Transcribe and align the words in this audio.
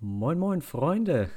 Moin, 0.00 0.38
moin, 0.38 0.62
Freunde. 0.62 1.28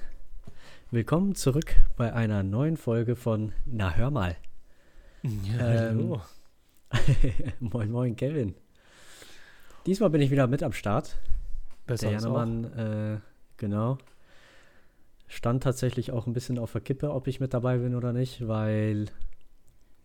Willkommen 0.89 1.35
zurück 1.35 1.75
bei 1.97 2.13
einer 2.13 2.43
neuen 2.43 2.77
Folge 2.77 3.15
von 3.15 3.51
Na, 3.65 3.93
hör 3.93 4.09
mal. 4.09 4.37
Ja, 5.23 5.89
Ähm, 5.89 5.97
hallo. 5.97 6.21
moin, 7.59 7.91
moin, 7.91 8.15
Kevin. 8.15 8.55
Diesmal 9.85 10.09
bin 10.11 10.21
ich 10.21 10.31
wieder 10.31 10.47
mit 10.47 10.63
am 10.63 10.71
Start. 10.71 11.17
Besser 11.85 12.09
Der. 12.09 12.19
Janemann, 12.19 12.63
äh, 12.77 13.19
genau. 13.57 13.97
Stand 15.27 15.63
tatsächlich 15.63 16.11
auch 16.11 16.27
ein 16.27 16.33
bisschen 16.33 16.57
auf 16.57 16.71
der 16.71 16.81
Kippe, 16.81 17.11
ob 17.11 17.27
ich 17.27 17.39
mit 17.39 17.53
dabei 17.53 17.79
bin 17.79 17.95
oder 17.95 18.13
nicht, 18.13 18.47
weil, 18.47 19.07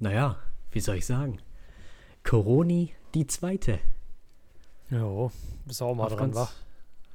naja, 0.00 0.36
wie 0.72 0.80
soll 0.80 0.96
ich 0.96 1.06
sagen? 1.06 1.38
Coroni 2.24 2.92
die 3.14 3.26
zweite. 3.26 3.78
Jo, 4.90 5.30
bist 5.66 5.80
auch 5.82 5.94
mal 5.94 6.04
Auf 6.04 6.16
dran, 6.16 6.32
ganz, 6.32 6.36
wa? 6.36 6.48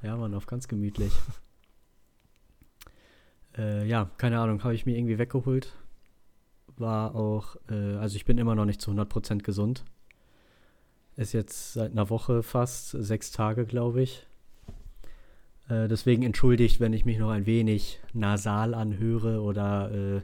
Ja, 0.04 0.16
Mann, 0.16 0.34
auf 0.34 0.46
ganz 0.46 0.68
gemütlich. 0.68 1.12
äh, 3.56 3.86
ja, 3.88 4.10
keine 4.18 4.38
Ahnung, 4.38 4.62
habe 4.62 4.74
ich 4.74 4.84
mir 4.84 4.98
irgendwie 4.98 5.18
weggeholt. 5.18 5.72
War 6.76 7.14
auch, 7.14 7.56
äh, 7.70 7.94
also 7.96 8.16
ich 8.16 8.26
bin 8.26 8.36
immer 8.36 8.54
noch 8.54 8.66
nicht 8.66 8.82
zu 8.82 8.90
100% 8.90 9.38
gesund. 9.38 9.84
Ist 11.16 11.32
jetzt 11.32 11.72
seit 11.72 11.92
einer 11.92 12.10
Woche 12.10 12.42
fast, 12.42 12.90
sechs 12.90 13.30
Tage, 13.30 13.64
glaube 13.64 14.02
ich. 14.02 14.26
Äh, 15.70 15.88
deswegen 15.88 16.22
entschuldigt, 16.22 16.80
wenn 16.80 16.92
ich 16.92 17.06
mich 17.06 17.18
noch 17.18 17.30
ein 17.30 17.46
wenig 17.46 18.00
nasal 18.12 18.74
anhöre 18.74 19.40
oder 19.40 19.90
äh, 19.90 20.20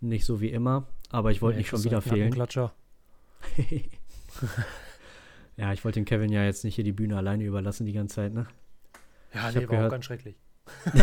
nicht 0.00 0.26
so 0.26 0.42
wie 0.42 0.50
immer. 0.50 0.86
Aber 1.08 1.30
ich 1.30 1.40
wollte 1.40 1.56
Nee, 1.56 1.60
nicht 1.62 1.70
schon 1.70 1.84
wieder 1.84 2.02
fehlen. 2.02 2.34
Ja, 5.56 5.72
ich 5.72 5.84
wollte 5.84 6.00
dem 6.00 6.04
Kevin 6.04 6.32
ja 6.32 6.42
jetzt 6.42 6.64
nicht 6.64 6.74
hier 6.74 6.82
die 6.82 6.90
Bühne 6.90 7.16
alleine 7.16 7.44
überlassen 7.44 7.86
die 7.86 7.92
ganze 7.92 8.16
Zeit, 8.16 8.34
ne? 8.34 8.48
Ja, 9.34 9.48
Ich 9.50 9.54
nee, 9.56 9.60
war 9.62 9.64
auch 9.64 9.70
gehört- 9.70 9.90
ganz 9.92 10.04
schrecklich. 10.04 10.36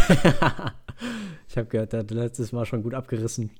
ich 1.47 1.57
habe 1.57 1.67
gehört, 1.69 1.93
der 1.93 1.99
hat 2.01 2.11
letztes 2.11 2.51
Mal 2.51 2.65
schon 2.65 2.81
gut 2.83 2.93
abgerissen. 2.93 3.51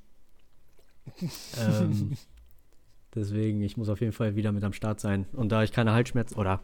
ähm, 1.58 2.16
deswegen, 3.14 3.62
ich 3.62 3.76
muss 3.76 3.88
auf 3.88 4.00
jeden 4.00 4.12
Fall 4.12 4.34
wieder 4.36 4.52
mit 4.52 4.64
am 4.64 4.72
Start 4.72 5.00
sein. 5.00 5.26
Und 5.32 5.50
da 5.50 5.62
ich 5.62 5.72
keine 5.72 5.92
Halsschmerzen 5.92 6.36
oder 6.38 6.60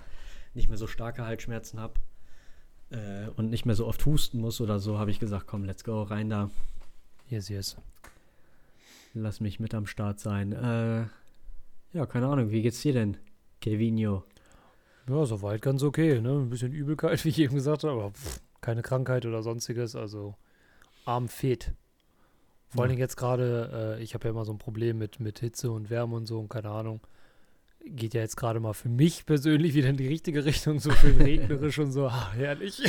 nicht 0.55 0.69
mehr 0.69 0.78
so 0.78 0.87
starke 0.87 1.25
Halsschmerzen 1.25 1.78
habe 1.81 1.95
äh, 2.91 3.28
und 3.37 3.50
nicht 3.50 3.65
mehr 3.67 3.75
so 3.75 3.87
oft 3.87 4.05
husten 4.06 4.41
muss 4.41 4.61
oder 4.61 4.78
so, 4.81 4.98
habe 4.98 5.11
ich 5.11 5.20
gesagt, 5.20 5.47
komm, 5.47 5.65
let's 5.65 5.84
go, 5.84 6.03
rein 6.03 6.31
da. 6.31 6.50
Yes, 7.28 7.48
yes. 7.48 7.77
Lass 9.15 9.41
mich 9.41 9.61
mit 9.61 9.75
am 9.75 9.87
Start 9.87 10.20
sein. 10.20 10.53
Äh, 10.53 11.06
ja, 11.93 12.06
keine 12.06 12.27
Ahnung, 12.28 12.50
wie 12.50 12.62
geht's 12.62 12.81
dir 12.83 12.93
denn, 12.93 13.17
Kevinio? 13.61 14.25
Ja, 15.09 15.25
soweit 15.25 15.62
ganz 15.62 15.83
okay, 15.83 16.20
ne? 16.20 16.31
Ein 16.31 16.51
bisschen 16.51 16.73
Übelkeit, 16.73 17.25
wie 17.25 17.31
ich 17.31 17.39
eben 17.39 17.55
gesagt 17.55 17.84
habe, 17.84 17.92
aber 17.92 18.11
pff, 18.11 18.41
keine 18.61 18.83
Krankheit 18.83 19.27
oder 19.27 19.42
sonstiges, 19.42 19.97
also 19.97 20.34
arm 21.05 21.28
fett. 21.28 21.73
Vor 22.69 22.83
allen. 22.83 22.91
Dingen 22.91 23.00
jetzt 23.00 23.17
gerade, 23.17 23.97
äh, 23.98 24.03
ich 24.03 24.15
habe 24.15 24.25
ja 24.25 24.31
immer 24.31 24.45
so 24.45 24.53
ein 24.53 24.59
Problem 24.59 24.98
mit, 24.98 25.20
mit 25.20 25.39
Hitze 25.39 25.70
und 25.70 25.89
Wärme 25.89 26.17
und 26.17 26.27
so 26.27 26.39
und 26.39 26.50
keine 26.50 26.69
Ahnung. 26.69 27.00
Geht 27.84 28.12
ja 28.12 28.20
jetzt 28.20 28.37
gerade 28.37 28.61
mal 28.61 28.75
für 28.75 28.91
mich 28.91 29.25
persönlich 29.25 29.73
wieder 29.73 29.89
in 29.89 29.97
die 29.97 30.09
richtige 30.09 30.45
Richtung, 30.45 30.78
so 30.78 30.91
schön 30.91 31.17
regnerisch 31.22 31.78
und 31.78 31.93
so. 31.93 32.09
Ah, 32.09 32.33
herrlich. 32.33 32.83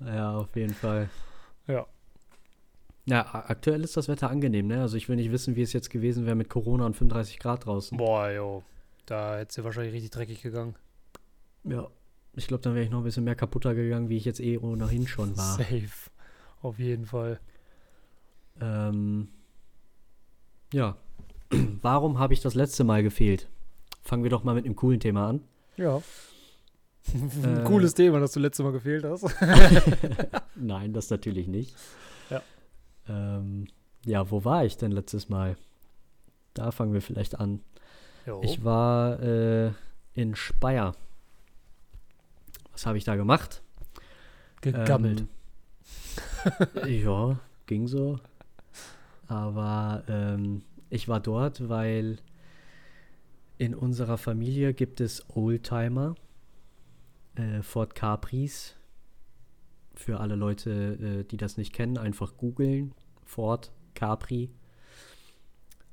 Ja, 0.00 0.36
auf 0.36 0.54
jeden 0.56 0.74
Fall. 0.74 1.10
Ja. 1.66 1.86
Ja, 3.06 3.44
aktuell 3.48 3.84
ist 3.84 3.96
das 3.96 4.08
Wetter 4.08 4.30
angenehm, 4.30 4.66
ne? 4.66 4.80
Also 4.80 4.96
ich 4.96 5.08
will 5.08 5.16
nicht 5.16 5.30
wissen, 5.30 5.56
wie 5.56 5.62
es 5.62 5.72
jetzt 5.72 5.90
gewesen 5.90 6.26
wäre 6.26 6.34
mit 6.34 6.48
Corona 6.48 6.86
und 6.86 6.96
35 6.96 7.38
Grad 7.38 7.66
draußen. 7.66 7.96
Boah, 7.96 8.30
jo. 8.30 8.62
Da 9.06 9.36
hätte 9.36 9.50
es 9.50 9.56
ja 9.56 9.64
wahrscheinlich 9.64 9.94
richtig 9.94 10.10
dreckig 10.10 10.42
gegangen. 10.42 10.74
Ja. 11.68 11.88
Ich 12.34 12.48
glaube, 12.48 12.62
dann 12.62 12.74
wäre 12.74 12.84
ich 12.84 12.90
noch 12.90 12.98
ein 12.98 13.04
bisschen 13.04 13.24
mehr 13.24 13.34
kaputter 13.34 13.74
gegangen, 13.74 14.08
wie 14.08 14.16
ich 14.16 14.24
jetzt 14.24 14.40
eh 14.40 14.58
ohnehin 14.58 15.06
schon 15.06 15.36
war. 15.36 15.56
Safe. 15.56 15.88
Auf 16.60 16.78
jeden 16.78 17.06
Fall. 17.06 17.40
Ähm, 18.60 19.28
ja. 20.72 20.96
Warum 21.82 22.18
habe 22.18 22.34
ich 22.34 22.40
das 22.40 22.54
letzte 22.54 22.84
Mal 22.84 23.02
gefehlt? 23.02 23.48
Fangen 24.02 24.22
wir 24.22 24.30
doch 24.30 24.44
mal 24.44 24.54
mit 24.54 24.64
einem 24.64 24.76
coolen 24.76 25.00
Thema 25.00 25.28
an. 25.28 25.40
Ja. 25.76 26.02
Ein 27.14 27.58
Äh, 27.58 27.64
cooles 27.64 27.94
Thema, 27.94 28.20
das 28.20 28.32
du 28.32 28.40
letztes 28.40 28.64
Mal 28.64 28.72
gefehlt 28.72 29.04
hast. 29.04 29.24
Nein, 30.56 30.92
das 30.92 31.08
natürlich 31.10 31.46
nicht. 31.48 31.74
Ja. 32.30 32.42
Ähm, 33.08 33.68
ja, 34.04 34.30
wo 34.30 34.44
war 34.44 34.64
ich 34.64 34.76
denn 34.76 34.92
letztes 34.92 35.28
Mal? 35.28 35.56
Da 36.54 36.70
fangen 36.70 36.92
wir 36.92 37.02
vielleicht 37.02 37.38
an. 37.38 37.60
Jo. 38.26 38.40
Ich 38.42 38.64
war 38.64 39.20
äh, 39.22 39.72
in 40.14 40.34
Speyer. 40.34 40.94
Was 42.76 42.84
habe 42.84 42.98
ich 42.98 43.04
da 43.04 43.16
gemacht? 43.16 43.62
gegammelt. 44.60 45.24
Ähm, 46.84 47.02
ja, 47.02 47.38
ging 47.66 47.86
so. 47.86 48.18
Aber 49.28 50.04
ähm, 50.08 50.62
ich 50.90 51.08
war 51.08 51.20
dort, 51.20 51.68
weil 51.68 52.18
in 53.56 53.74
unserer 53.74 54.18
Familie 54.18 54.74
gibt 54.74 55.00
es 55.00 55.24
Oldtimer, 55.30 56.14
äh, 57.34 57.62
Ford 57.62 57.94
Capris. 57.94 58.76
Für 59.94 60.20
alle 60.20 60.34
Leute, 60.36 60.70
äh, 60.70 61.24
die 61.24 61.38
das 61.38 61.56
nicht 61.56 61.72
kennen, 61.72 61.96
einfach 61.96 62.36
googeln. 62.36 62.92
Ford 63.24 63.72
Capri. 63.94 64.50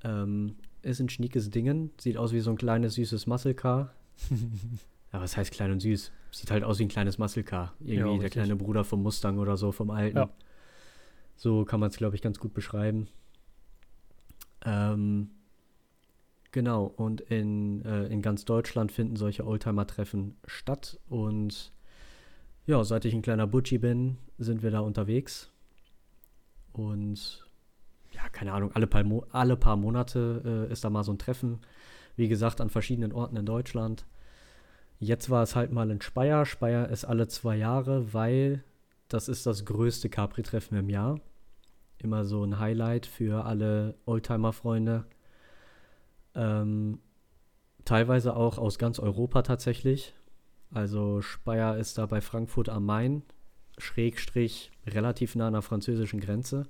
Ähm, 0.04 0.58
ist 0.82 1.00
ein 1.00 1.08
schniekes 1.08 1.50
Dingen. 1.50 1.92
Sieht 1.98 2.18
aus 2.18 2.34
wie 2.34 2.42
so 2.42 2.52
ein 2.52 2.58
kleines, 2.58 2.96
süßes 2.96 3.26
Muscle 3.26 3.54
Car. 3.54 3.94
Ja, 5.14 5.22
was 5.22 5.38
heißt 5.38 5.54
klein 5.54 5.72
und 5.72 5.80
süß? 5.80 6.12
Sieht 6.32 6.52
halt 6.52 6.64
aus 6.64 6.80
wie 6.80 6.86
ein 6.86 6.90
kleines 6.90 7.20
Muscle 7.20 7.44
Car. 7.44 7.76
Irgendwie 7.80 8.04
der 8.04 8.12
richtig. 8.14 8.32
kleine 8.32 8.56
Bruder 8.56 8.84
vom 8.84 9.04
Mustang 9.04 9.38
oder 9.38 9.58
so, 9.58 9.72
vom 9.72 9.92
alten. 9.92 10.18
Ja. 10.18 10.30
So 11.36 11.66
kann 11.66 11.80
man 11.80 11.90
es, 11.90 11.98
glaube 11.98 12.16
ich, 12.16 12.22
ganz 12.24 12.40
gut 12.40 12.54
beschreiben. 12.54 13.08
Ähm, 14.66 15.30
genau, 16.52 16.86
und 16.86 17.22
in, 17.22 17.86
äh, 17.86 18.06
in 18.08 18.24
ganz 18.24 18.44
Deutschland 18.46 18.92
finden 18.92 19.16
solche 19.16 19.46
Oldtimer-Treffen 19.46 20.36
statt. 20.46 21.00
Und 21.08 21.72
ja, 22.66 22.84
seit 22.84 23.06
ich 23.06 23.14
ein 23.14 23.22
kleiner 23.22 23.46
Butchi 23.46 23.78
bin, 23.78 24.18
sind 24.40 24.64
wir 24.64 24.72
da 24.72 24.80
unterwegs. 24.80 25.52
Und 26.72 27.46
ja, 28.14 28.28
keine 28.30 28.54
Ahnung, 28.54 28.72
alle 28.74 28.88
paar, 28.88 29.04
Mo 29.04 29.26
alle 29.30 29.58
paar 29.58 29.76
Monate 29.76 30.68
äh, 30.70 30.72
ist 30.72 30.84
da 30.84 30.90
mal 30.90 31.04
so 31.04 31.12
ein 31.12 31.20
Treffen. 31.20 31.60
Wie 32.16 32.28
gesagt, 32.28 32.62
an 32.62 32.70
verschiedenen 32.70 33.12
Orten 33.12 33.38
in 33.38 33.46
Deutschland. 33.46 34.06
Jetzt 35.04 35.30
war 35.30 35.44
es 35.44 35.54
halt 35.54 35.74
mal 35.74 35.92
in 35.92 36.00
Speyer. 36.00 36.46
Speyer 36.46 36.88
ist 36.88 37.04
alle 37.04 37.28
zwei 37.28 37.58
Jahre, 37.58 38.14
weil 38.14 38.64
das 39.10 39.28
ist 39.28 39.46
das 39.46 39.66
größte 39.66 40.08
Capri-Treffen 40.10 40.78
im 40.78 40.90
Jahr. 40.90 41.20
Immer 41.98 42.24
so 42.24 42.42
ein 42.46 42.58
Highlight 42.58 43.06
für 43.06 43.44
alle 43.44 43.96
Oldtimer-Freunde. 44.06 45.06
Ähm, 46.36 47.00
teilweise 47.84 48.34
auch 48.38 48.58
aus 48.58 48.80
ganz 48.80 48.98
Europa 48.98 49.42
tatsächlich. 49.42 50.14
Also 50.72 51.22
Speyer 51.22 51.78
ist 51.78 51.98
da 51.98 52.06
bei 52.06 52.22
Frankfurt 52.22 52.70
am 52.70 52.86
Main, 52.86 53.24
Schrägstrich, 53.78 54.72
relativ 54.88 55.36
nah 55.36 55.48
an 55.48 55.54
der 55.54 55.62
französischen 55.64 56.22
Grenze. 56.22 56.66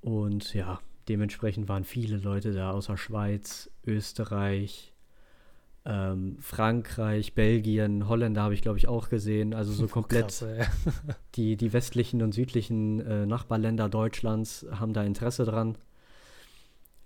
Und 0.00 0.54
ja, 0.54 0.80
dementsprechend 1.08 1.68
waren 1.68 1.84
viele 1.84 2.18
Leute 2.18 2.52
da 2.52 2.70
außer 2.70 2.96
Schweiz, 2.96 3.68
Österreich, 3.84 4.93
ähm, 5.86 6.36
Frankreich, 6.40 7.34
Belgien, 7.34 8.08
Holländer 8.08 8.42
habe 8.42 8.54
ich 8.54 8.62
glaube 8.62 8.78
ich 8.78 8.88
auch 8.88 9.08
gesehen. 9.08 9.54
Also 9.54 9.72
so 9.72 9.86
komplett 9.88 10.28
Krass, 10.28 10.46
die, 11.34 11.56
die 11.56 11.72
westlichen 11.72 12.22
und 12.22 12.32
südlichen 12.32 13.00
äh, 13.00 13.26
Nachbarländer 13.26 13.88
Deutschlands 13.88 14.66
haben 14.70 14.92
da 14.94 15.02
Interesse 15.04 15.44
dran. 15.44 15.76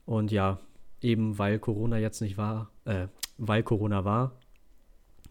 Und 0.06 0.30
ja, 0.30 0.58
eben 1.00 1.38
weil 1.38 1.58
Corona 1.58 1.98
jetzt 1.98 2.20
nicht 2.20 2.38
war, 2.38 2.70
äh, 2.84 3.08
weil 3.36 3.62
Corona 3.62 4.04
war, 4.04 4.32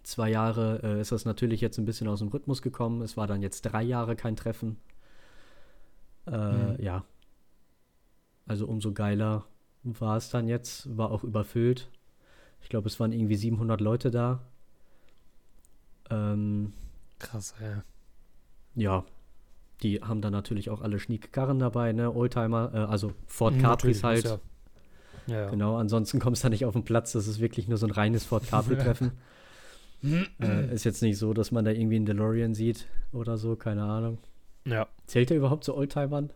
zwei 0.03 0.29
Jahre 0.29 0.79
äh, 0.83 1.01
ist 1.01 1.11
das 1.11 1.25
natürlich 1.25 1.61
jetzt 1.61 1.77
ein 1.77 1.85
bisschen 1.85 2.07
aus 2.07 2.19
dem 2.19 2.27
Rhythmus 2.29 2.61
gekommen. 2.61 3.01
Es 3.01 3.17
war 3.17 3.27
dann 3.27 3.41
jetzt 3.41 3.61
drei 3.63 3.83
Jahre 3.83 4.15
kein 4.15 4.35
Treffen. 4.35 4.77
Äh, 6.25 6.31
Mhm. 6.31 6.83
Ja. 6.83 7.05
Also 8.45 8.67
umso 8.67 8.93
geiler 8.93 9.45
war 9.83 10.17
es 10.17 10.29
dann 10.29 10.47
jetzt, 10.47 10.97
war 10.97 11.11
auch 11.11 11.23
überfüllt. 11.23 11.89
Ich 12.61 12.69
glaube, 12.69 12.87
es 12.87 12.99
waren 12.99 13.11
irgendwie 13.11 13.35
700 13.35 13.79
Leute 13.81 14.11
da. 14.11 14.41
Ähm, 16.09 16.73
Krass, 17.19 17.53
ey. 17.61 17.81
ja, 18.75 19.03
die 19.83 20.01
haben 20.01 20.21
dann 20.21 20.31
natürlich 20.33 20.69
auch 20.69 20.81
alle 20.81 20.99
schnieke 20.99 21.27
Karren 21.29 21.59
dabei, 21.59 21.91
ne? 21.93 22.13
Oldtimer, 22.13 22.71
äh, 22.73 22.77
also 22.77 23.13
Ford 23.27 23.55
Mhm, 23.55 23.61
Capris 23.61 24.03
halt. 24.03 24.23
muss 24.25 24.39
Ja, 25.27 25.35
ja. 25.35 25.49
Genau, 25.49 25.77
ansonsten 25.77 26.19
kommst 26.19 26.43
du 26.43 26.45
da 26.47 26.49
nicht 26.49 26.65
auf 26.65 26.73
den 26.73 26.83
Platz. 26.83 27.11
Das 27.11 27.27
ist 27.27 27.39
wirklich 27.39 27.67
nur 27.67 27.77
so 27.77 27.85
ein 27.85 27.91
reines 27.91 28.25
Ford 28.25 28.47
Capri-Treffen. 28.47 29.11
äh, 30.41 30.73
ist 30.73 30.83
jetzt 30.85 31.01
nicht 31.01 31.17
so, 31.17 31.33
dass 31.33 31.51
man 31.51 31.65
da 31.65 31.71
irgendwie 31.71 31.97
einen 31.97 32.05
DeLorean 32.05 32.53
sieht 32.53 32.87
oder 33.11 33.37
so, 33.37 33.55
keine 33.55 33.83
Ahnung. 33.83 34.17
ja. 34.65 34.87
Zählt 35.05 35.29
der 35.29 35.37
überhaupt 35.37 35.63
zu 35.63 35.75
Oldtimern? 35.75 36.29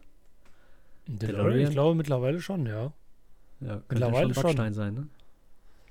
DeLorean? 1.08 1.60
Ich 1.60 1.70
glaube 1.72 1.96
mittlerweile 1.96 2.42
schon, 2.42 2.66
ja. 2.66 2.92
Ja, 3.60 3.68
könnte 3.68 3.86
Mittlerweile 3.90 4.34
schon 4.34 4.34
schon. 4.34 4.44
Backstein 4.44 4.74
sein, 4.74 4.94
ne? 4.94 5.08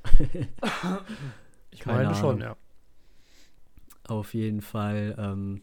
Ich 1.73 1.81
Keine 1.81 2.02
meine 2.02 2.14
schon, 2.17 2.43
Ahnung. 2.43 2.56
ja. 2.56 2.56
Auf 4.08 4.35
jeden 4.35 4.61
Fall, 4.61 5.14
ähm, 5.19 5.62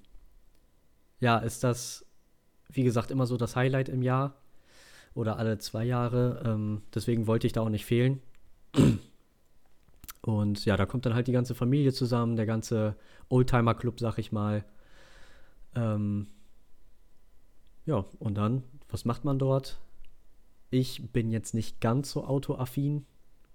ja, 1.19 1.37
ist 1.37 1.63
das, 1.65 2.05
wie 2.69 2.83
gesagt, 2.83 3.11
immer 3.11 3.25
so 3.25 3.35
das 3.35 3.57
Highlight 3.57 3.89
im 3.89 4.01
Jahr 4.01 4.35
oder 5.13 5.37
alle 5.37 5.57
zwei 5.57 5.83
Jahre. 5.83 6.41
Ähm, 6.45 6.81
deswegen 6.93 7.27
wollte 7.27 7.45
ich 7.45 7.53
da 7.53 7.61
auch 7.61 7.69
nicht 7.69 7.85
fehlen. 7.85 8.21
Und 10.21 10.65
ja, 10.65 10.77
da 10.77 10.85
kommt 10.85 11.05
dann 11.05 11.13
halt 11.13 11.27
die 11.27 11.33
ganze 11.33 11.55
Familie 11.55 11.93
zusammen, 11.93 12.35
der 12.35 12.45
ganze 12.45 12.95
Oldtimer-Club, 13.29 13.99
sag 13.99 14.17
ich 14.17 14.31
mal. 14.31 14.65
Ähm, 15.75 16.27
ja, 17.85 18.03
und 18.19 18.35
dann, 18.35 18.63
was 18.89 19.05
macht 19.05 19.23
man 19.23 19.39
dort? 19.39 19.79
Ich 20.69 21.11
bin 21.13 21.31
jetzt 21.31 21.53
nicht 21.53 21.79
ganz 21.79 22.11
so 22.11 22.25
autoaffin, 22.25 23.05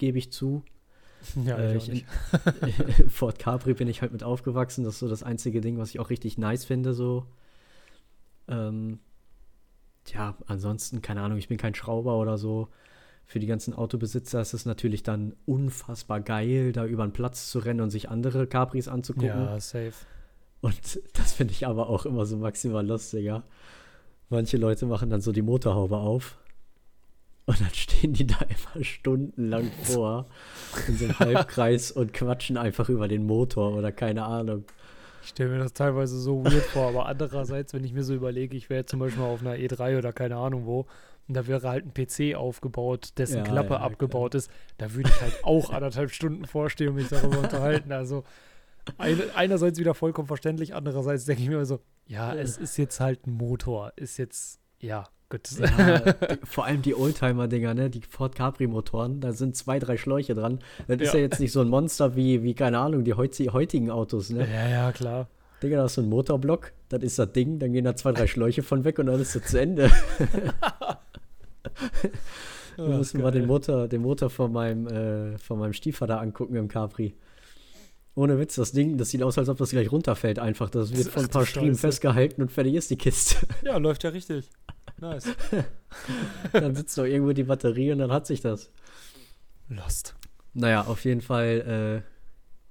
gebe 0.02 0.18
ich 0.18 0.32
zu. 0.32 0.64
Ja, 1.44 1.56
äh, 1.56 1.76
ich 1.76 1.88
in, 1.88 2.02
Ford 3.08 3.38
Capri 3.38 3.74
bin 3.74 3.86
ich 3.86 4.02
halt 4.02 4.10
mit 4.10 4.24
aufgewachsen. 4.24 4.82
Das 4.82 4.94
ist 4.94 4.98
so 4.98 5.08
das 5.08 5.22
einzige 5.22 5.60
Ding, 5.60 5.78
was 5.78 5.90
ich 5.90 6.00
auch 6.00 6.10
richtig 6.10 6.36
nice 6.36 6.64
finde. 6.64 6.94
So. 6.94 7.26
Ähm, 8.48 8.98
ja, 10.08 10.36
ansonsten, 10.48 11.00
keine 11.00 11.20
Ahnung, 11.22 11.38
ich 11.38 11.46
bin 11.46 11.58
kein 11.58 11.76
Schrauber 11.76 12.18
oder 12.18 12.38
so. 12.38 12.66
Für 13.24 13.38
die 13.38 13.46
ganzen 13.46 13.72
Autobesitzer 13.72 14.40
ist 14.40 14.52
es 14.52 14.66
natürlich 14.66 15.04
dann 15.04 15.36
unfassbar 15.46 16.20
geil, 16.20 16.72
da 16.72 16.84
über 16.86 17.06
den 17.06 17.12
Platz 17.12 17.48
zu 17.48 17.60
rennen 17.60 17.82
und 17.82 17.90
sich 17.90 18.10
andere 18.10 18.48
Capris 18.48 18.88
anzugucken. 18.88 19.28
Ja, 19.28 19.60
safe. 19.60 19.94
Und 20.60 21.00
das 21.12 21.34
finde 21.34 21.52
ich 21.52 21.68
aber 21.68 21.88
auch 21.88 22.04
immer 22.04 22.26
so 22.26 22.36
maximal 22.36 22.84
lustiger. 22.84 23.44
Manche 24.28 24.56
Leute 24.56 24.86
machen 24.86 25.08
dann 25.08 25.20
so 25.20 25.30
die 25.30 25.42
Motorhaube 25.42 25.98
auf 25.98 26.41
und 27.46 27.60
dann 27.60 27.74
stehen 27.74 28.12
die 28.12 28.26
da 28.26 28.38
immer 28.40 28.84
stundenlang 28.84 29.70
vor 29.82 30.26
in 30.86 30.96
so 30.96 31.04
einem 31.06 31.18
Halbkreis 31.18 31.90
und 31.90 32.12
quatschen 32.12 32.56
einfach 32.56 32.88
über 32.88 33.08
den 33.08 33.26
Motor 33.26 33.74
oder 33.74 33.92
keine 33.92 34.24
Ahnung. 34.24 34.64
Ich 35.22 35.30
stelle 35.30 35.50
mir 35.50 35.58
das 35.58 35.72
teilweise 35.72 36.18
so 36.18 36.44
weird 36.44 36.64
vor, 36.64 36.88
aber 36.88 37.06
andererseits, 37.06 37.74
wenn 37.74 37.84
ich 37.84 37.92
mir 37.92 38.02
so 38.02 38.14
überlege, 38.14 38.56
ich 38.56 38.70
wäre 38.70 38.86
zum 38.86 38.98
Beispiel 39.00 39.22
auf 39.22 39.40
einer 39.40 39.54
E3 39.54 39.98
oder 39.98 40.12
keine 40.12 40.36
Ahnung 40.36 40.66
wo, 40.66 40.86
und 41.28 41.34
da 41.34 41.46
wäre 41.46 41.68
halt 41.68 41.86
ein 41.86 41.94
PC 41.94 42.34
aufgebaut, 42.34 43.10
dessen 43.16 43.38
ja, 43.38 43.42
Klappe 43.44 43.74
ja, 43.74 43.80
abgebaut 43.80 44.32
klar. 44.32 44.38
ist, 44.38 44.50
da 44.78 44.92
würde 44.92 45.10
ich 45.10 45.20
halt 45.20 45.44
auch 45.44 45.70
anderthalb 45.70 46.10
Stunden 46.10 46.44
vorstehen 46.46 46.90
und 46.90 46.96
mich 46.96 47.08
darüber 47.08 47.38
unterhalten. 47.38 47.92
Also 47.92 48.24
eine, 48.98 49.22
einerseits 49.34 49.78
wieder 49.78 49.94
vollkommen 49.94 50.26
verständlich, 50.26 50.74
andererseits 50.74 51.24
denke 51.24 51.42
ich 51.42 51.48
mir 51.48 51.64
so, 51.64 51.80
ja, 52.06 52.34
es 52.34 52.58
ist 52.58 52.76
jetzt 52.76 52.98
halt 52.98 53.26
ein 53.26 53.32
Motor, 53.32 53.92
ist 53.96 54.16
jetzt, 54.16 54.60
ja, 54.80 55.04
gut. 55.32 55.50
Ja, 55.58 56.14
vor 56.44 56.66
allem 56.66 56.82
die 56.82 56.94
Oldtimer-Dinger, 56.94 57.74
ne, 57.74 57.90
die 57.90 58.02
Ford 58.08 58.34
Capri-Motoren, 58.34 59.20
da 59.20 59.32
sind 59.32 59.56
zwei, 59.56 59.78
drei 59.78 59.96
Schläuche 59.96 60.34
dran. 60.34 60.60
Das 60.86 60.98
ja. 60.98 61.04
ist 61.04 61.14
ja 61.14 61.20
jetzt 61.20 61.40
nicht 61.40 61.52
so 61.52 61.60
ein 61.60 61.68
Monster 61.68 62.14
wie, 62.14 62.42
wie 62.42 62.54
keine 62.54 62.78
Ahnung, 62.78 63.04
die 63.04 63.14
heutigen 63.14 63.90
Autos, 63.90 64.30
ne? 64.30 64.46
Ja, 64.50 64.68
ja, 64.68 64.92
klar. 64.92 65.28
Digga, 65.62 65.78
da 65.78 65.86
ist 65.86 65.94
so 65.94 66.02
ein 66.02 66.08
Motorblock, 66.08 66.72
das 66.88 67.02
ist 67.02 67.18
das 67.18 67.32
Ding, 67.32 67.58
dann 67.58 67.72
gehen 67.72 67.84
da 67.84 67.96
zwei, 67.96 68.12
drei 68.12 68.26
Schläuche 68.26 68.62
von 68.62 68.84
weg 68.84 68.98
und 68.98 69.06
dann 69.06 69.20
ist 69.20 69.34
es 69.34 69.44
zu 69.44 69.60
Ende. 69.60 69.90
Wir 72.76 72.86
oh, 72.86 72.88
müssen 72.88 73.20
mal 73.20 73.30
den 73.30 73.46
Motor, 73.46 73.86
den 73.86 74.00
Motor 74.00 74.30
von 74.30 74.50
meinem, 74.50 74.86
äh, 74.86 75.38
von 75.38 75.58
meinem 75.58 75.74
Stiefvater 75.74 76.20
angucken 76.20 76.56
im 76.56 76.68
Capri. 76.68 77.14
Ohne 78.14 78.38
Witz, 78.38 78.56
das 78.56 78.72
Ding, 78.72 78.98
das 78.98 79.10
sieht 79.10 79.22
aus, 79.22 79.38
als 79.38 79.48
ob 79.48 79.58
das 79.58 79.70
gleich 79.70 79.90
runterfällt 79.92 80.38
einfach. 80.38 80.68
Das 80.68 80.94
wird 80.94 81.08
von 81.08 81.24
ein 81.24 81.30
paar 81.30 81.46
Striemen 81.46 81.74
festgehalten 81.74 82.42
und 82.42 82.50
fertig 82.50 82.74
ist 82.74 82.90
die 82.90 82.96
Kiste. 82.96 83.46
Ja, 83.64 83.76
läuft 83.78 84.04
ja 84.04 84.10
richtig. 84.10 84.50
Nice. 85.02 85.34
dann 86.52 86.76
sitzt 86.76 86.96
doch 86.96 87.04
irgendwo 87.04 87.32
die 87.32 87.42
Batterie 87.42 87.90
und 87.90 87.98
dann 87.98 88.12
hat 88.12 88.24
sich 88.24 88.40
das. 88.40 88.70
Lost. 89.68 90.14
Naja, 90.54 90.82
auf 90.82 91.04
jeden 91.04 91.22
Fall, 91.22 92.04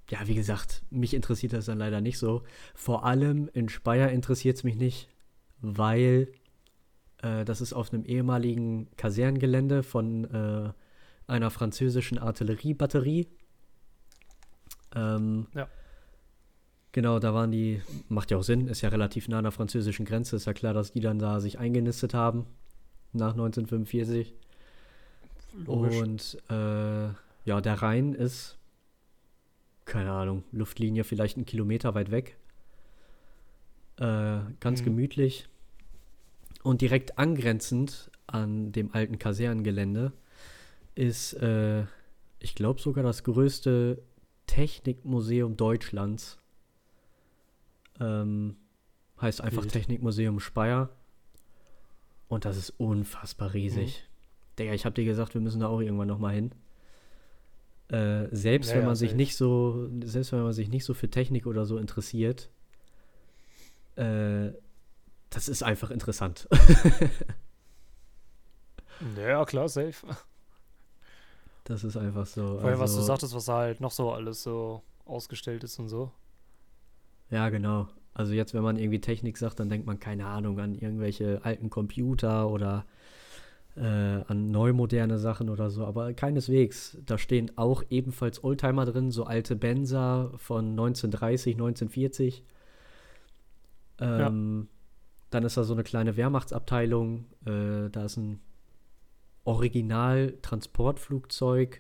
äh, 0.10 0.13
ja, 0.13 0.28
wie 0.28 0.36
gesagt, 0.36 0.81
mich 0.89 1.13
interessiert 1.13 1.51
das 1.51 1.66
dann 1.66 1.78
leider 1.78 2.00
nicht 2.00 2.18
so. 2.18 2.44
Vor 2.74 3.06
allem 3.06 3.50
in 3.54 3.68
Speyer 3.68 4.10
interessiert 4.12 4.56
es 4.56 4.63
mich 4.63 4.78
nicht, 4.78 5.10
weil 5.60 6.31
äh, 7.22 7.44
das 7.44 7.60
ist 7.60 7.74
auf 7.74 7.92
einem 7.92 8.06
ehemaligen 8.06 8.89
Kasernengelände 8.95 9.84
von 9.84 10.24
äh, 10.24 10.72
einer 11.27 11.51
französischen 11.51 12.18
Artilleriebatterie. 12.18 13.27
Ähm, 14.95 15.48
ja. 15.54 15.68
Genau, 16.93 17.19
da 17.19 17.33
waren 17.33 17.51
die, 17.51 17.81
macht 18.09 18.31
ja 18.31 18.38
auch 18.38 18.43
Sinn, 18.43 18.67
ist 18.67 18.81
ja 18.81 18.89
relativ 18.89 19.27
nah 19.27 19.38
an 19.38 19.45
der 19.45 19.51
französischen 19.51 20.05
Grenze, 20.05 20.35
ist 20.35 20.45
ja 20.45 20.53
klar, 20.53 20.73
dass 20.73 20.91
die 20.91 20.99
dann 20.99 21.19
da 21.19 21.39
sich 21.39 21.57
eingenistet 21.57 22.13
haben 22.13 22.45
nach 23.13 23.31
1945. 23.31 24.33
Logisch. 25.65 25.97
Und 25.97 26.38
äh, 26.49 27.09
ja, 27.45 27.61
der 27.61 27.81
Rhein 27.81 28.13
ist, 28.13 28.57
keine 29.85 30.11
Ahnung, 30.11 30.43
Luftlinie 30.51 31.03
vielleicht 31.03 31.38
einen 31.38 31.45
Kilometer 31.45 31.95
weit 31.95 32.11
weg. 32.11 32.38
Äh, 33.97 34.39
ganz 34.59 34.81
mhm. 34.81 34.85
gemütlich. 34.85 35.47
Und 36.63 36.81
direkt 36.81 37.17
angrenzend 37.17 38.11
an 38.27 38.71
dem 38.71 38.93
alten 38.93 39.17
Kasernengelände 39.17 40.11
ist, 40.95 41.33
äh, 41.33 41.83
ich 42.39 42.55
glaube, 42.55 42.81
sogar 42.81 43.03
das 43.03 43.23
größte 43.23 44.01
Technikmuseum 44.47 45.57
Deutschlands. 45.57 46.40
Ähm, 48.01 48.57
heißt 49.21 49.42
einfach 49.42 49.63
Wild. 49.63 49.71
Technikmuseum 49.71 50.39
Speyer. 50.39 50.89
Und 52.27 52.45
das 52.45 52.57
ist 52.57 52.71
unfassbar 52.71 53.53
riesig. 53.53 54.03
Mhm. 54.03 54.57
Digga, 54.59 54.74
ich 54.74 54.86
habe 54.86 54.95
dir 54.95 55.06
gesagt, 55.06 55.33
wir 55.33 55.42
müssen 55.42 55.62
da 55.62 55.68
auch 55.68 55.80
irgendwann 55.80 56.07
nochmal 56.07 56.33
hin. 56.33 56.51
Äh, 57.89 58.33
selbst 58.33 58.71
ja, 58.71 58.77
wenn 58.77 58.86
man 58.86 58.95
sich 58.95 59.13
nicht 59.13 59.36
so, 59.36 59.89
selbst 60.03 60.31
wenn 60.31 60.44
man 60.44 60.53
sich 60.53 60.69
nicht 60.69 60.86
so 60.86 60.94
für 60.94 61.09
Technik 61.09 61.45
oder 61.45 61.65
so 61.65 61.77
interessiert, 61.77 62.50
äh, 63.98 64.51
das 65.30 65.50
ist 65.50 65.63
einfach 65.63 65.92
interessant. 65.92 66.48
ja, 69.18 69.44
klar, 69.45 69.68
safe. 69.68 70.07
Das 71.65 71.83
ist 71.83 71.98
einfach 71.98 72.25
so. 72.25 72.62
Weil 72.62 72.71
also, 72.71 72.81
was 72.81 72.95
du 72.95 73.01
sagtest, 73.01 73.36
was 73.36 73.45
da 73.45 73.57
halt 73.57 73.81
noch 73.81 73.92
so 73.92 74.12
alles 74.12 74.44
so 74.44 74.81
ausgestellt 75.06 75.63
ist 75.63 75.80
und 75.80 75.89
so. 75.89 76.12
Ja, 77.31 77.50
genau. 77.50 77.88
Also 78.13 78.33
jetzt, 78.33 78.54
wenn 78.54 78.62
man 78.62 78.78
irgendwie 78.78 79.01
Technik 79.01 79.38
sagt, 79.38 79.60
dann 79.60 79.69
denkt 79.69 79.88
man, 79.88 80.00
keine 80.00 80.28
Ahnung, 80.28 80.60
an 80.60 80.75
irgendwelche 80.75 81.44
alten 81.44 81.69
Computer 81.69 82.50
oder 82.50 82.86
äh, 83.78 84.22
an 84.28 84.51
neumoderne 84.51 85.18
Sachen 85.18 85.50
oder 85.50 85.69
so. 85.69 85.86
Aber 85.86 86.12
keineswegs. 86.13 86.98
Da 87.06 87.18
stehen 87.18 87.57
auch 87.57 87.83
ebenfalls 87.89 88.44
Oldtimer 88.44 88.86
drin, 88.86 89.12
so 89.12 89.24
alte 89.24 89.56
Benzer 89.56 90.33
von 90.36 90.72
1930, 90.72 91.56
1940. 91.56 92.44
Ähm, 94.00 94.60
ja. 94.60 94.68
Dann 95.30 95.45
ist 95.45 95.56
da 95.56 95.63
so 95.63 95.74
eine 95.74 95.84
kleine 95.84 96.18
Wehrmachtsabteilung. 96.18 97.27
Äh, 97.46 97.88
da 97.89 98.03
ist 98.05 98.17
ein 98.17 98.41
Original-Transportflugzeug, 99.46 101.79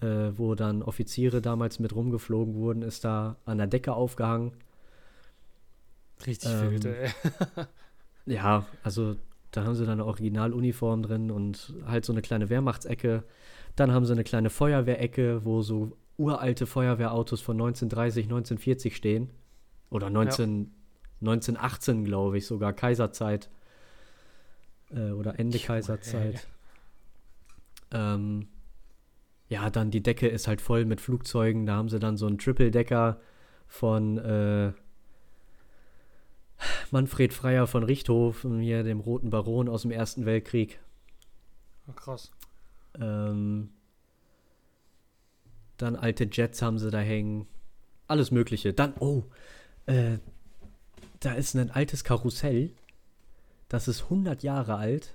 äh, 0.00 0.36
wo 0.36 0.54
dann 0.54 0.82
Offiziere 0.82 1.40
damals 1.40 1.78
mit 1.78 1.94
rumgeflogen 1.94 2.54
wurden, 2.54 2.82
ist 2.82 3.04
da 3.04 3.36
an 3.44 3.58
der 3.58 3.66
Decke 3.66 3.92
aufgehangen. 3.92 4.52
Richtig 6.26 6.50
ähm, 6.50 6.70
wild, 6.70 6.84
ey. 6.84 7.10
ja, 8.26 8.66
also 8.82 9.16
da 9.50 9.64
haben 9.64 9.74
sie 9.74 9.84
dann 9.84 9.94
eine 9.94 10.06
Originaluniform 10.06 11.02
drin 11.02 11.30
und 11.30 11.74
halt 11.86 12.04
so 12.04 12.12
eine 12.12 12.22
kleine 12.22 12.48
Wehrmachtsecke. 12.48 13.24
Dann 13.76 13.92
haben 13.92 14.04
sie 14.04 14.12
eine 14.12 14.24
kleine 14.24 14.50
Feuerwehrecke, 14.50 15.44
wo 15.44 15.62
so 15.62 15.96
uralte 16.16 16.66
Feuerwehrautos 16.66 17.40
von 17.40 17.56
1930, 17.56 18.24
1940 18.24 18.94
stehen. 18.94 19.30
Oder 19.90 20.10
19, 20.10 20.60
ja. 20.60 21.30
1918, 21.32 22.04
glaube 22.04 22.38
ich, 22.38 22.46
sogar 22.46 22.72
Kaiserzeit. 22.72 23.50
Äh, 24.90 25.10
oder 25.10 25.38
Ende 25.38 25.58
Kaiserzeit. 25.58 26.46
Ähm, 27.92 28.46
ja, 29.50 29.68
dann 29.68 29.90
die 29.90 30.02
Decke 30.02 30.28
ist 30.28 30.46
halt 30.46 30.60
voll 30.60 30.84
mit 30.84 31.00
Flugzeugen. 31.00 31.66
Da 31.66 31.74
haben 31.74 31.88
sie 31.88 31.98
dann 31.98 32.16
so 32.16 32.26
einen 32.26 32.38
Triple-Decker 32.38 33.20
von 33.66 34.16
äh, 34.18 34.72
Manfred 36.92 37.34
Freier 37.34 37.66
von 37.66 37.82
Richthofen, 37.82 38.60
hier 38.60 38.84
dem 38.84 39.00
Roten 39.00 39.30
Baron 39.30 39.68
aus 39.68 39.82
dem 39.82 39.90
Ersten 39.90 40.24
Weltkrieg. 40.24 40.78
Krass. 41.96 42.30
Ähm, 43.00 43.70
dann 45.78 45.96
alte 45.96 46.28
Jets 46.30 46.62
haben 46.62 46.78
sie 46.78 46.92
da 46.92 47.00
hängen. 47.00 47.48
Alles 48.06 48.30
Mögliche. 48.30 48.72
Dann, 48.72 48.94
oh, 49.00 49.24
äh, 49.86 50.18
da 51.18 51.32
ist 51.32 51.56
ein 51.56 51.72
altes 51.72 52.04
Karussell. 52.04 52.70
Das 53.68 53.88
ist 53.88 54.04
100 54.04 54.44
Jahre 54.44 54.76
alt. 54.76 55.12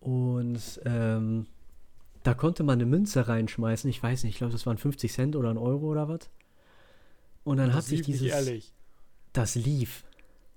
Und 0.00 0.80
ähm, 0.86 1.46
da 2.24 2.34
konnte 2.34 2.64
man 2.64 2.74
eine 2.74 2.86
Münze 2.86 3.28
reinschmeißen. 3.28 3.88
Ich 3.88 4.02
weiß 4.02 4.24
nicht, 4.24 4.32
ich 4.32 4.38
glaube, 4.38 4.52
das 4.52 4.66
waren 4.66 4.78
50 4.78 5.12
Cent 5.12 5.36
oder 5.36 5.50
ein 5.50 5.58
Euro 5.58 5.86
oder 5.86 6.08
was. 6.08 6.30
Und 7.44 7.58
dann 7.58 7.68
das 7.68 7.76
hat 7.76 7.84
sich 7.84 8.00
dieses. 8.02 8.28
Ehrlich. 8.28 8.72
Das 9.32 9.54
lief. 9.54 10.04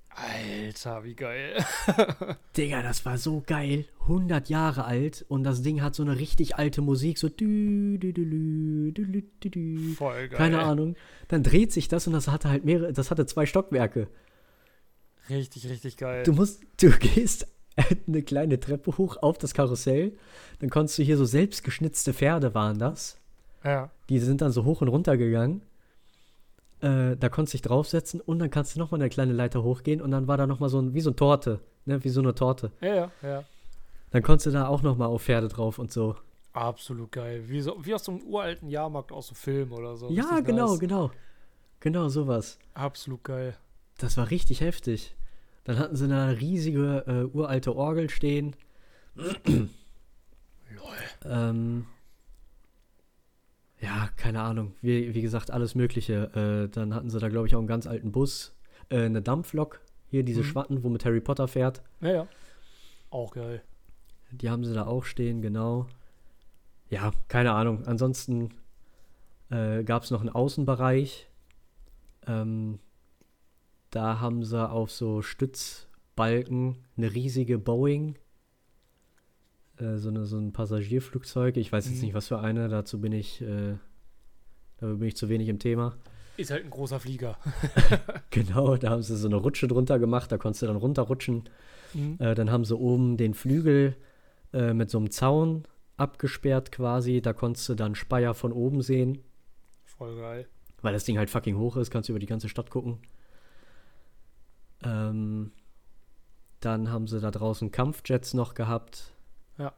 Alter, 0.09 1.03
wie 1.03 1.13
geil. 1.13 1.63
Digga, 2.57 2.81
das 2.81 3.05
war 3.05 3.17
so 3.17 3.43
geil. 3.45 3.85
100 4.03 4.49
Jahre 4.49 4.85
alt 4.85 5.25
und 5.27 5.43
das 5.43 5.61
Ding 5.61 5.81
hat 5.81 5.93
so 5.93 6.03
eine 6.03 6.17
richtig 6.17 6.55
alte 6.55 6.81
Musik, 6.81 7.19
so 7.19 7.27
dü, 7.27 7.99
dü, 7.99 8.13
dü, 8.13 8.93
dü, 8.93 9.21
dü, 9.43 9.49
dü. 9.49 9.93
Voll 9.93 10.29
geil. 10.29 10.37
Keine 10.37 10.63
Ahnung. 10.63 10.95
Dann 11.27 11.43
dreht 11.43 11.71
sich 11.71 11.87
das 11.87 12.07
und 12.07 12.13
das 12.13 12.29
hatte 12.29 12.49
halt 12.49 12.65
mehrere, 12.65 12.93
das 12.93 13.11
hatte 13.11 13.25
zwei 13.25 13.45
Stockwerke. 13.45 14.07
Richtig, 15.29 15.69
richtig 15.69 15.97
geil. 15.97 16.23
Du 16.23 16.31
musst, 16.31 16.63
du 16.81 16.89
gehst 16.91 17.45
eine 18.07 18.23
kleine 18.23 18.59
Treppe 18.59 18.97
hoch 18.97 19.17
auf 19.21 19.37
das 19.37 19.53
Karussell. 19.53 20.13
Dann 20.59 20.69
konntest 20.69 20.97
du 20.97 21.03
hier 21.03 21.17
so 21.17 21.25
selbstgeschnitzte 21.25 22.13
Pferde 22.13 22.53
waren 22.53 22.79
das. 22.79 23.17
Ja. 23.63 23.89
Die 24.09 24.19
sind 24.19 24.41
dann 24.41 24.51
so 24.51 24.65
hoch 24.65 24.81
und 24.81 24.87
runter 24.87 25.17
gegangen. 25.17 25.61
Äh, 26.79 27.15
da 27.17 27.29
konntest 27.29 27.53
du 27.53 27.57
dich 27.57 27.61
draufsetzen 27.63 28.21
und 28.21 28.39
dann 28.39 28.49
kannst 28.51 28.75
du 28.75 28.79
nochmal 28.79 29.01
eine 29.01 29.09
kleine 29.09 29.33
Leiter 29.33 29.63
hochgehen 29.63 30.01
und 30.01 30.11
dann 30.11 30.27
war 30.27 30.37
da 30.37 30.45
nochmal 30.45 30.69
so 30.69 30.79
ein, 30.79 30.93
wie 30.93 31.01
so 31.01 31.09
eine 31.09 31.15
Torte, 31.15 31.59
ne, 31.85 32.03
wie 32.03 32.09
so 32.09 32.21
eine 32.21 32.35
Torte. 32.35 32.71
Ja, 32.81 32.95
ja, 32.95 33.11
ja. 33.23 33.43
Dann 34.11 34.21
konntest 34.21 34.45
du 34.47 34.51
da 34.51 34.67
auch 34.67 34.83
nochmal 34.83 35.07
auf 35.07 35.23
Pferde 35.23 35.47
drauf 35.47 35.79
und 35.79 35.91
so. 35.91 36.15
Absolut 36.53 37.11
geil. 37.11 37.43
Wie, 37.47 37.61
so, 37.61 37.75
wie 37.83 37.93
aus 37.93 38.05
so 38.05 38.11
einem 38.11 38.21
uralten 38.23 38.69
Jahrmarkt 38.69 39.11
aus 39.11 39.27
so 39.27 39.35
Film 39.35 39.71
oder 39.73 39.97
so. 39.97 40.09
Ja, 40.09 40.23
Richtig 40.23 40.45
genau, 40.45 40.69
nice. 40.71 40.79
genau. 40.79 41.11
Genau 41.79 42.09
sowas. 42.09 42.57
Absolut 42.73 43.23
geil. 43.23 43.55
Das 43.97 44.17
war 44.17 44.29
richtig 44.29 44.61
heftig. 44.61 45.15
Dann 45.67 45.79
hatten 45.79 45.97
sie 45.97 46.07
da 46.07 46.27
eine 46.27 46.39
riesige 46.39 47.03
äh, 47.07 47.35
uralte 47.37 47.75
Orgel 47.75 48.09
stehen. 48.09 48.55
Lol. 49.15 49.67
Ähm, 51.25 51.85
ja, 53.81 54.09
keine 54.15 54.41
Ahnung. 54.43 54.73
Wie, 54.81 55.13
wie 55.13 55.21
gesagt, 55.21 55.51
alles 55.51 55.75
Mögliche. 55.75 56.65
Äh, 56.67 56.69
dann 56.73 56.95
hatten 56.95 57.09
sie 57.09 57.19
da, 57.19 57.27
glaube 57.27 57.47
ich, 57.47 57.55
auch 57.55 57.59
einen 57.59 57.67
ganz 57.67 57.85
alten 57.85 58.13
Bus. 58.13 58.55
Äh, 58.89 59.03
eine 59.03 59.21
Dampflok. 59.21 59.81
Hier 60.09 60.23
diese 60.23 60.39
Mhm. 60.39 60.45
Schwatten, 60.45 60.83
womit 60.83 61.03
Harry 61.03 61.19
Potter 61.19 61.49
fährt. 61.49 61.81
Ja, 61.99 62.09
ja. 62.13 62.27
Auch 63.09 63.33
geil. 63.33 63.61
Die 64.31 64.49
haben 64.49 64.63
sie 64.63 64.73
da 64.73 64.85
auch 64.87 65.03
stehen, 65.03 65.41
genau. 65.41 65.87
Ja, 66.89 67.11
keine 67.27 67.51
Ahnung. 67.51 67.85
Ansonsten 67.85 68.51
äh, 69.49 69.83
gab 69.83 70.03
es 70.03 70.11
noch 70.11 70.21
einen 70.21 70.29
Außenbereich. 70.29 71.27
Ähm, 72.25 72.79
da 73.91 74.19
haben 74.19 74.43
sie 74.43 74.69
auf 74.69 74.91
so 74.91 75.21
Stützbalken 75.21 76.77
eine 76.97 77.13
riesige 77.13 77.57
Boeing. 77.57 78.15
Äh, 79.77 79.97
so, 79.97 80.09
eine, 80.09 80.25
so 80.25 80.37
ein 80.37 80.53
Passagierflugzeug. 80.53 81.57
Ich 81.57 81.71
weiß 81.71 81.87
jetzt 81.87 81.97
Mhm. 81.99 82.05
nicht, 82.05 82.13
was 82.13 82.27
für 82.27 82.39
eine. 82.39 82.67
Dazu 82.69 82.99
bin 82.99 83.11
ich, 83.11 83.41
äh, 83.41 83.75
da 84.77 84.87
bin 84.87 85.07
ich 85.07 85.15
zu 85.17 85.29
wenig 85.29 85.47
im 85.49 85.59
Thema. 85.59 85.95
Ist 86.37 86.51
halt 86.51 86.63
ein 86.65 86.69
großer 86.69 86.99
Flieger. 86.99 87.37
Genau, 88.29 88.75
da 88.77 88.91
haben 88.91 89.01
sie 89.01 89.15
so 89.17 89.27
eine 89.27 89.37
Rutsche 89.37 89.67
drunter 89.67 89.97
gemacht. 89.97 90.31
Da 90.31 90.37
konntest 90.37 90.61
du 90.61 90.67
dann 90.67 90.75
runterrutschen. 90.75 91.49
Mhm. 91.93 92.17
Äh, 92.19 92.35
dann 92.35 92.51
haben 92.51 92.65
sie 92.65 92.75
oben 92.77 93.17
den 93.17 93.33
Flügel 93.33 93.95
äh, 94.53 94.73
mit 94.73 94.91
so 94.91 94.99
einem 94.99 95.09
Zaun 95.09 95.63
abgesperrt 95.95 96.71
quasi. 96.71 97.21
Da 97.21 97.33
konntest 97.33 97.67
du 97.69 97.73
dann 97.75 97.95
Speyer 97.95 98.33
von 98.35 98.51
oben 98.51 98.81
sehen. 98.83 99.19
Voll 99.85 100.15
geil. 100.17 100.47
Weil 100.83 100.93
das 100.93 101.05
Ding 101.05 101.17
halt 101.17 101.31
fucking 101.31 101.57
hoch 101.57 101.77
ist, 101.77 101.89
kannst 101.89 102.09
du 102.09 102.13
über 102.13 102.19
die 102.19 102.27
ganze 102.27 102.49
Stadt 102.49 102.69
gucken. 102.69 102.99
Ähm, 104.83 105.51
dann 106.59 106.91
haben 106.91 107.07
sie 107.07 107.19
da 107.19 107.31
draußen 107.31 107.71
Kampfjets 107.71 108.33
noch 108.33 108.53
gehabt. 108.53 109.13
Ja. 109.57 109.73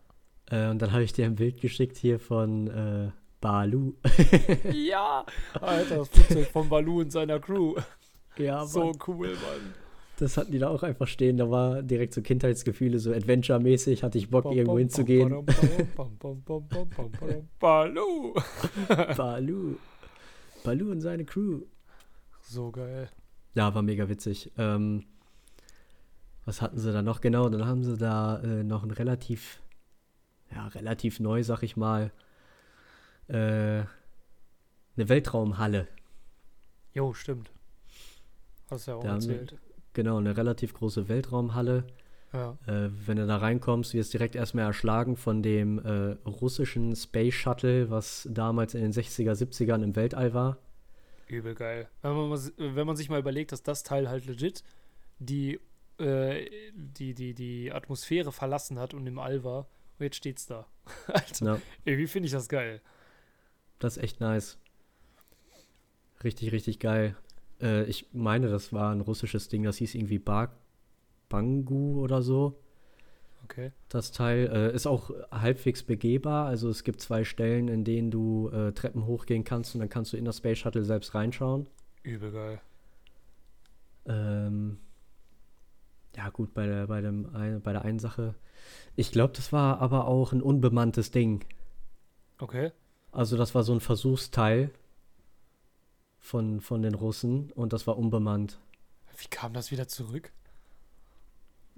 Äh, 0.50 0.70
und 0.70 0.82
dann 0.82 0.91
habe 0.91 1.03
ich 1.03 1.13
dir 1.13 1.25
ein 1.25 1.36
Bild 1.36 1.62
geschickt 1.62 1.98
hier 1.98 2.20
von 2.20 2.68
äh, 2.68 3.12
Balu. 3.41 3.94
ja! 4.72 5.25
Alter, 5.60 5.98
das 5.98 6.10
Flugzeug 6.10 6.48
von 6.48 6.70
Balu 6.70 7.01
und 7.01 7.12
seiner 7.12 7.39
Crew. 7.39 7.75
ja, 8.38 8.65
So 8.65 8.91
cool, 9.08 9.29
Mann. 9.29 9.74
Das 10.18 10.36
hatten 10.36 10.51
die 10.51 10.60
da 10.60 10.68
auch 10.70 10.84
einfach 10.84 11.08
stehen. 11.08 11.38
Da 11.38 11.50
war 11.50 11.82
direkt 11.82 12.13
so 12.13 12.22
Kindheitsgefühle, 12.22 13.00
so 13.00 13.13
Adventure-mäßig, 13.13 14.03
hatte 14.03 14.18
ich 14.18 14.29
Bock, 14.29 14.44
Bam, 14.44 14.53
irgendwo 14.53 14.77
hinzugehen. 14.77 15.46
Balu! 17.60 18.34
Balu. 19.15 19.75
Balu 20.63 20.91
und 20.91 21.00
seine 21.00 21.24
Crew. 21.24 21.62
So 22.41 22.70
geil. 22.72 23.10
Ja, 23.56 23.74
war 23.74 23.82
mega 23.82 24.10
witzig. 24.10 24.51
Ähm, 24.58 25.06
was 26.46 26.62
hatten 26.62 26.79
sie 26.79 26.91
da 26.91 27.01
noch? 27.01 27.22
Genau, 27.22 27.50
dann 27.50 27.65
haben 27.65 27.84
sie 27.84 27.98
da 27.98 28.39
äh, 28.39 28.63
noch 28.63 28.84
ein 28.84 28.91
relativ, 28.91 29.62
ja, 30.51 30.68
relativ 30.68 31.20
neu, 31.20 31.44
sag 31.44 31.63
ich 31.63 31.77
mal, 31.77 32.12
äh, 33.27 33.34
eine 33.34 33.88
Weltraumhalle. 34.96 35.88
Jo, 36.94 37.13
stimmt. 37.13 37.51
Hast 38.70 38.88
du 38.88 38.91
ja 38.91 38.98
auch 38.98 39.03
Da 39.03 39.10
haben 39.10 39.15
erzählt. 39.15 39.56
Genau, 39.94 40.18
eine 40.18 40.38
relativ 40.38 40.74
große 40.74 41.10
Weltraumhalle. 41.10 41.86
Ja. 42.34 42.58
Äh, 42.68 42.89
wenn 43.06 43.18
du 43.18 43.25
da 43.25 43.38
reinkommst, 43.38 43.94
wirst 43.94 44.13
du 44.13 44.18
direkt 44.18 44.36
erstmal 44.36 44.65
erschlagen 44.65 45.15
von 45.18 45.41
dem 45.41 45.79
äh, 45.79 46.12
russischen 46.27 46.96
Space 46.96 47.34
Shuttle, 47.34 47.89
was 47.89 48.27
damals 48.32 48.75
in 48.75 48.82
den 48.82 48.91
60er, 48.91 49.34
70ern 49.34 49.84
im 49.84 49.96
Weltall 49.96 50.34
war. 50.34 50.58
Übel 51.31 51.55
geil. 51.55 51.89
Wenn 52.01 52.13
man, 52.15 52.29
mal, 52.29 52.39
wenn 52.57 52.88
man 52.88 52.95
sich 52.95 53.09
mal 53.09 53.19
überlegt, 53.19 53.51
dass 53.51 53.63
das 53.63 53.83
Teil 53.83 54.09
halt 54.09 54.25
legit 54.25 54.63
die, 55.19 55.59
äh, 56.00 56.50
die, 56.74 57.13
die, 57.13 57.33
die 57.33 57.71
Atmosphäre 57.71 58.31
verlassen 58.31 58.79
hat 58.79 58.93
und 58.93 59.05
im 59.07 59.19
All 59.19 59.43
war. 59.43 59.67
Und 59.98 60.05
jetzt 60.05 60.15
steht's 60.17 60.45
da. 60.45 60.65
Alter, 61.07 61.45
Ja, 61.45 61.62
irgendwie 61.86 62.07
finde 62.07 62.27
ich 62.27 62.31
das 62.31 62.48
geil. 62.50 62.81
das 63.79 63.98
ist 63.98 64.03
echt 64.03 64.19
nice. 64.19 64.57
Richtig, 66.24 66.51
richtig 66.51 66.79
geil. 66.79 67.15
Äh, 67.62 67.83
ich 67.86 68.07
meine, 68.13 68.50
das 68.50 68.74
war 68.74 68.91
ein 68.93 69.01
russisches 69.01 69.48
Ding, 69.50 69.63
das 69.63 69.77
hieß 69.77 69.95
irgendwie 69.95 70.19
Bar 70.19 70.53
Bangu 71.29 72.01
oder 72.01 72.21
so. 72.21 72.59
Okay. 73.43 73.72
Das 73.89 74.12
Teil 74.12 74.48
äh, 74.53 74.75
ist 74.75 74.86
auch 74.88 75.10
halbwegs 75.31 75.84
begehbar. 75.84 76.48
Also 76.48 76.69
es 76.69 76.84
gibt 76.84 77.01
zwei 77.01 77.24
Stellen, 77.24 77.67
in 77.67 77.84
denen 77.84 78.12
du 78.12 78.50
äh, 78.50 78.72
Treppen 78.74 79.05
hochgehen 79.05 79.43
kannst 79.43 79.74
und 79.74 79.79
dann 79.79 79.89
kannst 79.89 80.13
du 80.13 80.17
in 80.17 80.25
das 80.25 80.38
Space 80.38 80.60
Shuttle 80.60 80.84
selbst 80.84 81.15
reinschauen. 81.15 81.67
Übel 82.03 82.31
geil. 82.31 82.62
Ähm, 84.05 84.79
ja, 86.15 86.29
gut, 86.29 86.53
bei 86.53 86.65
der, 86.65 86.88
bei, 86.88 87.01
dem, 87.01 87.34
ein- 87.36 87.62
bei 87.62 87.72
der 87.74 87.84
einen 87.84 88.00
Sache. 88.00 88.36
Ich 88.96 89.12
glaube, 89.12 89.34
das 89.36 89.51
war 89.53 89.79
aber 89.79 90.05
auch 90.08 90.31
ein 90.34 90.41
unbemanntes 90.41 91.12
Ding. 91.12 91.46
Okay. 92.39 92.72
Also, 93.12 93.38
das 93.38 93.55
war 93.55 93.63
so 93.63 93.74
ein 93.74 93.79
Versuchsteil 93.79 94.72
von, 96.19 96.62
von 96.62 96.81
den 96.81 96.93
Russen 96.96 97.51
und 97.51 97.74
das 97.74 97.88
war 97.88 97.98
unbemannt. 97.98 98.60
Wie 99.17 99.27
kam 99.27 99.53
das 99.53 99.72
wieder 99.72 99.88
zurück? 99.88 100.31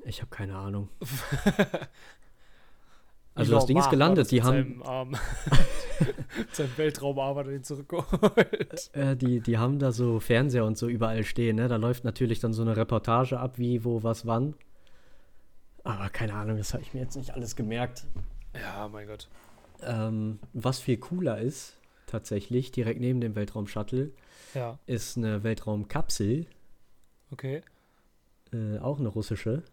Ich 0.04 0.22
habe 0.22 0.30
keine 0.30 0.56
Ahnung. 0.56 0.90
Also, 3.34 3.54
das 3.54 3.66
Ding 3.66 3.78
ist 3.78 3.90
gelandet. 3.90 4.30
Die 4.32 4.44
haben, 4.44 4.82
Seinem, 4.84 5.16
seinem 6.52 6.78
Weltraumarm 6.78 7.38
hat 7.38 7.46
er 7.46 7.52
den 7.54 7.64
zurückgeholt. 7.64 8.90
äh, 8.94 9.16
die, 9.16 9.40
die 9.40 9.58
haben 9.58 9.80
da 9.80 9.92
so 9.92 10.20
Fernseher 10.20 10.66
und 10.66 10.78
so 10.78 10.88
überall 10.88 11.24
stehen. 11.24 11.56
Ne? 11.56 11.68
Da 11.68 11.78
läuft 11.78 12.04
natürlich 12.04 12.40
dann 12.40 12.54
so 12.54 12.62
eine 12.62 12.76
Reportage 12.76 13.40
ab, 13.40 13.58
wie, 13.58 13.86
wo, 13.86 14.04
was, 14.04 14.26
wann. 14.26 14.54
Aber 15.84 16.10
keine 16.10 16.34
Ahnung, 16.34 16.58
das 16.58 16.74
habe 16.74 16.84
ich 16.84 16.94
mir 16.94 17.02
jetzt 17.02 17.16
nicht 17.16 17.34
alles 17.34 17.56
gemerkt. 17.56 18.06
Ja, 18.54 18.90
mein 18.90 19.08
Gott. 19.08 19.30
Ähm, 19.82 20.40
was 20.54 20.80
viel 20.80 20.98
cooler 20.98 21.40
ist, 21.40 21.78
tatsächlich, 22.06 22.72
direkt 22.72 23.00
neben 23.00 23.22
dem 23.22 23.36
Weltraum-Shuttle, 23.36 24.12
Ja, 24.54 24.78
ist 24.86 25.18
eine 25.18 25.44
Weltraumkapsel, 25.44 26.46
okay. 27.32 27.64
äh, 28.54 28.78
auch 28.80 29.00
eine 29.00 29.08
russische. 29.08 29.64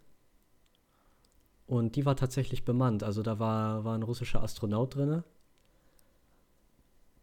Und 1.69 1.97
die 1.97 2.07
war 2.07 2.17
tatsächlich 2.17 2.65
bemannt. 2.65 3.05
Also 3.05 3.23
da 3.23 3.39
war, 3.39 3.85
war 3.85 3.95
ein 3.95 4.03
russischer 4.03 4.43
Astronaut 4.43 4.97
drin. 4.97 5.23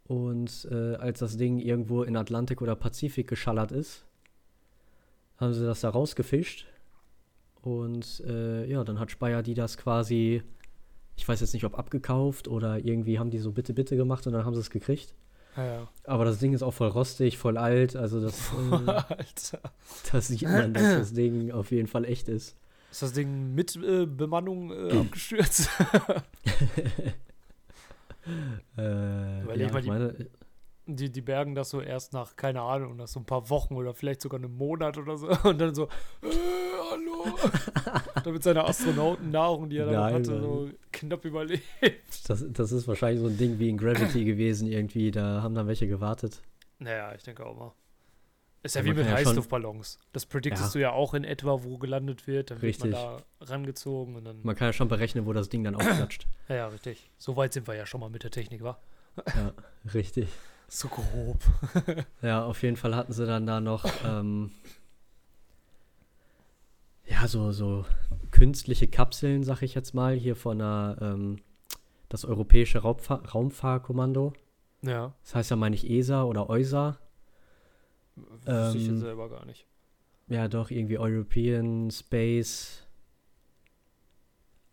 Und 0.08 0.68
äh, 0.72 0.96
als 0.96 1.20
das 1.20 1.36
Ding 1.36 1.58
irgendwo 1.58 2.04
in 2.04 2.16
Atlantik 2.16 2.62
oder 2.62 2.76
Pazifik 2.76 3.28
geschallert 3.28 3.72
ist, 3.72 4.06
haben 5.38 5.54
sie 5.54 5.66
das 5.66 5.82
da 5.82 5.90
rausgefischt. 5.90 6.68
Und 7.64 8.22
äh, 8.28 8.70
ja, 8.70 8.84
dann 8.84 9.00
hat 9.00 9.10
Speyer 9.10 9.42
die 9.42 9.56
das 9.56 9.78
quasi, 9.78 10.44
ich 11.16 11.28
weiß 11.28 11.42
jetzt 11.42 11.54
nicht, 11.54 11.66
ob 11.66 11.80
abgekauft 11.80 12.48
oder 12.48 12.78
irgendwie 12.78 13.18
haben 13.18 13.32
die 13.32 13.40
so 13.40 13.52
bitte, 13.52 13.74
bitte 13.74 13.98
gemacht 13.98 14.28
und 14.28 14.34
dann 14.34 14.46
haben 14.46 14.54
sie 14.54 14.60
es 14.62 14.70
gekriegt. 14.70 15.16
Ja, 15.58 15.66
ja. 15.66 15.88
Aber 16.04 16.24
das 16.24 16.38
Ding 16.38 16.54
ist 16.54 16.62
auch 16.62 16.76
voll 16.76 16.90
rostig, 16.90 17.40
voll 17.40 17.58
alt. 17.58 17.96
Also 17.96 18.22
das, 18.22 18.52
äh, 18.72 18.92
Alter. 18.92 19.72
da 20.12 20.22
sieht 20.22 20.44
man, 20.44 20.76
dass 20.76 20.84
das 20.84 21.14
Ding 21.14 21.50
auf 21.52 21.72
jeden 21.72 21.88
Fall 21.88 22.06
echt 22.06 22.30
ist. 22.30 22.56
Ist 22.92 23.02
das 23.02 23.14
Ding 23.14 23.54
mit 23.54 23.76
äh, 23.76 24.06
Bemannung 24.06 24.72
äh, 24.72 24.98
abgestürzt? 25.00 25.70
Äh, 28.78 29.44
Überleg 29.44 29.68
ja, 29.68 29.74
mal, 29.74 29.82
die- 29.82 29.88
meine, 29.88 30.16
die, 30.88 31.12
die 31.12 31.22
bergen 31.22 31.56
das 31.56 31.70
so 31.70 31.82
erst 31.82 32.14
nach, 32.14 32.36
keine 32.36 32.62
Ahnung, 32.62 32.96
nach 32.96 33.08
so 33.08 33.20
ein 33.20 33.26
paar 33.26 33.50
Wochen 33.50 33.76
oder 33.76 33.94
vielleicht 33.94 34.22
sogar 34.22 34.40
einem 34.40 34.56
Monat 34.58 34.98
oder 34.98 35.18
so. 35.18 35.28
Und 35.44 35.60
dann 35.60 35.74
so, 35.76 35.84
äh, 36.24 36.28
hallo. 36.92 37.26
Damit 38.24 38.44
seine 38.44 38.66
Astronautennahrung, 38.66 39.70
die 39.70 39.78
er 39.78 39.86
da 39.86 39.92
noch 39.92 40.00
Nein, 40.00 40.14
hatte, 40.16 40.32
Mann. 40.32 40.42
so 40.42 40.70
knapp 40.92 41.26
überlebt. 41.26 41.64
das, 42.30 42.46
das 42.52 42.72
ist 42.72 42.88
wahrscheinlich 42.88 43.22
so 43.22 43.28
ein 43.28 43.38
Ding 43.38 43.60
wie 43.60 43.70
in 43.70 43.78
Gravity 43.78 44.26
gewesen 44.26 44.68
irgendwie. 44.68 45.12
Da 45.12 45.42
haben 45.44 45.54
dann 45.56 45.68
welche 45.68 45.88
gewartet. 45.88 46.42
Naja, 46.80 47.14
ich 47.16 47.24
denke 47.24 47.46
auch 47.46 47.56
mal. 47.58 47.74
Ist 48.66 48.76
ja, 48.76 48.84
wie 48.84 48.94
mit 48.94 49.06
ja 49.06 49.14
Heißluftballons. 49.14 50.00
Das 50.12 50.26
prediktest 50.26 50.74
Ja. 50.74 50.80
du 50.80 50.82
ja 50.82 50.92
auch 50.92 51.14
in 51.14 51.24
etwa, 51.24 51.64
wo 51.64 51.78
gelandet 51.78 52.26
wird. 52.26 52.50
Dann 52.50 52.64
wird 52.64 52.80
man 52.80 52.90
Richtig. 52.94 53.08
da 53.40 53.46
rangezogen 53.46 54.16
und 54.16 54.26
dann. 54.26 54.40
Man 54.42 54.56
kann 54.56 54.70
ja 54.70 54.74
schon 54.74 54.88
berechnen, 54.88 55.28
wo 55.28 55.34
das 55.34 55.50
Ding 55.50 55.64
dann 55.64 55.76
aufklatscht. 55.76 56.28
Ja, 56.50 56.56
ja, 56.56 56.68
richtig. 56.68 57.10
So 57.18 57.36
weit 57.36 57.54
sind 57.54 57.68
wir 57.68 57.76
ja 57.76 57.86
schon 57.86 58.00
mal 58.02 58.10
mit 58.10 58.24
der 58.24 58.32
Technik, 58.32 58.64
wa? 58.64 58.78
ja, 59.36 59.52
richtig. 59.94 60.30
So 60.68 60.88
grob. 60.88 61.40
Ja, 62.24 62.44
auf 62.44 62.64
jeden 62.64 62.76
Fall 62.76 62.96
hatten 62.96 63.14
sie 63.14 63.26
dann 63.28 63.46
da 63.46 63.60
noch 63.62 63.86
ähm, 64.04 64.52
ja, 67.08 67.28
so, 67.28 67.52
so 67.52 67.86
künstliche 68.32 68.88
Kapseln, 68.88 69.44
sag 69.44 69.62
ich 69.62 69.76
jetzt 69.76 69.94
mal, 69.94 70.16
hier 70.16 70.36
von 70.36 70.58
der, 70.60 70.98
ähm, 71.02 71.38
das 72.10 72.26
Europäische 72.26 72.80
Raumfahr 72.80 73.28
Raumfahrkommando. 73.30 74.34
Ja. 74.82 75.14
Das 75.24 75.36
heißt 75.36 75.50
ja, 75.52 75.56
meine 75.56 75.76
ich 75.76 75.88
ESA 75.90 76.24
oder 76.24 76.50
EUSA. 76.50 76.98
Wüsste 78.16 78.78
ich 78.78 78.88
jetzt 78.88 79.00
selber 79.00 79.30
gar 79.30 79.46
nicht. 79.46 79.68
Ja, 80.28 80.48
doch, 80.48 80.72
irgendwie 80.72 80.98
European 80.98 81.92
Space. 81.92 82.88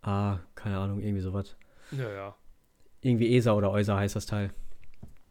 Ah, 0.01 0.39
keine 0.55 0.79
Ahnung, 0.79 1.01
irgendwie 1.01 1.21
sowas. 1.21 1.57
Ja, 1.91 2.11
ja. 2.11 2.37
Irgendwie 3.01 3.37
ESA 3.37 3.53
oder 3.53 3.71
EUSA 3.73 3.97
heißt 3.97 4.17
das 4.17 4.27
Teil. 4.27 4.53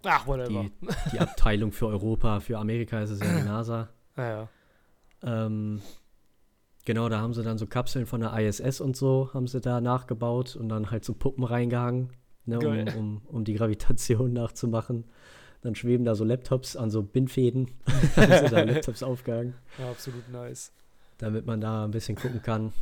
Ach, 0.03 0.27
whatever. 0.27 0.63
Die, 0.63 0.71
die 1.11 1.19
Abteilung 1.19 1.71
für 1.71 1.87
Europa, 1.87 2.39
für 2.39 2.57
Amerika 2.57 3.01
ist 3.01 3.11
es 3.11 3.19
ja 3.19 3.39
die 3.39 3.45
NASA. 3.45 3.89
Ja, 4.17 4.27
ja. 4.29 4.49
Ähm, 5.23 5.81
genau, 6.85 7.09
da 7.09 7.19
haben 7.19 7.33
sie 7.33 7.43
dann 7.43 7.57
so 7.57 7.67
Kapseln 7.67 8.05
von 8.05 8.21
der 8.21 8.37
ISS 8.37 8.81
und 8.81 8.95
so, 8.95 9.29
haben 9.33 9.47
sie 9.47 9.61
da 9.61 9.81
nachgebaut 9.81 10.55
und 10.55 10.69
dann 10.69 10.91
halt 10.91 11.05
so 11.05 11.13
Puppen 11.13 11.43
reingehangen, 11.43 12.11
ne, 12.45 12.59
um, 12.59 12.97
um, 12.97 13.21
um 13.27 13.43
die 13.43 13.53
Gravitation 13.53 14.33
nachzumachen. 14.33 15.05
Dann 15.61 15.75
schweben 15.75 16.05
da 16.05 16.15
so 16.15 16.23
Laptops 16.23 16.75
an 16.75 16.89
so 16.89 17.03
Bindfäden. 17.03 17.69
da 18.15 18.23
Laptops 18.63 19.03
aufgehangen. 19.03 19.53
Ja, 19.77 19.89
absolut 19.89 20.27
nice. 20.29 20.71
Damit 21.17 21.45
man 21.45 21.61
da 21.61 21.85
ein 21.85 21.91
bisschen 21.91 22.15
gucken 22.15 22.41
kann, 22.41 22.73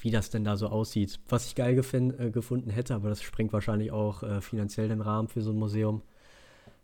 wie 0.00 0.10
das 0.10 0.30
denn 0.30 0.44
da 0.44 0.56
so 0.56 0.68
aussieht. 0.68 1.18
Was 1.28 1.46
ich 1.46 1.54
geil 1.54 1.78
äh, 1.78 2.30
gefunden 2.30 2.70
hätte, 2.70 2.94
aber 2.94 3.08
das 3.08 3.22
sprengt 3.22 3.52
wahrscheinlich 3.52 3.90
auch 3.90 4.22
äh, 4.22 4.40
finanziell 4.40 4.88
den 4.88 5.00
Rahmen 5.00 5.28
für 5.28 5.40
so 5.40 5.50
ein 5.50 5.56
Museum. 5.56 6.02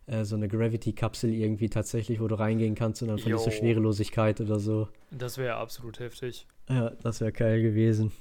Äh, 0.07 0.25
so 0.25 0.37
eine 0.37 0.49
Gravity-Kapsel 0.49 1.33
irgendwie 1.33 1.69
tatsächlich, 1.69 2.21
wo 2.21 2.29
du 2.29 2.39
reingehen 2.39 2.75
kannst 2.75 3.03
und 3.03 3.09
dann 3.09 3.19
verlierst 3.19 3.47
du 3.47 3.51
Schwerelosigkeit 3.51 4.41
oder 4.41 4.61
so. 4.61 4.89
Das 5.11 5.37
wäre 5.37 5.57
absolut 5.57 5.99
heftig. 5.99 6.47
Ja, 6.69 6.91
das 7.03 7.21
wäre 7.21 7.33
geil 7.33 7.61
gewesen. 7.61 8.13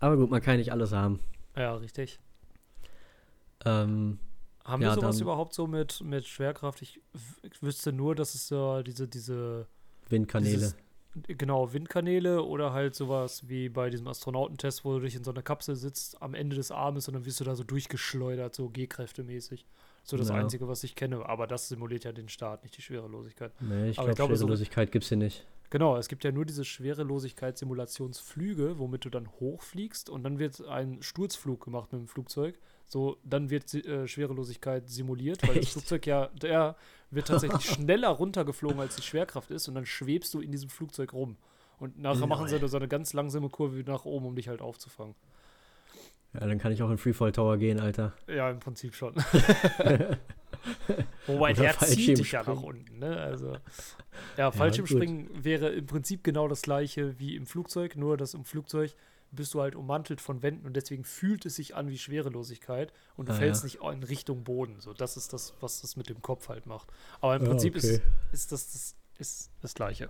Aber 0.00 0.16
gut, 0.16 0.30
man 0.30 0.40
kann 0.40 0.56
nicht 0.56 0.72
alles 0.72 0.92
haben. 0.92 1.20
Ja, 1.54 1.74
richtig. 1.74 2.18
Ähm, 3.64 4.18
haben 4.64 4.82
ja, 4.82 4.90
wir 4.90 4.94
sowas 4.94 5.20
überhaupt 5.20 5.54
so 5.54 5.66
mit, 5.66 6.00
mit 6.02 6.26
Schwerkraft? 6.26 6.82
Ich, 6.82 7.00
ich 7.42 7.62
wüsste 7.62 7.92
nur, 7.92 8.14
dass 8.14 8.34
es 8.34 8.50
ja 8.50 8.82
diese, 8.82 9.08
diese 9.08 9.66
Windkanäle. 10.08 10.52
Dieses- 10.56 10.76
genau, 11.36 11.72
Windkanäle 11.72 12.42
oder 12.42 12.72
halt 12.72 12.94
sowas 12.94 13.48
wie 13.48 13.68
bei 13.68 13.90
diesem 13.90 14.06
Astronautentest, 14.08 14.84
wo 14.84 14.94
du 14.94 15.00
dich 15.00 15.14
in 15.14 15.24
so 15.24 15.30
einer 15.30 15.42
Kapsel 15.42 15.76
sitzt 15.76 16.22
am 16.22 16.34
Ende 16.34 16.56
des 16.56 16.70
Armes 16.70 17.06
und 17.08 17.14
dann 17.14 17.24
wirst 17.26 17.40
du 17.40 17.44
da 17.44 17.54
so 17.54 17.64
durchgeschleudert, 17.64 18.54
so 18.54 18.68
G-Kräfte-mäßig. 18.70 19.66
So 20.04 20.16
das 20.16 20.30
Ja. 20.30 20.34
Einzige, 20.36 20.66
was 20.68 20.82
ich 20.84 20.94
kenne. 20.96 21.26
Aber 21.26 21.46
das 21.46 21.68
simuliert 21.68 22.04
ja 22.04 22.12
den 22.12 22.28
Start, 22.28 22.62
nicht 22.62 22.76
die 22.76 22.82
Schwerelosigkeit. 22.82 23.52
nee, 23.60 23.90
ich 23.90 23.96
glaube, 23.96 24.14
glaube, 24.14 24.36
so- 24.36 24.42
Schwerelosigkeit 24.44 24.90
gibt's 24.90 25.08
hier 25.08 25.18
nicht. 25.18 25.46
Genau, 25.70 25.96
es 25.96 26.08
gibt 26.08 26.22
ja 26.24 26.32
nur 26.32 26.44
diese 26.44 26.64
Schwerelosigkeitssimulationsflüge, 27.62 28.78
womit 28.78 29.04
du 29.04 29.10
dann 29.10 29.28
hochfliegst 29.40 30.10
und 30.10 30.22
dann 30.24 30.38
wird 30.38 30.66
ein 30.66 31.02
Sturzflug 31.02 31.64
gemacht 31.64 31.92
mit 31.92 32.00
dem 32.02 32.08
Flugzeug. 32.08 32.58
So, 32.86 33.16
dann 33.24 33.50
wird 33.50 33.72
äh, 33.74 34.06
Schwerelosigkeit 34.06 34.88
simuliert, 34.88 35.42
weil 35.42 35.54
das 35.54 35.64
Echt? 35.64 35.72
Flugzeug 35.72 36.06
ja, 36.06 36.26
der 36.28 36.76
wird 37.10 37.28
tatsächlich 37.28 37.64
schneller 37.70 38.08
runtergeflogen, 38.08 38.80
als 38.80 38.96
die 38.96 39.02
Schwerkraft 39.02 39.50
ist 39.50 39.68
und 39.68 39.74
dann 39.74 39.86
schwebst 39.86 40.34
du 40.34 40.40
in 40.40 40.52
diesem 40.52 40.68
Flugzeug 40.68 41.12
rum. 41.12 41.36
Und 41.78 41.98
nachher 41.98 42.26
machen 42.26 42.46
sie 42.46 42.54
Lol. 42.54 42.60
da 42.60 42.68
so 42.68 42.76
eine 42.76 42.88
ganz 42.88 43.12
langsame 43.12 43.48
Kurve 43.48 43.82
nach 43.84 44.04
oben, 44.04 44.26
um 44.26 44.36
dich 44.36 44.48
halt 44.48 44.60
aufzufangen. 44.60 45.14
Ja, 46.34 46.40
dann 46.40 46.58
kann 46.58 46.72
ich 46.72 46.82
auch 46.82 46.90
in 46.90 46.98
Freefall 46.98 47.32
Tower 47.32 47.58
gehen, 47.58 47.80
Alter. 47.80 48.12
Ja, 48.26 48.50
im 48.50 48.60
Prinzip 48.60 48.94
schon. 48.94 49.14
Wobei 51.26 51.52
Oder 51.52 51.62
der 51.62 51.78
zieht 51.78 52.18
dich 52.18 52.32
ja 52.32 52.42
nach 52.42 52.62
unten, 52.62 52.98
ne? 52.98 53.16
Also, 53.16 53.56
ja, 54.36 54.50
Fallschirmspringen 54.50 55.44
wäre 55.44 55.70
im 55.70 55.86
Prinzip 55.86 56.24
genau 56.24 56.48
das 56.48 56.62
gleiche 56.62 57.18
wie 57.18 57.36
im 57.36 57.46
Flugzeug, 57.46 57.96
nur 57.96 58.16
dass 58.16 58.34
im 58.34 58.44
Flugzeug 58.44 58.94
bist 59.32 59.54
du 59.54 59.60
halt 59.62 59.74
ummantelt 59.74 60.20
von 60.20 60.42
Wänden 60.42 60.66
und 60.66 60.74
deswegen 60.74 61.04
fühlt 61.04 61.46
es 61.46 61.56
sich 61.56 61.74
an 61.74 61.88
wie 61.88 61.98
Schwerelosigkeit 61.98 62.92
und 63.16 63.28
du 63.28 63.32
Ah, 63.32 63.36
fällst 63.36 63.62
ja. 63.62 63.64
nicht 63.66 63.80
in 63.82 64.02
Richtung 64.04 64.44
Boden. 64.44 64.78
So, 64.80 64.92
das 64.92 65.16
ist 65.16 65.32
das, 65.32 65.54
was 65.60 65.80
das 65.80 65.96
mit 65.96 66.08
dem 66.08 66.20
Kopf 66.22 66.48
halt 66.48 66.66
macht. 66.66 66.88
Aber 67.20 67.34
im 67.36 67.42
Ja, 67.42 67.48
Prinzip 67.48 67.74
okay. 67.76 67.86
ist, 67.96 68.02
ist 68.32 68.52
das, 68.52 68.72
das 68.72 68.96
ist 69.18 69.50
das 69.62 69.74
Gleiche. 69.74 70.08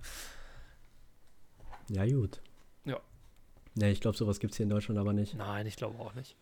Ja, 1.89 2.05
gut. 2.05 2.41
Ja. 2.85 2.99
Nee, 3.75 3.91
ich 3.91 4.01
glaube, 4.01 4.17
sowas 4.17 4.39
gibt's 4.39 4.57
hier 4.57 4.65
in 4.65 4.69
Deutschland 4.69 4.99
aber 4.99 5.13
nicht. 5.13 5.33
Nein, 5.35 5.65
ich 5.65 5.75
glaube 5.75 5.99
auch 5.99 6.13
nicht. 6.15 6.35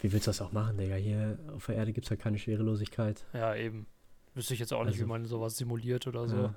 Wie 0.00 0.12
willst 0.12 0.26
du 0.26 0.30
das 0.30 0.40
auch 0.42 0.52
machen, 0.52 0.76
Digga? 0.76 0.94
Hier 0.96 1.38
auf 1.54 1.66
der 1.66 1.76
Erde 1.76 1.92
gibt's 1.92 2.10
halt 2.10 2.20
keine 2.20 2.38
Schwerelosigkeit. 2.38 3.24
Ja, 3.32 3.54
eben. 3.54 3.86
Wüsste 4.34 4.52
ich 4.54 4.60
jetzt 4.60 4.72
auch 4.72 4.84
nicht, 4.84 4.96
wie 4.98 5.02
Also- 5.02 5.08
man 5.08 5.24
sowas 5.24 5.56
simuliert 5.56 6.06
oder 6.06 6.28
so. 6.28 6.36
Ja, 6.36 6.54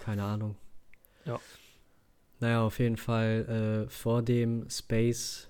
keine 0.00 0.24
Ahnung. 0.24 0.56
Ja. 1.26 1.38
Naja, 2.40 2.62
auf 2.62 2.78
jeden 2.78 2.96
Fall 2.96 3.86
äh, 3.86 3.90
vor 3.90 4.22
dem 4.22 4.68
Space 4.70 5.48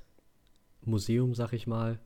Museum, 0.83 1.35
sag 1.35 1.53
ich 1.53 1.67
mal. 1.67 1.99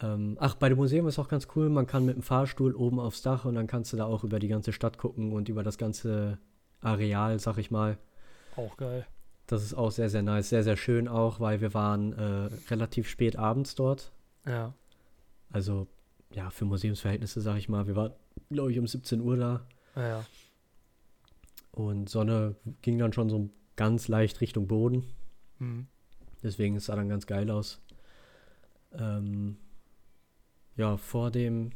Ähm, 0.00 0.36
ach, 0.40 0.54
bei 0.54 0.68
dem 0.68 0.78
Museum 0.78 1.06
ist 1.06 1.18
auch 1.18 1.28
ganz 1.28 1.48
cool. 1.54 1.68
Man 1.68 1.86
kann 1.86 2.04
mit 2.04 2.16
dem 2.16 2.22
Fahrstuhl 2.22 2.74
oben 2.74 2.98
aufs 2.98 3.22
Dach 3.22 3.44
und 3.44 3.54
dann 3.54 3.66
kannst 3.66 3.92
du 3.92 3.96
da 3.96 4.04
auch 4.06 4.24
über 4.24 4.38
die 4.38 4.48
ganze 4.48 4.72
Stadt 4.72 4.98
gucken 4.98 5.32
und 5.32 5.48
über 5.48 5.62
das 5.62 5.78
ganze 5.78 6.38
Areal, 6.80 7.38
sag 7.38 7.58
ich 7.58 7.70
mal. 7.70 7.98
Auch 8.56 8.76
geil. 8.76 9.06
Das 9.46 9.62
ist 9.62 9.74
auch 9.74 9.90
sehr, 9.90 10.08
sehr 10.08 10.22
nice. 10.22 10.48
Sehr, 10.48 10.64
sehr 10.64 10.76
schön 10.76 11.06
auch, 11.06 11.38
weil 11.38 11.60
wir 11.60 11.74
waren 11.74 12.12
äh, 12.14 12.48
relativ 12.70 13.08
spät 13.08 13.36
abends 13.36 13.74
dort. 13.74 14.12
Ja. 14.46 14.72
Also, 15.50 15.86
ja, 16.32 16.50
für 16.50 16.64
Museumsverhältnisse, 16.64 17.40
sag 17.40 17.58
ich 17.58 17.68
mal. 17.68 17.86
Wir 17.86 17.94
waren, 17.94 18.12
glaube 18.50 18.72
ich, 18.72 18.78
um 18.78 18.86
17 18.86 19.20
Uhr 19.20 19.36
da. 19.36 19.66
Ja, 19.94 20.08
ja. 20.08 20.24
Und 21.70 22.08
Sonne 22.08 22.56
ging 22.82 22.98
dann 22.98 23.12
schon 23.12 23.28
so 23.28 23.50
ganz 23.76 24.08
leicht 24.08 24.40
Richtung 24.40 24.66
Boden. 24.66 25.04
Mhm. 25.58 25.86
Deswegen 26.42 26.76
es 26.76 26.86
sah 26.86 26.96
dann 26.96 27.08
ganz 27.08 27.26
geil 27.26 27.50
aus. 27.50 27.80
Ähm, 28.92 29.56
ja, 30.76 30.96
vor 30.96 31.30
dem 31.30 31.70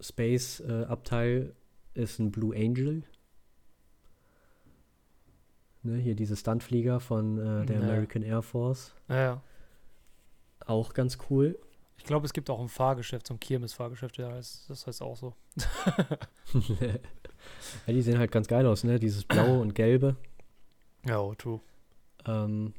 Space-Abteil 0.00 1.54
ist 1.94 2.18
ein 2.18 2.30
Blue 2.30 2.54
Angel. 2.54 3.02
Ne, 5.82 5.96
hier 5.96 6.14
diese 6.14 6.36
Stuntflieger 6.36 7.00
von 7.00 7.38
äh, 7.38 7.66
der 7.66 7.76
Ja. 7.76 7.82
American 7.82 8.22
Air 8.22 8.42
Force. 8.42 8.94
Ja, 9.08 9.16
ja. 9.16 9.42
Auch 10.66 10.92
ganz 10.92 11.18
cool. 11.30 11.58
Ich 11.96 12.04
glaube, 12.04 12.26
es 12.26 12.32
gibt 12.32 12.48
auch 12.48 12.60
ein 12.60 12.68
Fahrgeschäft, 12.68 13.26
so 13.26 13.34
ein 13.34 13.40
Kirmes-Fahrgeschäft, 13.40 14.16
ja, 14.18 14.30
das, 14.30 14.64
das 14.68 14.86
heißt 14.86 15.02
auch 15.02 15.16
so. 15.16 15.34
ja, 17.86 17.92
die 17.92 18.02
sehen 18.02 18.18
halt 18.18 18.30
ganz 18.30 18.46
geil 18.46 18.66
aus, 18.66 18.84
ne? 18.84 18.98
Dieses 18.98 19.24
Blaue 19.24 19.60
und 19.60 19.74
Gelbe. 19.74 20.16
Ja, 21.06 21.20
oh, 21.20 21.34
true. 21.34 21.60
Ähm, 22.26 22.74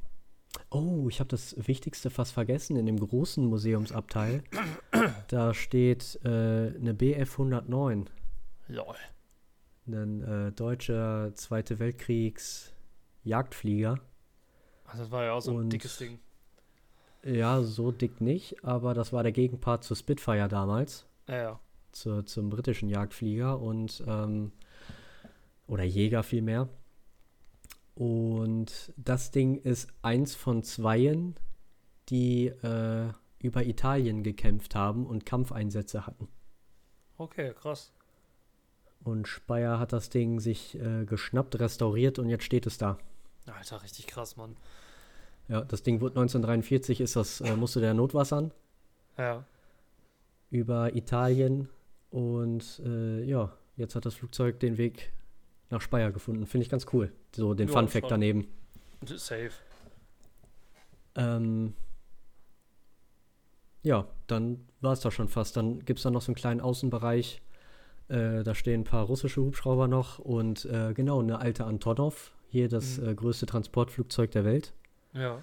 oh, 0.70 1.08
ich 1.10 1.20
habe 1.20 1.30
das 1.30 1.56
Wichtigste 1.68 2.10
fast 2.10 2.34
vergessen. 2.34 2.76
In 2.76 2.86
dem 2.86 3.00
großen 3.00 3.46
Museumsabteil, 3.46 4.44
da 5.28 5.54
steht 5.54 6.20
äh, 6.24 6.28
eine 6.76 6.94
Bf 6.94 7.34
109, 7.40 8.10
Lol. 8.68 8.96
ein 9.88 10.22
äh, 10.24 10.52
deutscher 10.52 11.34
Zweite 11.36 11.80
Weltkriegs 11.80 12.74
Jagdflieger. 13.24 14.00
Also 14.86 15.04
das 15.04 15.12
war 15.12 15.24
ja 15.24 15.34
auch 15.34 15.42
so 15.42 15.52
ein 15.52 15.58
Und- 15.58 15.74
dickes 15.74 15.98
Ding. 15.98 16.20
Ja, 17.24 17.62
so 17.62 17.92
dick 17.92 18.20
nicht, 18.20 18.64
aber 18.66 18.96
das 18.96 19.14
war 19.14 19.22
der 19.22 19.32
Gegenpart 19.32 19.84
zur 19.84 19.96
Spitfire 19.96 20.48
damals, 20.48 21.06
Ja, 21.28 21.36
ja. 21.36 21.60
zur, 21.92 22.26
zum 22.26 22.50
britischen 22.50 22.90
Jagdflieger 22.90 23.60
und 23.60 24.04
ähm, 24.08 24.52
oder 25.68 25.84
Jäger 25.84 26.24
vielmehr. 26.24 26.68
Und 27.95 28.93
das 28.97 29.32
Ding 29.32 29.56
ist 29.56 29.89
eins 30.01 30.34
von 30.36 30.63
zweien, 30.63 31.36
die 32.10 32.47
äh, 32.47 33.10
über 33.39 33.65
Italien 33.65 34.23
gekämpft 34.23 34.75
haben 34.75 35.06
und 35.06 35.25
Kampfeinsätze 35.25 36.06
hatten. 36.08 36.27
Okay, 37.17 37.54
krass. 37.54 37.91
Und 39.04 39.27
Speyer 39.27 39.80
hat 39.80 39.93
das 39.93 40.10
Ding 40.10 40.39
sich 40.39 40.80
äh, 40.80 41.06
geschnappt, 41.06 41.60
restauriert 41.60 42.19
und 42.19 42.30
jetzt 42.30 42.43
steht 42.43 42.65
es 42.67 42.77
da. 42.77 42.97
Alter, 43.47 43.82
richtig 43.84 44.08
krass, 44.08 44.38
Mann. 44.38 44.56
Ja, 45.47 45.62
das 45.62 45.84
Ding 45.84 46.01
wurde 46.01 46.13
1943, 46.19 47.01
ist 47.01 47.15
das, 47.15 47.41
äh, 47.41 47.56
musste 47.56 47.82
der 47.82 47.93
Notwassern 47.93 48.51
Ja. 49.17 49.43
über 50.49 50.95
Italien 50.95 51.67
und 52.12 52.80
äh, 52.86 53.23
ja, 53.23 53.51
jetzt 53.75 53.95
hat 53.95 54.06
das 54.06 54.13
Flugzeug 54.15 54.60
den 54.60 54.77
Weg 54.77 55.12
nach 55.71 55.82
Speyer 55.82 56.12
gefunden. 56.12 56.45
Finde 56.45 56.63
ich 56.65 56.69
ganz 56.69 56.86
cool. 56.93 57.12
So 57.36 57.54
den 57.54 57.67
Ja, 57.67 57.74
Fun 57.74 57.88
Fact 57.88 58.12
daneben. 58.12 58.48
Safe. 59.06 59.52
Ähm, 61.15 61.74
ja, 63.84 64.08
dann 64.28 64.65
war 64.82 64.94
es 64.94 65.02
doch 65.02 65.12
schon 65.12 65.28
fast. 65.28 65.58
Dann 65.58 65.80
gibt 65.86 66.00
es 66.00 66.04
da 66.04 66.12
noch 66.12 66.22
so 66.22 66.28
einen 66.30 66.36
kleinen 66.36 66.62
Außenbereich. 66.62 67.41
Äh, 68.10 68.44
da 68.44 68.54
stehen 68.56 68.82
ein 68.82 68.86
paar 68.86 69.06
russische 69.06 69.41
Hubschrauber 69.41 69.88
noch 69.88 70.20
und 70.20 70.65
äh, 70.65 70.94
genau, 70.94 71.20
eine 71.20 71.39
alte 71.39 71.65
Antonov. 71.65 72.34
Hier 72.50 72.67
das 72.70 72.98
Mhm. 72.98 73.08
äh, 73.10 73.15
größte 73.15 73.46
Transportflugzeug 73.46 74.32
der 74.32 74.44
Welt. 74.46 74.74
Ja. 75.13 75.41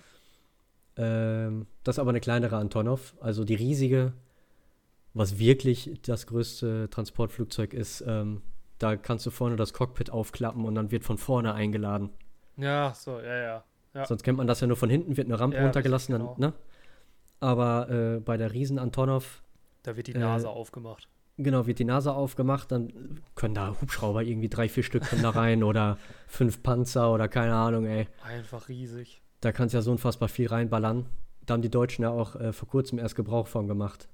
Ähm, 0.97 1.67
das 1.85 1.97
ist 1.97 1.99
aber 2.01 2.11
eine 2.11 2.21
kleinere 2.21 2.57
Antonov. 2.57 3.15
Also 3.21 3.45
die 3.45 3.55
riesige, 3.55 4.13
was 5.15 5.39
wirklich 5.39 5.99
das 6.03 6.27
größte 6.27 6.89
Transportflugzeug 6.91 7.73
ist, 7.73 8.05
ähm, 8.07 8.43
da 8.79 8.97
kannst 8.97 9.27
du 9.27 9.31
vorne 9.31 9.57
das 9.57 9.73
Cockpit 9.73 10.11
aufklappen 10.11 10.65
und 10.65 10.75
dann 10.75 10.91
wird 10.91 11.05
von 11.05 11.19
vorne 11.19 11.55
eingeladen. 11.55 12.11
Ja, 12.57 12.93
so, 12.95 13.19
ja, 13.21 13.37
ja. 13.37 13.65
ja. 13.95 14.05
Sonst 14.07 14.23
kennt 14.23 14.39
man 14.39 14.47
das 14.47 14.61
ja 14.61 14.67
nur 14.67 14.77
von 14.77 14.91
hinten, 14.91 15.17
wird 15.17 15.27
eine 15.29 15.39
Rampe 15.39 15.57
Ja, 15.57 15.63
runtergelassen, 15.65 16.15
richtig, 16.15 16.37
dann, 16.39 16.51
ne? 16.51 16.53
Aber 17.41 17.89
äh, 17.91 18.21
bei 18.21 18.37
der 18.37 18.53
Riesen 18.53 18.79
Antonov, 18.79 19.43
Da 19.85 19.97
wird 19.97 20.09
die 20.09 20.15
Äh, 20.15 20.19
Nase 20.19 20.49
aufgemacht. 20.49 21.09
genau, 21.37 21.67
wird 21.67 21.79
die 21.79 21.85
Nase 21.85 22.13
aufgemacht, 22.13 22.73
dann 22.73 23.21
können 23.37 23.55
da 23.55 23.77
Hubschrauber 23.81 24.23
irgendwie 24.23 24.49
drei, 24.49 24.69
vier 24.69 24.83
Stück 24.83 25.05
da 25.23 25.31
rein 25.31 25.63
oder 25.63 25.99
fünf 26.27 26.63
Panzer 26.65 27.13
oder 27.13 27.29
keine 27.29 27.55
Ahnung, 27.55 27.87
ey. 27.87 28.09
Einfach 28.25 28.69
riesig. 28.69 29.23
Da 29.41 29.53
kannst 29.53 29.73
du 29.73 29.79
ja 29.79 29.83
so 29.83 29.93
unfassbar 29.93 30.29
viel 30.29 30.49
reinballern. 30.49 31.07
Da 31.47 31.55
haben 31.55 31.63
die 31.63 31.71
Deutschen 31.71 32.03
ja 32.03 32.11
auch 32.11 32.35
äh, 32.37 32.53
vor 32.53 32.69
kurzem 32.69 32.99
erst 32.99 33.15
Gebrauch 33.15 33.47
von 33.47 33.69
gemacht. 33.69 34.09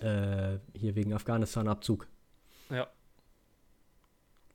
Äh, 0.00 0.58
hier 0.74 0.94
wegen 0.94 1.12
Afghanistan-Abzug. 1.12 2.06
Ja. 2.70 2.86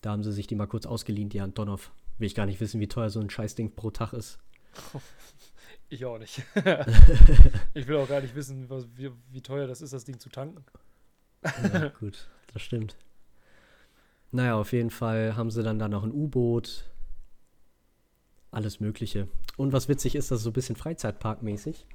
Da 0.02 0.12
haben 0.12 0.24
sie 0.24 0.32
sich 0.32 0.48
die 0.48 0.56
mal 0.56 0.68
kurz 0.68 0.86
ausgeliehen, 0.86 1.30
die 1.30 1.42
Antonov. 1.42 1.92
Will 2.18 2.28
ich 2.28 2.36
gar 2.36 2.46
nicht 2.46 2.60
wissen, 2.60 2.80
wie 2.80 2.88
teuer 2.88 3.10
so 3.10 3.20
ein 3.20 3.30
Scheißding 3.30 3.76
pro 3.76 3.92
Tag 3.92 4.14
ist. 4.14 4.40
Ich 5.92 6.06
auch 6.06 6.18
nicht. 6.18 6.42
ich 7.74 7.86
will 7.86 7.98
auch 7.98 8.08
gar 8.08 8.22
nicht 8.22 8.34
wissen, 8.34 8.70
was, 8.70 8.88
wie, 8.96 9.12
wie 9.30 9.42
teuer 9.42 9.68
das 9.68 9.82
ist, 9.82 9.92
das 9.92 10.06
Ding 10.06 10.20
zu 10.20 10.30
tanken. 10.30 10.64
Ja, 11.44 11.90
gut, 12.00 12.30
das 12.54 12.62
stimmt. 12.62 12.96
Naja, 14.32 14.56
auf 14.56 14.72
jeden 14.72 14.90
Fall 14.90 15.36
haben 15.36 15.52
sie 15.52 15.64
dann 15.64 15.80
da 15.80 15.90
noch 15.90 16.04
ein 16.04 16.14
U-Boot. 16.14 16.90
Alles 18.52 18.80
Mögliche. 18.80 19.28
Und 19.58 19.74
was 19.74 19.90
witzig 19.90 20.16
ist, 20.16 20.32
das 20.32 20.40
ist 20.40 20.44
so 20.46 20.52
ein 20.52 20.54
bisschen 20.54 20.78
Freizeitparkmäßig. 20.78 21.86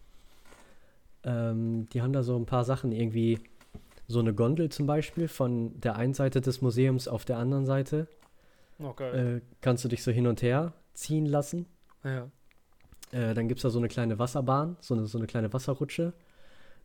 Ähm, 1.24 1.88
die 1.88 2.02
haben 2.02 2.12
da 2.12 2.22
so 2.22 2.36
ein 2.36 2.44
paar 2.44 2.64
Sachen, 2.64 2.92
irgendwie 2.92 3.40
so 4.08 4.20
eine 4.20 4.34
Gondel 4.34 4.68
zum 4.68 4.86
Beispiel 4.86 5.28
von 5.28 5.80
der 5.80 5.96
einen 5.96 6.14
Seite 6.14 6.40
des 6.40 6.62
Museums 6.62 7.08
auf 7.08 7.24
der 7.24 7.38
anderen 7.38 7.66
Seite. 7.66 8.08
Okay. 8.78 9.36
Äh, 9.36 9.40
kannst 9.60 9.84
du 9.84 9.88
dich 9.88 10.02
so 10.02 10.10
hin 10.10 10.26
und 10.26 10.42
her 10.42 10.72
ziehen 10.94 11.26
lassen. 11.26 11.66
ja. 12.04 12.30
Äh, 13.12 13.34
dann 13.34 13.46
gibt 13.46 13.58
es 13.58 13.62
da 13.62 13.70
so 13.70 13.78
eine 13.78 13.88
kleine 13.88 14.18
Wasserbahn, 14.18 14.76
so 14.80 14.94
eine, 14.94 15.06
so 15.06 15.18
eine 15.18 15.26
kleine 15.26 15.52
Wasserrutsche. 15.52 16.12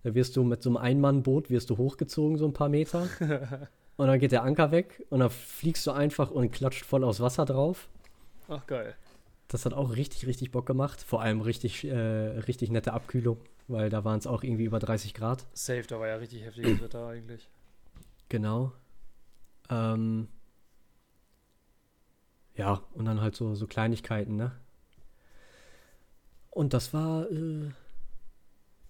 Da 0.03 0.13
wirst 0.15 0.35
du 0.35 0.43
mit 0.43 0.61
so 0.61 0.69
einem 0.69 0.77
Einmannboot 0.77 1.49
wirst 1.49 1.69
du 1.69 1.77
hochgezogen, 1.77 2.37
so 2.37 2.45
ein 2.45 2.53
paar 2.53 2.69
Meter. 2.69 3.07
und 3.97 4.07
dann 4.07 4.19
geht 4.19 4.31
der 4.31 4.43
Anker 4.43 4.71
weg 4.71 5.05
und 5.09 5.19
dann 5.19 5.29
fliegst 5.29 5.85
du 5.85 5.91
einfach 5.91 6.31
und 6.31 6.51
klatscht 6.51 6.85
voll 6.85 7.03
aufs 7.03 7.19
Wasser 7.19 7.45
drauf. 7.45 7.89
Ach, 8.47 8.65
geil. 8.67 8.95
Das 9.47 9.65
hat 9.65 9.73
auch 9.73 9.95
richtig, 9.95 10.27
richtig 10.27 10.51
Bock 10.51 10.65
gemacht. 10.65 11.01
Vor 11.01 11.21
allem 11.21 11.41
richtig, 11.41 11.85
äh, 11.85 11.95
richtig 11.95 12.71
nette 12.71 12.93
Abkühlung, 12.93 13.37
weil 13.71 13.89
da 13.89 14.03
waren 14.03 14.19
es 14.19 14.27
auch 14.27 14.43
irgendwie 14.43 14.65
über 14.65 14.79
30 14.79 15.13
Grad. 15.13 15.45
Safe, 15.53 15.83
da 15.83 15.99
war 15.99 16.07
ja 16.07 16.15
richtig 16.15 16.43
heftiges 16.43 16.81
Wetter 16.81 17.07
eigentlich. 17.07 17.49
Genau. 18.29 18.71
Ähm, 19.69 20.27
ja, 22.55 22.81
und 22.93 23.05
dann 23.05 23.21
halt 23.21 23.35
so, 23.35 23.55
so 23.55 23.67
Kleinigkeiten, 23.67 24.35
ne? 24.35 24.51
Und 26.49 26.73
das 26.73 26.93
war 26.93 27.29
äh, 27.31 27.71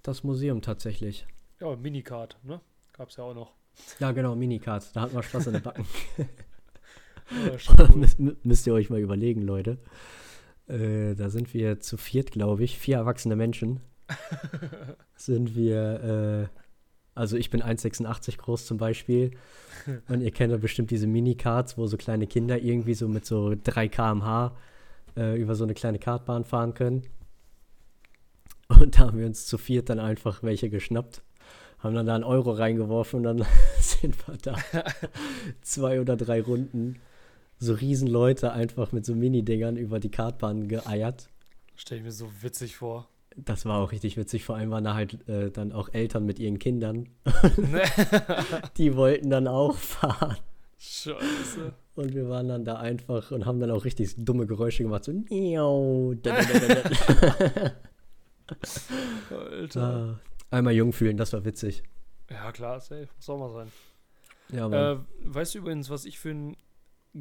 das 0.01 0.23
Museum 0.23 0.61
tatsächlich. 0.61 1.27
Ja, 1.59 1.75
Minicard, 1.75 2.37
ne? 2.43 2.59
Gab's 2.93 3.17
ja 3.17 3.23
auch 3.23 3.35
noch. 3.35 3.53
Ja, 3.99 4.11
genau, 4.11 4.35
Minicard. 4.35 4.95
Da 4.95 5.01
hatten 5.01 5.15
wir 5.15 5.23
Spaß 5.23 5.47
in 5.47 5.53
den 5.53 5.63
Backen. 5.63 5.85
Ja, 7.45 7.57
cool. 7.77 8.35
Müsst 8.43 8.67
ihr 8.67 8.73
euch 8.73 8.89
mal 8.89 8.99
überlegen, 8.99 9.41
Leute. 9.41 9.77
Äh, 10.67 11.15
da 11.15 11.29
sind 11.29 11.53
wir 11.53 11.79
zu 11.79 11.97
viert, 11.97 12.31
glaube 12.31 12.63
ich, 12.63 12.77
vier 12.77 12.97
erwachsene 12.97 13.35
Menschen. 13.35 13.79
sind 15.15 15.55
wir, 15.55 16.49
äh, 16.53 16.59
also 17.15 17.37
ich 17.37 17.49
bin 17.49 17.61
1,86 17.61 18.37
groß 18.37 18.65
zum 18.65 18.77
Beispiel. 18.77 19.31
Und 20.07 20.21
ihr 20.21 20.31
kennt 20.31 20.51
ja 20.51 20.57
bestimmt 20.57 20.91
diese 20.91 21.07
Minicards, 21.07 21.77
wo 21.77 21.87
so 21.87 21.97
kleine 21.97 22.27
Kinder 22.27 22.59
irgendwie 22.59 22.93
so 22.93 23.07
mit 23.07 23.25
so 23.25 23.55
3 23.61 23.87
km/h 23.87 24.55
äh, 25.17 25.39
über 25.39 25.55
so 25.55 25.63
eine 25.63 25.73
kleine 25.73 25.99
Kartbahn 25.99 26.45
fahren 26.45 26.73
können. 26.73 27.03
Und 28.67 28.97
da 28.97 29.07
haben 29.07 29.19
wir 29.19 29.25
uns 29.25 29.45
zu 29.45 29.57
viert 29.57 29.89
dann 29.89 29.99
einfach 29.99 30.43
welche 30.43 30.69
geschnappt. 30.69 31.21
Haben 31.79 31.95
dann 31.95 32.05
da 32.05 32.15
einen 32.15 32.23
Euro 32.23 32.51
reingeworfen 32.51 33.17
und 33.17 33.23
dann 33.23 33.47
sind 33.79 34.15
wir 34.27 34.37
da 34.37 34.55
zwei 35.61 35.99
oder 35.99 36.15
drei 36.15 36.41
Runden 36.41 36.99
so 37.59 37.73
riesen 37.73 38.07
Leute 38.07 38.53
einfach 38.53 38.91
mit 38.91 39.05
so 39.05 39.13
Mini-Dingern 39.13 39.77
über 39.77 39.99
die 39.99 40.09
Kartbahn 40.09 40.67
geeiert. 40.67 41.29
Stell 41.75 41.99
ich 41.99 42.03
mir 42.03 42.11
so 42.11 42.27
witzig 42.41 42.75
vor. 42.75 43.07
Das 43.37 43.65
war 43.65 43.79
auch 43.79 43.91
richtig 43.91 44.17
witzig. 44.17 44.43
Vor 44.43 44.55
allem 44.55 44.71
waren 44.71 44.83
da 44.83 44.93
halt 44.93 45.27
äh, 45.27 45.51
dann 45.51 45.71
auch 45.71 45.89
Eltern 45.93 46.25
mit 46.25 46.39
ihren 46.39 46.59
Kindern. 46.59 47.09
Ne? 47.57 47.81
Die 48.77 48.95
wollten 48.95 49.29
dann 49.29 49.47
auch 49.47 49.77
fahren. 49.77 50.37
Scheiße. 50.77 51.73
Und 51.95 52.13
wir 52.15 52.27
waren 52.29 52.47
dann 52.47 52.65
da 52.65 52.75
einfach 52.77 53.31
und 53.31 53.45
haben 53.45 53.59
dann 53.59 53.71
auch 53.71 53.85
richtig 53.85 54.15
dumme 54.17 54.47
Geräusche 54.47 54.83
gemacht. 54.83 55.03
So, 55.03 55.13
miau, 55.13 56.13
Alter. 59.29 59.81
Ah, 59.81 60.19
Einmal 60.49 60.73
jung 60.73 60.91
fühlen, 60.91 61.17
das 61.17 61.31
war 61.33 61.45
witzig. 61.45 61.83
Ja, 62.29 62.51
klar, 62.51 62.79
safe. 62.79 63.07
Muss 63.15 63.29
auch 63.29 63.37
mal 63.37 63.51
sein. 63.51 63.71
Ja. 64.51 64.91
Äh, 64.93 64.97
weißt 65.23 65.55
du 65.55 65.59
übrigens, 65.59 65.89
was 65.89 66.05
ich 66.05 66.19
für 66.19 66.31
eine 66.31 66.55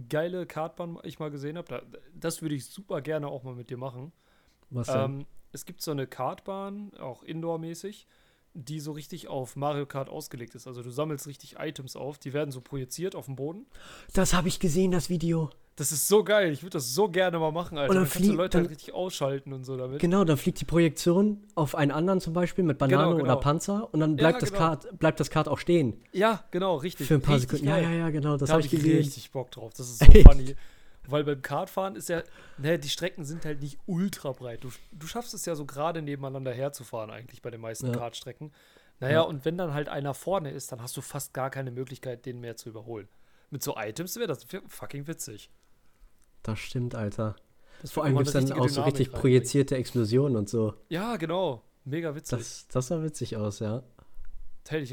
geile 0.09 0.47
Kartbahn 0.47 0.99
ich 1.05 1.19
mal 1.19 1.31
gesehen 1.31 1.57
habe? 1.57 1.69
Da, 1.69 1.83
das 2.15 2.43
würde 2.43 2.55
ich 2.55 2.67
super 2.67 3.01
gerne 3.01 3.29
auch 3.29 3.45
mal 3.45 3.55
mit 3.55 3.71
dir 3.71 3.77
machen. 3.77 4.13
was 4.71 4.89
denn? 4.89 4.97
Ähm, 5.05 5.27
es 5.53 5.65
gibt 5.65 5.83
so 5.83 5.91
eine 5.91 6.07
Kartbahn, 6.07 6.93
auch 7.01 7.23
indoor-mäßig, 7.23 8.07
die 8.55 8.81
so 8.81 8.93
richtig 8.93 9.29
auf 9.29 9.55
Mario 9.57 9.87
Kart 9.87 10.09
ausgelegt 10.09 10.55
ist. 10.55 10.67
Also 10.67 10.83
du 10.83 10.91
sammelst 10.91 11.27
richtig 11.27 11.57
Items 11.59 11.95
auf, 11.97 12.19
die 12.19 12.33
werden 12.33 12.51
so 12.51 12.61
projiziert 12.61 13.15
auf 13.15 13.27
dem 13.27 13.37
Boden. 13.37 13.67
das 14.13 14.33
habe 14.35 14.49
ich 14.49 14.59
gesehen, 14.61 14.91
das 14.91 15.09
Video. 15.09 15.51
Das 15.77 15.93
ist 15.93 16.09
so 16.09 16.25
geil. 16.25 16.53
Ich 16.53 16.63
würde 16.63 16.75
das 16.75 16.93
so 16.93 17.09
gerne 17.09 17.39
mal 17.39 17.53
machen, 17.53 17.79
Alter. 17.79 17.91
Und 17.91 17.97
dann 17.97 18.05
dann 18.05 18.13
kannst 18.13 18.29
du 18.29 18.33
Leute 18.35 18.59
halt 18.59 18.67
dann- 18.67 18.67
richtig 18.75 18.93
ausschalten 18.93 19.53
und 19.55 19.65
so 19.65 19.77
damit. 19.79 19.99
Genau, 20.01 20.25
dann 20.25 20.37
fliegt 20.37 20.61
die 20.61 20.65
Projektion 20.67 21.43
auf 21.55 21.75
einen 21.75 21.91
anderen 21.91 22.21
zum 22.21 22.35
Beispiel 22.35 22.65
mit 22.65 22.77
Banane 22.77 23.05
Genau, 23.05 23.15
oder 23.15 23.23
genau. 23.23 23.37
Panzer 23.41 23.89
und 23.95 24.01
dann 24.01 24.11
Ja, 24.11 24.17
bleibt, 24.17 24.43
das 24.43 24.51
genau. 24.53 24.59
Kart, 24.67 24.99
bleibt 24.99 25.21
das 25.21 25.31
Kart 25.31 25.49
auch 25.49 25.59
stehen. 25.59 26.03
Ja, 26.13 26.45
genau, 26.51 26.75
richtig. 26.77 27.07
Für 27.07 27.15
ein 27.15 27.23
paar 27.23 27.37
richtig 27.37 27.51
Sekunden. 27.61 27.69
Ja, 27.69 27.77
geil. 27.81 27.85
ja, 27.85 27.91
ja, 27.99 28.11
genau, 28.11 28.37
das 28.37 28.49
da 28.49 28.55
habe 28.55 28.63
habe 28.65 28.67
ich 28.67 28.73
ich 28.75 28.81
gesehen. 28.83 28.99
richtig 28.99 29.31
Bock 29.31 29.51
drauf. 29.53 29.73
Das 29.75 29.89
ist 29.89 30.01
so 30.05 30.05
funny. 30.29 30.55
Weil 31.09 31.25
beim 31.25 31.41
Kartfahren 31.43 31.97
ist 31.97 32.09
ja, 32.09 32.23
ne, 32.59 32.79
die 32.79 32.89
Strecken 32.89 33.25
sind 33.25 33.45
halt 33.45 33.61
nicht 33.63 33.79
ultra 33.87 34.33
breit. 34.33 34.63
Du, 34.63 34.71
du 34.93 35.07
schaffst 35.07 35.35
es 35.35 35.47
ja 35.47 35.55
so 35.57 35.65
gerade 35.65 36.03
nebeneinander 36.03 36.53
herzufahren, 36.53 37.11
eigentlich 37.11 37.43
bei 37.43 37.51
den 37.51 37.61
meisten 37.61 37.87
Ja. 37.87 37.93
Kartstrecken. 37.97 38.53
Naja, 39.01 39.15
Ja. 39.15 39.21
und 39.23 39.45
wenn 39.45 39.57
dann 39.57 39.73
halt 39.73 39.89
einer 39.89 40.13
vorne 40.15 40.51
ist, 40.51 40.71
dann 40.73 40.83
hast 40.83 40.97
du 40.97 41.01
fast 41.01 41.33
gar 41.33 41.49
keine 41.51 41.71
Möglichkeit, 41.71 42.27
den 42.27 42.41
mehr 42.41 42.57
zu 42.57 42.69
überholen. 42.69 43.09
Mit 43.51 43.63
so 43.63 43.77
Items 43.77 44.17
wäre 44.17 44.29
das 44.29 44.47
fucking 44.69 45.07
witzig. 45.07 45.51
Das 46.43 46.59
stimmt, 46.59 46.95
Alter. 46.95 47.35
Das 47.83 47.93
Vor 47.93 48.05
allem 48.05 48.15
gibt 48.17 48.29
es 48.29 48.33
dann 48.35 48.53
auch 48.53 48.69
so 48.69 48.83
richtig 48.83 49.11
projizierte 49.11 49.77
Explosionen 49.77 50.37
und 50.37 50.49
so. 50.51 50.75
Ja, 50.91 51.17
genau. 51.17 51.65
Mega 51.87 52.15
witzig. 52.15 52.39
Das, 52.39 52.69
das 52.69 52.87
sah 52.89 53.03
witzig 53.03 53.37
aus, 53.39 53.59
ja. 53.61 53.83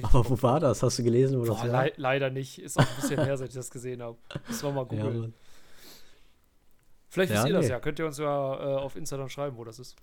Aber 0.03 0.27
wo 0.29 0.41
war 0.41 0.59
das? 0.59 0.81
Hast 0.81 0.97
du 0.97 1.03
gelesen, 1.03 1.37
wo 1.39 1.43
Boah, 1.43 1.49
das 1.49 1.59
war? 1.63 1.67
lei 1.67 1.93
leider 1.97 2.29
nicht. 2.31 2.59
Ist 2.59 2.79
auch 2.79 2.87
ein 2.89 2.95
bisschen 2.95 3.19
her, 3.23 3.37
seit 3.37 3.49
ich 3.49 3.55
das 3.55 3.69
gesehen 3.69 4.01
habe. 4.01 4.17
Müssen 4.47 4.63
wir 4.63 4.71
mal 4.71 4.81
Ja, 4.95 5.03
googeln. 5.03 5.19
Mann. 5.19 5.33
Vielleicht 7.09 7.31
wisst 7.31 7.43
Ja, 7.43 7.47
ihr 7.47 7.53
das 7.53 7.65
nee. 7.65 7.71
ja. 7.71 7.79
Könnt 7.79 7.99
ihr 7.99 8.05
uns 8.05 8.17
ja 8.17 8.25
äh, 8.55 8.75
auf 8.77 8.95
Instagram 8.95 9.29
schreiben, 9.29 9.57
wo 9.57 9.63
das 9.63 9.79
ist. 9.79 9.95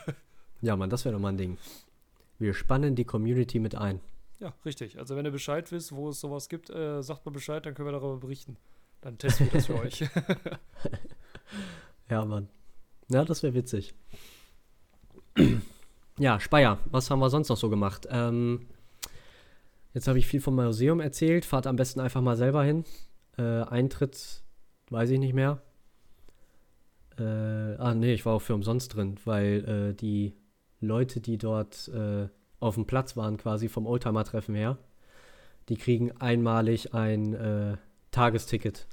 ja, 0.60 0.76
Mann, 0.76 0.90
das 0.90 1.04
wäre 1.04 1.14
doch 1.14 1.20
mal 1.20 1.30
ein 1.30 1.36
Ding. 1.36 1.58
Wir 2.38 2.54
spannen 2.54 2.94
die 2.94 3.04
Community 3.04 3.58
mit 3.58 3.74
ein. 3.74 4.00
Ja, 4.40 4.52
richtig. 4.64 4.98
Also 4.98 5.16
wenn 5.16 5.24
ihr 5.24 5.30
Bescheid 5.30 5.70
wisst, 5.72 5.92
wo 5.92 6.08
es 6.08 6.20
sowas 6.20 6.48
gibt, 6.48 6.70
äh, 6.70 7.02
sagt 7.02 7.24
mal 7.26 7.32
Bescheid, 7.32 7.64
dann 7.66 7.74
können 7.74 7.88
wir 7.88 7.92
darüber 7.92 8.16
berichten. 8.18 8.56
Dann 9.00 9.18
testen 9.18 9.46
wir 9.46 9.52
das 9.52 9.66
für 9.66 9.78
euch. 9.80 10.04
Ja, 12.10 12.24
Mann. 12.24 12.48
Ja, 13.08 13.24
das 13.24 13.42
wäre 13.42 13.54
witzig. 13.54 13.94
ja, 16.18 16.38
Speyer, 16.40 16.78
was 16.86 17.10
haben 17.10 17.18
wir 17.20 17.30
sonst 17.30 17.48
noch 17.48 17.56
so 17.56 17.70
gemacht? 17.70 18.06
Ähm, 18.10 18.66
jetzt 19.94 20.06
habe 20.08 20.18
ich 20.18 20.26
viel 20.26 20.40
vom 20.40 20.54
Museum 20.56 21.00
erzählt. 21.00 21.44
Fahrt 21.44 21.66
am 21.66 21.76
besten 21.76 22.00
einfach 22.00 22.20
mal 22.20 22.36
selber 22.36 22.62
hin. 22.62 22.84
Äh, 23.38 23.62
Eintritt, 23.62 24.42
weiß 24.90 25.10
ich 25.10 25.18
nicht 25.18 25.34
mehr. 25.34 25.62
Äh, 27.18 27.76
ah, 27.78 27.94
nee, 27.94 28.14
ich 28.14 28.24
war 28.26 28.34
auch 28.34 28.42
für 28.42 28.54
umsonst 28.54 28.94
drin, 28.94 29.16
weil 29.24 29.90
äh, 29.90 29.94
die 29.94 30.34
Leute, 30.80 31.20
die 31.20 31.38
dort 31.38 31.88
äh, 31.88 32.28
auf 32.60 32.74
dem 32.74 32.86
Platz 32.86 33.16
waren, 33.16 33.36
quasi 33.36 33.68
vom 33.68 33.86
Oldtimer-Treffen 33.86 34.54
her, 34.54 34.78
die 35.68 35.76
kriegen 35.76 36.12
einmalig 36.20 36.92
ein 36.94 37.34
äh, 37.34 37.76
Tagesticket. 38.10 38.86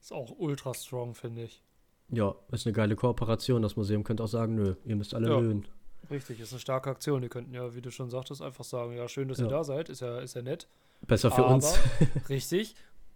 ist 0.00 0.12
auch 0.12 0.32
ultra 0.38 0.72
strong, 0.74 1.14
finde 1.14 1.44
ich. 1.44 1.62
Ja, 2.10 2.34
ist 2.52 2.66
eine 2.66 2.72
geile 2.72 2.96
Kooperation. 2.96 3.60
Das 3.62 3.76
Museum 3.76 4.02
könnte 4.04 4.22
auch 4.22 4.28
sagen, 4.28 4.54
nö, 4.54 4.74
ihr 4.84 4.96
müsst 4.96 5.14
alle 5.14 5.28
Ja. 5.28 5.38
löhnen. 5.38 5.66
Richtig, 6.10 6.40
ist 6.40 6.52
eine 6.52 6.60
starke 6.60 6.88
Aktion. 6.88 7.20
Die 7.20 7.28
könnten 7.28 7.52
ja, 7.52 7.74
wie 7.74 7.82
du 7.82 7.90
schon 7.90 8.08
sagtest, 8.08 8.40
einfach 8.40 8.64
sagen, 8.64 8.96
ja, 8.96 9.08
schön, 9.08 9.28
dass 9.28 9.38
ihr 9.38 9.44
Ja. 9.44 9.50
da 9.50 9.64
seid. 9.64 9.90
Ist 9.90 10.00
ja, 10.00 10.18
ist 10.20 10.34
ja 10.34 10.40
nett. 10.42 10.68
Besser 11.06 11.30
für 11.30 11.44
Aber, 11.44 11.54
uns. 11.56 11.78
richtig, 12.30 12.74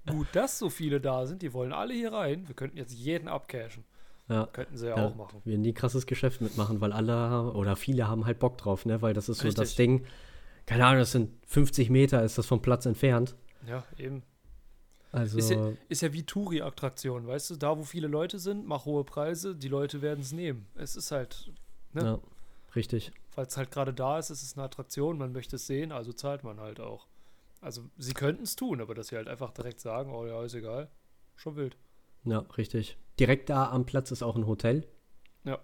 gut, 0.09 0.27
dass 0.33 0.59
so 0.59 0.71
viele 0.71 1.01
da 1.01 1.27
sind. 1.27 1.43
Die 1.43 1.53
wollen 1.53 1.73
alle 1.73 1.95
hier 1.95 2.13
rein. 2.13 2.49
Wir 2.49 2.55
könnten 2.55 2.77
jetzt 2.77 2.93
jeden 2.93 3.29
abcashen. 3.29 3.85
Ja. 4.29 4.47
Könnten 4.47 4.77
sie 4.77 4.87
ja, 4.89 4.97
Ja. 4.97 5.07
auch 5.09 5.15
machen. 5.15 5.41
Wir 5.45 5.59
nie 5.59 5.73
krasses 5.73 6.07
Geschäft 6.07 6.41
mitmachen, 6.41 6.81
weil 6.81 6.93
alle 6.93 7.13
haben- 7.13 7.51
oder 7.51 7.77
viele 7.77 8.09
haben 8.09 8.25
halt 8.25 8.39
Bock 8.39 8.57
drauf, 8.59 8.87
ne? 8.87 9.03
Weil 9.03 9.15
das 9.15 9.29
ist 9.29 9.39
so 9.39 9.49
das 9.49 9.59
Richtig. 9.59 9.77
Ding. 9.77 10.07
Keine 10.67 10.87
Ahnung, 10.87 11.01
das 11.01 11.13
sind 11.13 11.31
50 11.47 11.91
Meter, 11.91 12.23
ist 12.23 12.39
das 12.39 12.47
vom 12.47 12.63
Platz 12.63 12.87
entfernt. 12.87 13.35
Ja, 13.67 13.85
eben. 13.99 14.23
Also 15.11 15.37
Ist 15.39 15.51
ja, 15.51 15.73
ist 15.89 16.01
ja 16.03 16.13
wie 16.15 16.23
Touri-Attraktion, 16.23 17.27
weißt 17.27 17.51
du? 17.51 17.57
Da, 17.57 17.77
wo 17.77 17.83
viele 17.83 18.09
Leute 18.09 18.39
sind, 18.39 18.67
mach 18.67 18.87
hohe 18.87 19.05
Preise, 19.05 19.55
die 19.55 19.69
Leute 19.69 20.01
werden 20.01 20.21
es 20.21 20.33
nehmen. 20.33 20.67
Es 20.75 20.97
ist 20.97 21.11
halt, 21.11 21.53
ne? 21.93 22.03
ja, 22.03 22.19
richtig. 22.75 23.13
Weil 23.35 23.45
es 23.47 23.57
halt 23.59 23.71
gerade 23.71 23.93
da 23.93 24.19
ist, 24.19 24.31
es 24.31 24.43
ist 24.43 24.57
eine 24.57 24.65
Attraktion, 24.65 25.19
man 25.19 25.33
möchte 25.33 25.57
es 25.57 25.67
sehen, 25.67 25.93
also 25.93 26.13
zahlt 26.15 26.45
man 26.45 26.61
halt 26.61 26.81
auch. 26.81 27.07
Also 27.63 27.89
sie 27.97 28.13
könnten 28.13 28.43
es 28.43 28.57
tun, 28.57 28.81
aber 28.81 28.93
dass 28.95 29.07
sie 29.07 29.17
halt 29.17 29.29
einfach 29.29 29.53
direkt 29.53 29.81
sagen, 29.81 30.13
oh 30.13 30.27
ja, 30.27 30.43
ist 30.43 30.55
egal, 30.55 30.91
schon 31.37 31.55
wild. 31.55 31.79
Ja, 32.25 32.41
richtig. 32.59 32.99
Direkt 33.21 33.51
da 33.51 33.71
am 33.71 33.87
Platz 33.87 34.11
ist 34.11 34.23
auch 34.23 34.35
ein 34.35 34.49
Hotel. 34.49 34.87
Ja. 35.45 35.61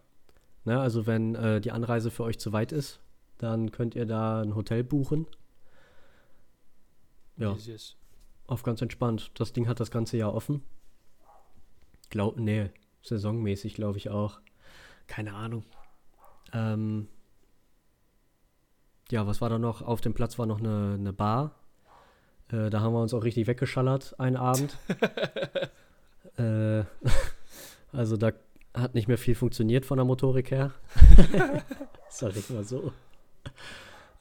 Ne, 0.64 0.80
also 0.80 1.06
wenn 1.08 1.34
äh, 1.34 1.61
die 1.61 1.72
Anreise 1.72 2.12
für 2.12 2.22
euch 2.22 2.38
zu 2.38 2.52
weit 2.52 2.70
ist, 2.70 3.00
dann 3.38 3.72
könnt 3.72 3.96
ihr 3.96 4.06
da 4.06 4.42
ein 4.42 4.54
Hotel 4.54 4.84
buchen. 4.84 5.26
Ja. 7.37 7.52
Easy. 7.54 7.76
Auf 8.46 8.62
ganz 8.62 8.80
entspannt. 8.80 9.32
Das 9.34 9.52
Ding 9.52 9.66
hat 9.66 9.80
das 9.80 9.90
ganze 9.90 10.16
Jahr 10.16 10.34
offen. 10.34 10.62
Glaub, 12.11 12.38
nee, 12.38 12.70
saisonmäßig 13.02 13.74
glaube 13.74 13.98
ich 13.98 14.08
auch. 14.08 14.40
Keine 15.08 15.34
Ahnung. 15.34 15.64
Ähm, 16.52 17.08
ja, 19.11 19.26
was 19.26 19.40
war 19.40 19.50
da 19.50 19.58
noch? 19.58 19.82
Auf 19.82 20.00
dem 20.00 20.14
Platz 20.14 20.38
war 20.38 20.46
noch 20.46 20.61
eine, 20.61 20.94
eine 20.94 21.12
Bar. 21.12 21.58
Äh, 22.50 22.70
da 22.70 22.80
haben 22.80 22.92
wir 22.92 23.02
uns 23.02 23.14
auch 23.14 23.24
richtig 23.24 23.46
weggeschallert 23.46 24.18
einen 24.18 24.37
Abend. 24.37 24.76
äh, 26.38 26.84
also 27.92 28.16
da 28.16 28.32
hat 28.74 28.94
nicht 28.94 29.08
mehr 29.08 29.18
viel 29.18 29.34
funktioniert 29.34 29.84
von 29.84 29.98
der 29.98 30.04
Motorik 30.04 30.50
her. 30.50 30.72
Sag 32.08 32.37
ich 32.37 32.48
mal 32.50 32.64
so. 32.64 32.92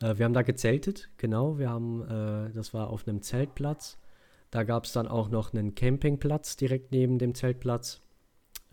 Äh, 0.01 0.17
wir 0.17 0.25
haben 0.25 0.33
da 0.33 0.41
gezeltet, 0.41 1.09
genau. 1.17 1.57
Wir 1.57 1.69
haben, 1.69 2.01
äh, 2.01 2.53
das 2.53 2.73
war 2.73 2.89
auf 2.89 3.07
einem 3.07 3.21
Zeltplatz. 3.21 3.97
Da 4.51 4.63
gab 4.63 4.85
es 4.85 4.93
dann 4.93 5.07
auch 5.07 5.29
noch 5.29 5.53
einen 5.53 5.75
Campingplatz 5.75 6.55
direkt 6.55 6.91
neben 6.91 7.19
dem 7.19 7.35
Zeltplatz. 7.35 8.01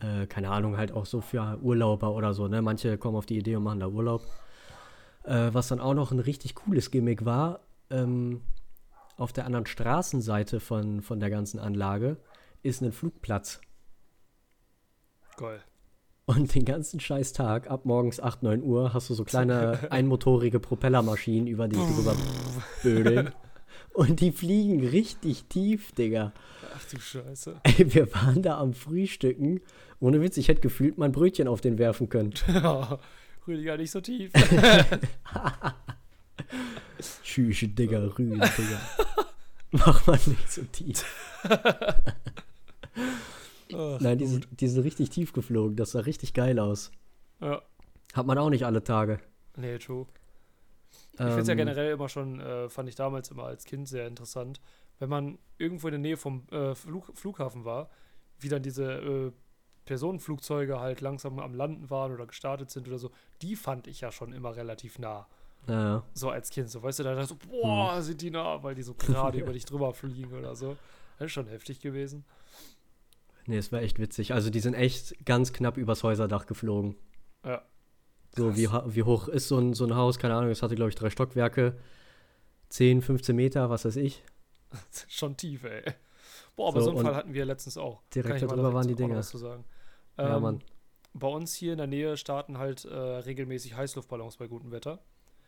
Äh, 0.00 0.26
keine 0.26 0.50
Ahnung, 0.50 0.76
halt 0.76 0.92
auch 0.92 1.06
so 1.06 1.20
für 1.20 1.58
Urlauber 1.62 2.14
oder 2.14 2.34
so. 2.34 2.48
Ne? 2.48 2.62
Manche 2.62 2.98
kommen 2.98 3.16
auf 3.16 3.26
die 3.26 3.38
Idee 3.38 3.56
und 3.56 3.64
machen 3.64 3.80
da 3.80 3.88
Urlaub. 3.88 4.22
Äh, 5.24 5.50
was 5.52 5.68
dann 5.68 5.80
auch 5.80 5.94
noch 5.94 6.12
ein 6.12 6.18
richtig 6.18 6.54
cooles 6.54 6.90
Gimmick 6.90 7.24
war, 7.24 7.60
ähm, 7.90 8.42
auf 9.16 9.32
der 9.32 9.46
anderen 9.46 9.66
Straßenseite 9.66 10.60
von, 10.60 11.02
von 11.02 11.20
der 11.20 11.30
ganzen 11.30 11.58
Anlage 11.58 12.16
ist 12.62 12.82
ein 12.82 12.92
Flugplatz. 12.92 13.60
Geil. 15.36 15.60
Und 16.26 16.54
den 16.54 16.64
ganzen 16.64 17.00
scheiß 17.00 17.34
Tag, 17.34 17.70
ab 17.70 17.84
morgens 17.84 18.18
8, 18.18 18.42
9 18.42 18.62
Uhr, 18.62 18.94
hast 18.94 19.10
du 19.10 19.14
so 19.14 19.24
kleine 19.24 19.78
einmotorige 19.90 20.58
Propellermaschinen, 20.58 21.46
über 21.46 21.68
die 21.68 21.76
drüber 21.76 22.16
bödeln. 22.82 23.30
Und 23.92 24.20
die 24.20 24.32
fliegen 24.32 24.86
richtig 24.86 25.44
tief, 25.44 25.92
Digga. 25.92 26.32
Ach 26.74 26.90
du 26.90 26.98
Scheiße. 26.98 27.60
Ey, 27.62 27.94
wir 27.94 28.12
waren 28.14 28.42
da 28.42 28.58
am 28.58 28.72
Frühstücken. 28.72 29.60
Ohne 30.00 30.20
Witz, 30.22 30.36
ich 30.36 30.48
hätte 30.48 30.60
gefühlt 30.60 30.98
mein 30.98 31.12
Brötchen 31.12 31.46
auf 31.46 31.60
den 31.60 31.78
werfen 31.78 32.08
können. 32.08 32.32
Rüdiger 33.46 33.76
nicht 33.76 33.90
so 33.90 34.00
tief. 34.00 34.32
Tschüss, 37.22 37.60
Digga, 37.60 37.98
Rüden, 37.98 38.40
Digga. 38.40 38.80
Mach 39.72 40.06
mal 40.06 40.18
nicht 40.26 40.52
so 40.52 40.62
tief. 40.64 41.04
Ach, 43.74 44.00
Nein, 44.00 44.18
die 44.18 44.26
sind, 44.26 44.48
die 44.60 44.68
sind 44.68 44.84
richtig 44.84 45.10
tief 45.10 45.32
geflogen. 45.32 45.76
Das 45.76 45.92
sah 45.92 46.00
richtig 46.00 46.32
geil 46.34 46.58
aus. 46.58 46.92
Ja. 47.40 47.62
Hat 48.12 48.26
man 48.26 48.38
auch 48.38 48.50
nicht 48.50 48.64
alle 48.64 48.84
Tage. 48.84 49.20
Nee, 49.56 49.78
true. 49.78 50.06
Ich 51.12 51.18
finde 51.18 51.40
es 51.40 51.48
ja 51.48 51.52
Ähm, 51.52 51.58
generell 51.58 51.92
immer 51.92 52.08
schon, 52.08 52.40
äh, 52.40 52.68
fand 52.68 52.88
ich 52.88 52.94
damals 52.94 53.30
immer 53.30 53.44
als 53.44 53.64
Kind 53.64 53.88
sehr 53.88 54.06
interessant, 54.06 54.60
wenn 54.98 55.08
man 55.08 55.38
irgendwo 55.58 55.88
in 55.88 55.92
der 55.92 56.00
Nähe 56.00 56.16
vom 56.16 56.46
äh, 56.50 56.74
Flug, 56.74 57.10
Flughafen 57.14 57.64
war, 57.64 57.90
wie 58.38 58.48
dann 58.48 58.62
diese 58.62 58.84
äh, 58.84 59.32
Personenflugzeuge 59.84 60.80
halt 60.80 61.00
langsam 61.00 61.38
am 61.38 61.54
Landen 61.54 61.90
waren 61.90 62.12
oder 62.12 62.26
gestartet 62.26 62.70
sind 62.70 62.86
oder 62.88 62.98
so, 62.98 63.10
die 63.42 63.56
fand 63.56 63.86
ich 63.86 64.00
ja 64.00 64.12
schon 64.12 64.32
immer 64.32 64.56
relativ 64.56 64.98
nah. 64.98 65.26
Ja, 65.68 66.04
So 66.14 66.30
als 66.30 66.50
Kind, 66.50 66.68
so 66.70 66.82
weißt 66.82 66.98
du, 66.98 67.02
da 67.04 67.14
dachte 67.14 67.34
ich 67.34 67.40
so, 67.40 67.48
boah, 67.50 67.96
Hm. 67.96 68.02
sind 68.02 68.20
die 68.20 68.30
nah, 68.30 68.62
weil 68.62 68.74
die 68.74 68.82
so 68.82 68.94
gerade 68.94 69.38
über 69.42 69.52
dich 69.52 69.64
drüber 69.64 69.92
fliegen 69.94 70.32
oder 70.36 70.54
so. 70.54 70.76
Das 71.18 71.26
ist 71.26 71.32
schon 71.32 71.46
heftig 71.48 71.80
gewesen. 71.80 72.24
nee, 73.46 73.56
es 73.56 73.72
war 73.72 73.80
echt 73.82 73.98
witzig. 73.98 74.32
Also 74.34 74.50
die 74.50 74.60
sind 74.60 74.74
echt 74.74 75.24
ganz 75.24 75.52
knapp 75.52 75.76
übers 75.76 76.02
Häuserdach 76.02 76.46
geflogen. 76.46 76.96
Ja. 77.44 77.62
So, 78.36 78.56
wie, 78.56 78.68
wie 78.68 79.02
hoch 79.04 79.28
ist 79.28 79.48
so 79.48 79.58
ein, 79.58 79.74
so 79.74 79.84
ein 79.84 79.94
Haus? 79.94 80.18
Keine 80.18 80.34
Ahnung, 80.34 80.50
es 80.50 80.62
hatte, 80.62 80.74
glaube 80.74 80.88
ich, 80.88 80.96
drei 80.96 81.08
Stockwerke. 81.10 81.78
10, 82.70 83.00
15 83.02 83.36
Meter, 83.36 83.70
was 83.70 83.84
weiß 83.84 83.96
ich. 83.96 84.24
schon 85.08 85.36
tief, 85.36 85.62
ey. 85.64 85.84
Boah, 86.56 86.68
aber 86.68 86.80
So, 86.80 86.86
so, 86.86 86.96
einen 86.96 87.06
Fall 87.06 87.14
hatten 87.14 87.32
wir 87.34 87.44
letztens 87.44 87.76
auch. 87.78 88.02
direkt 88.14 88.42
darüber 88.42 88.74
waren 88.74 88.88
die 88.88 88.94
Dinger. 88.96 89.22
sagen. 89.22 89.64
Ja, 90.18 90.36
Ähm, 90.36 90.42
Mann. 90.42 90.64
Bei 91.12 91.28
uns 91.28 91.54
hier 91.54 91.72
in 91.72 91.78
der 91.78 91.86
Nähe 91.86 92.16
starten 92.16 92.58
halt 92.58 92.84
äh, 92.86 92.92
regelmäßig 92.96 93.76
Heißluftballons 93.76 94.36
bei 94.36 94.48
gutem 94.48 94.72
Wetter. 94.72 94.98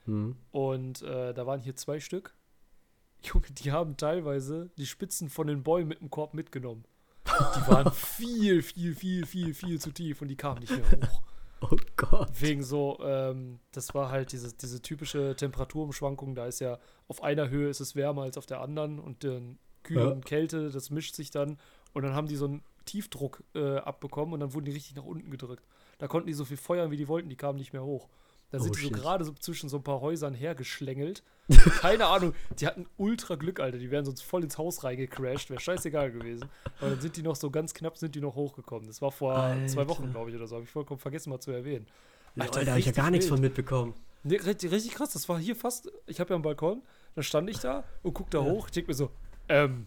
Hm. 0.07 0.37
Und 0.51 1.03
äh, 1.03 1.35
da 1.35 1.47
waren 1.47 1.61
hier 1.61 1.77
zwei 1.77 2.01
Stück. 2.01 2.35
Junge, 3.23 3.47
die 3.51 3.73
haben 3.73 3.97
teilweise 3.97 4.71
die 4.79 4.87
Spitzen 4.87 5.29
von 5.29 5.47
den 5.47 5.63
Bäumen 5.63 5.89
mit 5.89 6.01
dem 6.01 6.11
Korb 6.11 6.35
mitgenommen. 6.35 6.85
Die 7.27 7.71
waren 7.71 7.93
viel, 7.93 8.63
viel, 8.63 8.95
viel, 8.95 9.27
viel, 9.27 9.55
viel 9.55 9.81
zu 9.81 9.91
tief 9.91 10.23
und 10.23 10.29
die 10.29 10.37
kamen 10.37 10.61
nicht 10.61 10.71
mehr 10.77 11.01
hoch. 11.01 11.23
Oh 11.63 11.75
Gott. 11.97 12.31
Wegen 12.43 12.63
so, 12.63 12.99
ähm, 13.03 13.61
das 13.73 13.95
war 13.95 14.11
halt 14.11 14.31
diese, 14.33 14.53
diese 14.55 14.83
typische 14.83 15.35
Temperaturumschwankung. 15.37 16.35
Da 16.35 16.45
ist 16.45 16.61
ja 16.61 16.79
auf 17.09 17.23
einer 17.23 17.49
Höhe 17.49 17.71
ist 17.71 17.81
es 17.81 17.97
wärmer 17.97 18.23
als 18.25 18.37
auf 18.37 18.45
der 18.45 18.61
anderen 18.61 18.99
und 18.99 19.25
dann 19.25 19.59
Kühle 19.83 20.03
Ja. 20.03 20.09
und 20.09 20.27
Kälte, 20.27 20.69
das 20.71 20.91
mischt 20.91 21.15
sich 21.15 21.31
dann. 21.31 21.59
Und 21.95 22.03
dann 22.03 22.13
haben 22.13 22.27
die 22.29 22.37
so 22.37 22.45
einen 22.45 22.63
Tiefdruck 22.85 23.43
äh, 23.55 23.79
abbekommen 23.79 24.35
und 24.35 24.41
dann 24.41 24.53
wurden 24.53 24.67
die 24.67 24.73
richtig 24.73 24.97
nach 24.97 25.05
unten 25.05 25.31
gedrückt. 25.31 25.67
Da 25.97 26.09
konnten 26.09 26.27
die 26.27 26.35
so 26.35 26.45
viel 26.45 26.59
feuern, 26.59 26.91
wie 26.91 26.99
die 26.99 27.09
wollten, 27.09 27.31
die 27.31 27.37
kamen 27.37 27.59
nicht 27.59 27.73
mehr 27.73 27.85
hoch. 27.85 28.07
Da 28.51 28.59
Oh, 28.59 28.63
sind 28.63 28.77
die 28.77 28.83
so 28.83 28.91
gerade 28.91 29.25
so 29.25 29.33
zwischen 29.33 29.69
so 29.69 29.79
ein 29.79 29.83
paar 29.83 30.01
Häusern 30.01 30.33
hergeschlängelt. 30.35 31.23
Keine 31.81 32.07
Ahnung, 32.07 32.33
die 32.59 32.67
hatten 32.67 32.87
ultra 32.97 33.35
Glück, 33.37 33.61
Alter. 33.61 33.79
Die 33.79 33.91
wären 33.91 34.05
sonst 34.05 34.23
voll 34.23 34.43
ins 34.45 34.57
Haus 34.59 34.83
reingecrashed, 34.85 35.51
wäre 35.51 35.61
scheißegal 35.61 36.11
gewesen. 36.13 36.49
Aber 36.81 36.91
dann 36.91 37.01
sind 37.01 37.17
die 37.17 37.23
noch 37.23 37.37
so 37.37 37.51
ganz 37.51 37.75
knapp, 37.75 37.97
sind 37.99 38.15
die 38.15 38.21
noch 38.21 38.35
hochgekommen. 38.35 38.87
Das 38.87 39.01
war 39.03 39.11
vor 39.13 39.35
zwei 39.67 39.81
Alter. 39.81 39.89
Wochen, 39.91 40.11
glaube 40.11 40.31
ich, 40.31 40.37
oder 40.37 40.47
so. 40.47 40.57
Habe 40.57 40.65
ich 40.65 40.71
vollkommen 40.71 40.99
vergessen 40.99 41.31
mal 41.31 41.41
zu 41.41 41.51
erwähnen. 41.53 41.87
Alter, 42.39 42.65
da 42.65 42.71
habe 42.73 42.81
ich 42.81 42.87
ja 42.87 42.93
gar 42.93 43.11
nichts 43.11 43.27
von 43.27 43.41
mitbekommen. 43.41 43.95
Nee, 44.25 44.37
richtig, 44.37 44.71
richtig 44.73 44.93
krass. 44.95 45.13
Das 45.13 45.29
war 45.29 45.39
hier 45.39 45.55
fast. 45.57 45.91
Ich 46.07 46.19
habe 46.21 46.31
ja 46.31 46.35
einen 46.37 46.43
Balkon. 46.43 46.83
Dann 47.15 47.23
stand 47.25 47.49
ich 47.49 47.59
da 47.61 47.85
und 48.03 48.13
guck 48.15 48.31
da 48.31 48.39
Ja. 48.39 48.45
hoch. 48.45 48.67
Ich 48.67 48.73
denke 48.73 48.91
mir 48.91 48.95
so, 48.95 49.11
ähm, 49.49 49.87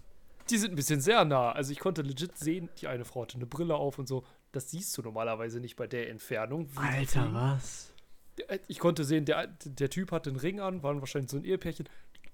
die 0.49 0.57
sind 0.57 0.71
ein 0.71 0.75
bisschen 0.75 1.01
sehr 1.01 1.25
nah. 1.25 1.51
Also 1.51 1.71
ich 1.73 1.79
konnte 1.79 2.01
legit 2.01 2.37
sehen, 2.37 2.69
die 2.79 2.87
eine 2.87 3.05
Frau 3.05 3.21
hatte 3.23 3.35
eine 3.35 3.45
Brille 3.45 3.75
auf 3.75 3.99
und 3.99 4.07
so. 4.07 4.23
Das 4.51 4.71
siehst 4.71 4.97
du 4.97 5.01
normalerweise 5.01 5.59
nicht 5.59 5.75
bei 5.75 5.85
der 5.87 6.09
Entfernung. 6.09 6.69
Alter, 6.75 7.29
was? 7.33 7.91
Der- 8.39 8.59
Ich 8.67 8.79
konnte 8.79 9.03
sehen, 9.03 9.25
der, 9.25 9.47
der 9.65 9.89
Typ 9.89 10.11
hatte 10.11 10.29
einen 10.29 10.39
Ring 10.39 10.59
an, 10.59 10.83
waren 10.83 10.99
wahrscheinlich 11.01 11.31
so 11.31 11.37
ein 11.37 11.43
Ehepärchen. 11.45 11.87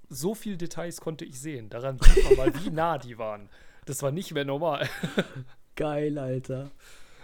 So 0.09 0.35
viele 0.35 0.57
Details 0.57 1.01
konnte 1.01 1.25
ich 1.25 1.39
sehen. 1.39 1.69
Daran 1.69 1.97
sieht 1.99 2.23
man 2.25 2.35
mal, 2.37 2.63
wie 2.63 2.69
nah 2.71 2.97
die 2.97 3.17
waren. 3.17 3.49
Das 3.85 4.01
war 4.03 4.11
nicht 4.11 4.33
mehr 4.33 4.45
normal. 4.45 4.87
Geil, 5.75 6.17
Alter. 6.17 6.71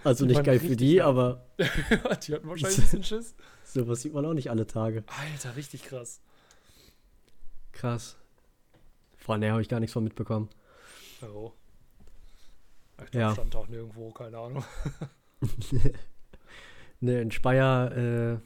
Also 0.04 0.26
Die 0.26 0.34
nicht 0.34 0.44
geil 0.44 0.60
für 0.60 0.76
die, 0.76 1.02
aber 1.02 1.46
die 1.60 2.34
hatten 2.34 2.48
wahrscheinlich 2.50 2.78
ein 2.80 2.82
bisschen 2.82 3.04
Schiss. 3.04 3.36
sowas 3.64 4.02
sieht 4.02 4.14
man 4.14 4.26
auch 4.26 4.34
nicht 4.34 4.50
alle 4.50 4.66
Tage. 4.66 5.04
Alter, 5.34 5.56
richtig 5.56 5.84
krass. 5.84 6.22
Krass. 7.72 8.18
Vor 9.18 9.36
allem 9.36 9.52
habe 9.52 9.62
ich 9.62 9.70
gar 9.70 9.80
nichts 9.80 9.94
von 9.94 10.04
mitbekommen. 10.04 10.50
Oh. 11.22 11.52
Ich 13.08 13.14
Ja. 13.14 13.32
stand 13.34 13.56
auch 13.56 13.68
nirgendwo, 13.68 14.10
keine 14.12 14.38
Ahnung. 14.40 14.64
Ne, 17.00 17.22
in 17.22 17.32
Speyer 17.32 17.92
äh, 18.36 18.38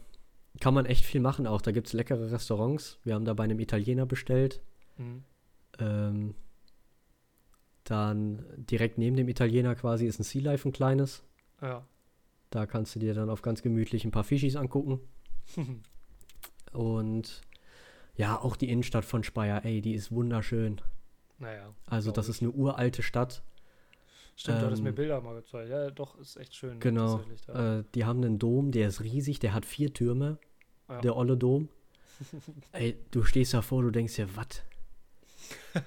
kann 0.59 0.73
man 0.73 0.85
echt 0.85 1.05
viel 1.05 1.21
machen 1.21 1.47
auch. 1.47 1.61
Da 1.61 1.71
gibt 1.71 1.87
es 1.87 1.93
leckere 1.93 2.31
Restaurants. 2.31 2.99
Wir 3.03 3.15
haben 3.15 3.25
da 3.25 3.33
bei 3.33 3.43
einem 3.43 3.59
Italiener 3.59 4.05
bestellt. 4.05 4.61
Mhm. 4.97 5.23
Ähm, 5.79 6.35
dann 7.83 8.45
direkt 8.57 8.97
neben 8.97 9.15
dem 9.15 9.29
Italiener 9.29 9.75
quasi 9.75 10.07
ist 10.07 10.19
ein 10.19 10.23
Sea 10.23 10.41
Life, 10.41 10.67
ein 10.67 10.71
kleines. 10.71 11.23
Ja. 11.61 11.85
Da 12.49 12.65
kannst 12.65 12.95
du 12.95 12.99
dir 12.99 13.13
dann 13.13 13.29
auf 13.29 13.41
ganz 13.41 13.61
gemütlich 13.61 14.05
ein 14.05 14.11
paar 14.11 14.23
Fischis 14.23 14.55
angucken. 14.55 14.99
Und 16.71 17.41
ja, 18.15 18.39
auch 18.39 18.55
die 18.55 18.69
Innenstadt 18.69 19.05
von 19.05 19.23
Speyer, 19.23 19.65
ey, 19.65 19.81
die 19.81 19.93
ist 19.93 20.11
wunderschön. 20.11 20.81
naja. 21.37 21.73
Also, 21.85 22.11
das 22.11 22.29
ist 22.29 22.41
eine 22.41 22.51
uralte 22.51 23.03
Stadt. 23.03 23.43
Stimmt, 24.35 24.61
du 24.61 24.65
hattest 24.65 24.83
mir 24.83 24.89
ähm, 24.89 24.95
Bilder 24.95 25.21
mal 25.21 25.35
gezeigt. 25.35 25.69
Ja, 25.69 25.89
doch, 25.91 26.19
ist 26.19 26.35
echt 26.35 26.55
schön. 26.55 26.79
Genau. 26.79 27.21
da. 27.47 27.79
Äh, 27.79 27.83
die 27.95 28.03
haben 28.03 28.23
einen 28.23 28.37
Dom, 28.37 28.71
der 28.71 28.89
ist 28.89 29.01
riesig, 29.01 29.39
der 29.39 29.53
hat 29.53 29.65
vier 29.65 29.93
Türme. 29.93 30.37
Ja. 30.89 31.01
Der 31.01 31.15
olle 31.15 31.37
Dom. 31.37 31.69
ey, 32.73 32.97
du 33.11 33.23
stehst 33.23 33.53
davor, 33.53 33.81
du 33.81 33.91
denkst 33.91 34.15
dir, 34.15 34.27
was? 34.35 34.63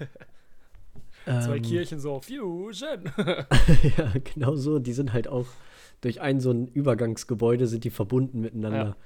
Zwei 1.25 1.57
Ähm, 1.57 1.63
Kirchen 1.63 2.01
so, 2.01 2.21
Fusion. 2.21 3.05
ja, 3.99 4.13
genau 4.35 4.57
so. 4.57 4.79
Die 4.79 4.95
sind 4.95 5.13
halt 5.13 5.29
auch 5.29 5.47
durch 6.01 6.21
ein 6.21 6.41
so 6.41 6.51
ein 6.51 6.69
Übergangsgebäude 6.69 7.67
sind 7.67 7.85
die 7.85 7.91
verbunden 7.91 8.41
miteinander. 8.41 8.97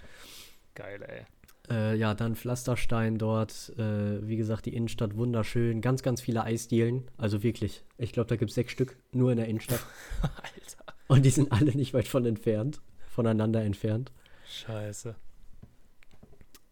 Geil, 0.75 1.03
ey. 1.03 1.27
Äh, 1.71 1.97
ja, 1.97 2.15
dann 2.15 2.35
Pflasterstein 2.35 3.19
dort. 3.19 3.73
Äh, 3.79 4.27
wie 4.27 4.37
gesagt, 4.37 4.67
die 4.67 4.75
Innenstadt 4.75 5.17
wunderschön. 5.17 5.81
Ganz, 5.81 6.03
ganz 6.03 6.21
viele 6.21 6.45
Eisdielen. 6.45 7.11
Also 7.17 7.43
wirklich. 7.43 7.85
Ich 7.99 8.13
glaube, 8.13 8.29
da 8.29 8.37
gibt 8.37 8.51
es 8.51 8.55
sechs 8.55 8.73
Stück 8.73 8.97
nur 9.13 9.31
in 9.31 9.37
der 9.37 9.49
Innenstadt. 9.49 9.85
Alter. 10.23 10.95
Und 11.09 11.25
die 11.25 11.31
sind 11.31 11.53
alle 11.53 11.73
nicht 11.77 11.95
weit 11.95 12.09
von 12.09 12.25
entfernt. 12.25 12.81
Voneinander 13.09 13.63
entfernt. 13.63 14.13
Scheiße. 14.49 15.15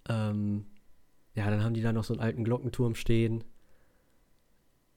Ähm, 0.09 0.67
ja, 1.35 1.51
dann 1.51 1.63
haben 1.63 1.75
die 1.75 1.83
da 1.83 1.93
noch 1.93 2.05
so 2.05 2.15
einen 2.15 2.23
alten 2.23 2.45
Glockenturm 2.45 2.95
stehen. 2.95 3.45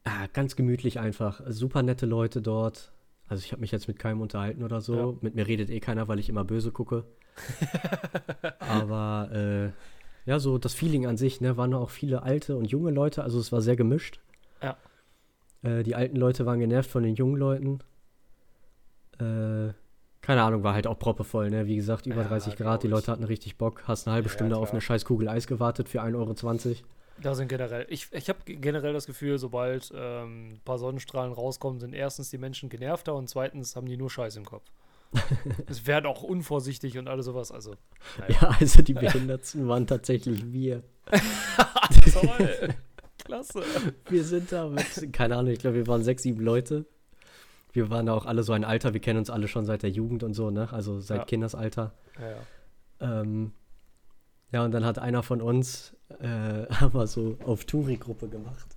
Ah, 0.04 0.28
ganz 0.34 0.56
gemütlich 0.56 1.00
einfach. 1.00 1.42
Super 1.48 1.84
nette 1.84 2.06
Leute 2.06 2.42
dort. 2.42 2.94
Also 3.34 3.46
ich 3.46 3.52
habe 3.52 3.62
mich 3.62 3.72
jetzt 3.72 3.88
mit 3.88 3.98
keinem 3.98 4.22
unterhalten 4.22 4.64
oder 4.64 4.80
so. 4.80 4.96
Ja. 4.96 5.18
Mit 5.22 5.34
mir 5.34 5.48
redet 5.48 5.72
eh 5.72 5.80
keiner, 5.80 6.08
weil 6.08 6.20
ich 6.20 6.30
immer 6.30 6.44
böse 6.44 6.72
gucke. 6.72 7.04
Aber 8.60 9.32
äh, 9.34 10.30
ja, 10.30 10.38
so 10.38 10.60
das 10.60 10.76
Feeling 10.76 11.08
an 11.08 11.18
sich, 11.18 11.42
ne, 11.42 11.58
waren 11.58 11.74
auch 11.74 11.90
viele 11.90 12.22
alte 12.22 12.56
und 12.56 12.66
junge 12.66 12.92
Leute, 12.92 13.24
also 13.24 13.40
es 13.40 13.52
war 13.52 13.62
sehr 13.62 13.76
gemischt. 13.76 14.20
Ja. 14.62 14.78
Äh, 15.64 15.82
die 15.82 15.96
alten 15.96 16.16
Leute 16.16 16.46
waren 16.46 16.60
genervt 16.60 16.92
von 16.92 17.02
den 17.02 17.16
jungen 17.16 17.38
Leuten. 17.38 17.80
Äh, 19.18 19.74
keine 20.22 20.44
Ahnung, 20.44 20.62
war 20.62 20.76
halt 20.76 20.86
auch 20.86 21.00
proppevoll, 21.00 21.50
ne? 21.50 21.66
Wie 21.66 21.76
gesagt, 21.76 22.06
über 22.06 22.22
ja, 22.22 22.28
30 22.28 22.56
Grad, 22.56 22.84
die 22.84 22.88
Leute 22.88 23.12
hatten 23.12 23.24
richtig 23.24 23.58
Bock. 23.58 23.82
Hast 23.88 24.08
eine 24.08 24.14
halbe 24.14 24.30
ja, 24.30 24.34
Stunde 24.36 24.58
auf 24.58 24.72
eine 24.72 24.80
scheiß 24.80 25.06
Kugel 25.06 25.28
Eis 25.28 25.48
gewartet 25.48 25.90
für 25.90 26.04
1,20 26.04 26.14
Euro. 26.16 26.76
Da 27.22 27.36
sind 27.36 27.48
generell, 27.48 27.86
ich, 27.90 28.12
ich 28.12 28.28
habe 28.30 28.40
generell 28.46 28.94
das 28.94 29.06
Gefühl, 29.06 29.38
sobald 29.38 29.92
ähm, 29.96 30.54
ein 30.54 30.62
paar 30.66 30.80
Sonnenstrahlen 30.80 31.32
rauskommen, 31.32 31.80
sind 31.80 31.94
erstens 31.94 32.30
die 32.32 32.38
Menschen 32.38 32.70
genervter 32.70 33.16
und 33.16 33.30
zweitens 33.30 33.76
haben 33.76 33.88
die 33.88 33.98
nur 33.98 34.10
Scheiß 34.10 34.36
im 34.36 34.46
Kopf. 34.46 34.66
es 35.68 35.86
werden 35.86 36.08
auch 36.08 36.24
unvorsichtig 36.24 36.98
und 36.98 37.08
alles 37.08 37.26
sowas. 37.26 37.52
Also, 37.52 37.76
naja. 38.18 38.36
Ja, 38.42 38.58
also 38.60 38.82
die 38.82 38.94
Behinderten 38.94 39.68
waren 39.68 39.86
tatsächlich 39.86 40.52
wir. 40.52 40.84
Toll. 42.14 42.76
Klasse. 43.24 43.64
Wir 44.10 44.24
sind 44.24 44.52
da 44.52 44.68
mit, 44.68 45.14
keine 45.14 45.38
Ahnung, 45.38 45.54
ich 45.54 45.60
glaube, 45.60 45.78
wir 45.78 45.88
waren 45.88 46.04
sechs, 46.04 46.24
sieben 46.24 46.42
Leute. 46.42 46.86
Wir 47.72 47.90
waren 47.90 48.06
da 48.06 48.14
auch 48.14 48.26
alle 48.26 48.44
so 48.44 48.54
ein 48.54 48.64
Alter, 48.64 48.94
wir 48.94 49.02
kennen 49.02 49.20
uns 49.20 49.30
alle 49.30 49.48
schon 49.48 49.66
seit 49.66 49.84
der 49.84 49.90
Jugend 49.90 50.24
und 50.24 50.34
so, 50.34 50.52
ne? 50.52 50.72
Also 50.72 51.00
seit 51.00 51.20
ja. 51.20 51.26
Kindesalter. 51.26 51.94
Ja, 52.20 52.30
ja. 52.30 53.22
Ähm, 53.22 53.54
ja, 54.52 54.64
und 54.64 54.72
dann 54.72 54.86
hat 54.86 55.00
einer 55.00 55.24
von 55.24 55.42
uns, 55.42 55.96
äh, 56.22 56.68
haben 56.74 56.94
wir 56.94 57.08
so 57.08 57.38
auf 57.46 57.66
Touri-Gruppe 57.66 58.28
gemacht. 58.28 58.68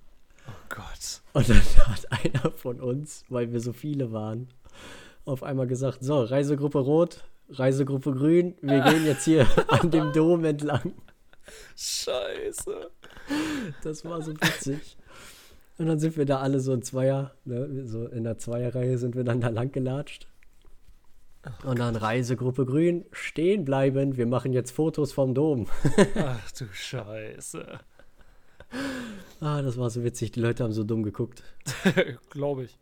Oh 0.47 0.51
Gott. 0.69 1.21
Und 1.33 1.49
dann 1.49 1.57
hat 1.87 2.11
einer 2.11 2.51
von 2.51 2.79
uns, 2.79 3.25
weil 3.29 3.51
wir 3.51 3.59
so 3.59 3.73
viele 3.73 4.11
waren, 4.11 4.47
auf 5.25 5.43
einmal 5.43 5.67
gesagt, 5.67 5.99
so, 6.01 6.23
Reisegruppe 6.23 6.79
Rot, 6.79 7.23
Reisegruppe 7.49 8.13
Grün, 8.13 8.55
wir 8.61 8.81
gehen 8.81 9.05
jetzt 9.05 9.25
hier 9.25 9.47
an 9.67 9.91
dem 9.91 10.13
Dom 10.13 10.43
entlang. 10.45 10.93
Scheiße. 11.75 12.91
Das 13.83 14.03
war 14.05 14.21
so 14.21 14.33
witzig. 14.33 14.97
Und 15.77 15.87
dann 15.87 15.99
sind 15.99 16.17
wir 16.17 16.25
da 16.25 16.39
alle 16.39 16.59
so 16.59 16.73
in 16.73 16.81
Zweier, 16.81 17.31
ne, 17.45 17.87
so 17.87 18.07
in 18.07 18.23
der 18.23 18.37
Zweierreihe 18.37 18.97
sind 18.97 19.15
wir 19.15 19.23
dann 19.23 19.41
da 19.41 19.49
lang 19.49 19.71
gelatscht. 19.71 20.27
Und 21.63 21.79
dann 21.79 21.95
Reisegruppe 21.95 22.65
Grün, 22.65 23.05
stehen 23.11 23.65
bleiben, 23.65 24.17
wir 24.17 24.25
machen 24.25 24.53
jetzt 24.53 24.71
Fotos 24.71 25.11
vom 25.11 25.33
Dom. 25.33 25.67
Ach 26.15 26.51
du 26.51 26.65
Scheiße. 26.71 27.79
Ah, 29.39 29.61
das 29.61 29.77
war 29.77 29.89
so 29.89 30.03
witzig, 30.03 30.31
die 30.31 30.39
Leute 30.39 30.63
haben 30.63 30.73
so 30.73 30.83
dumm 30.83 31.03
geguckt. 31.03 31.43
Glaube 32.29 32.65
ich. 32.65 32.77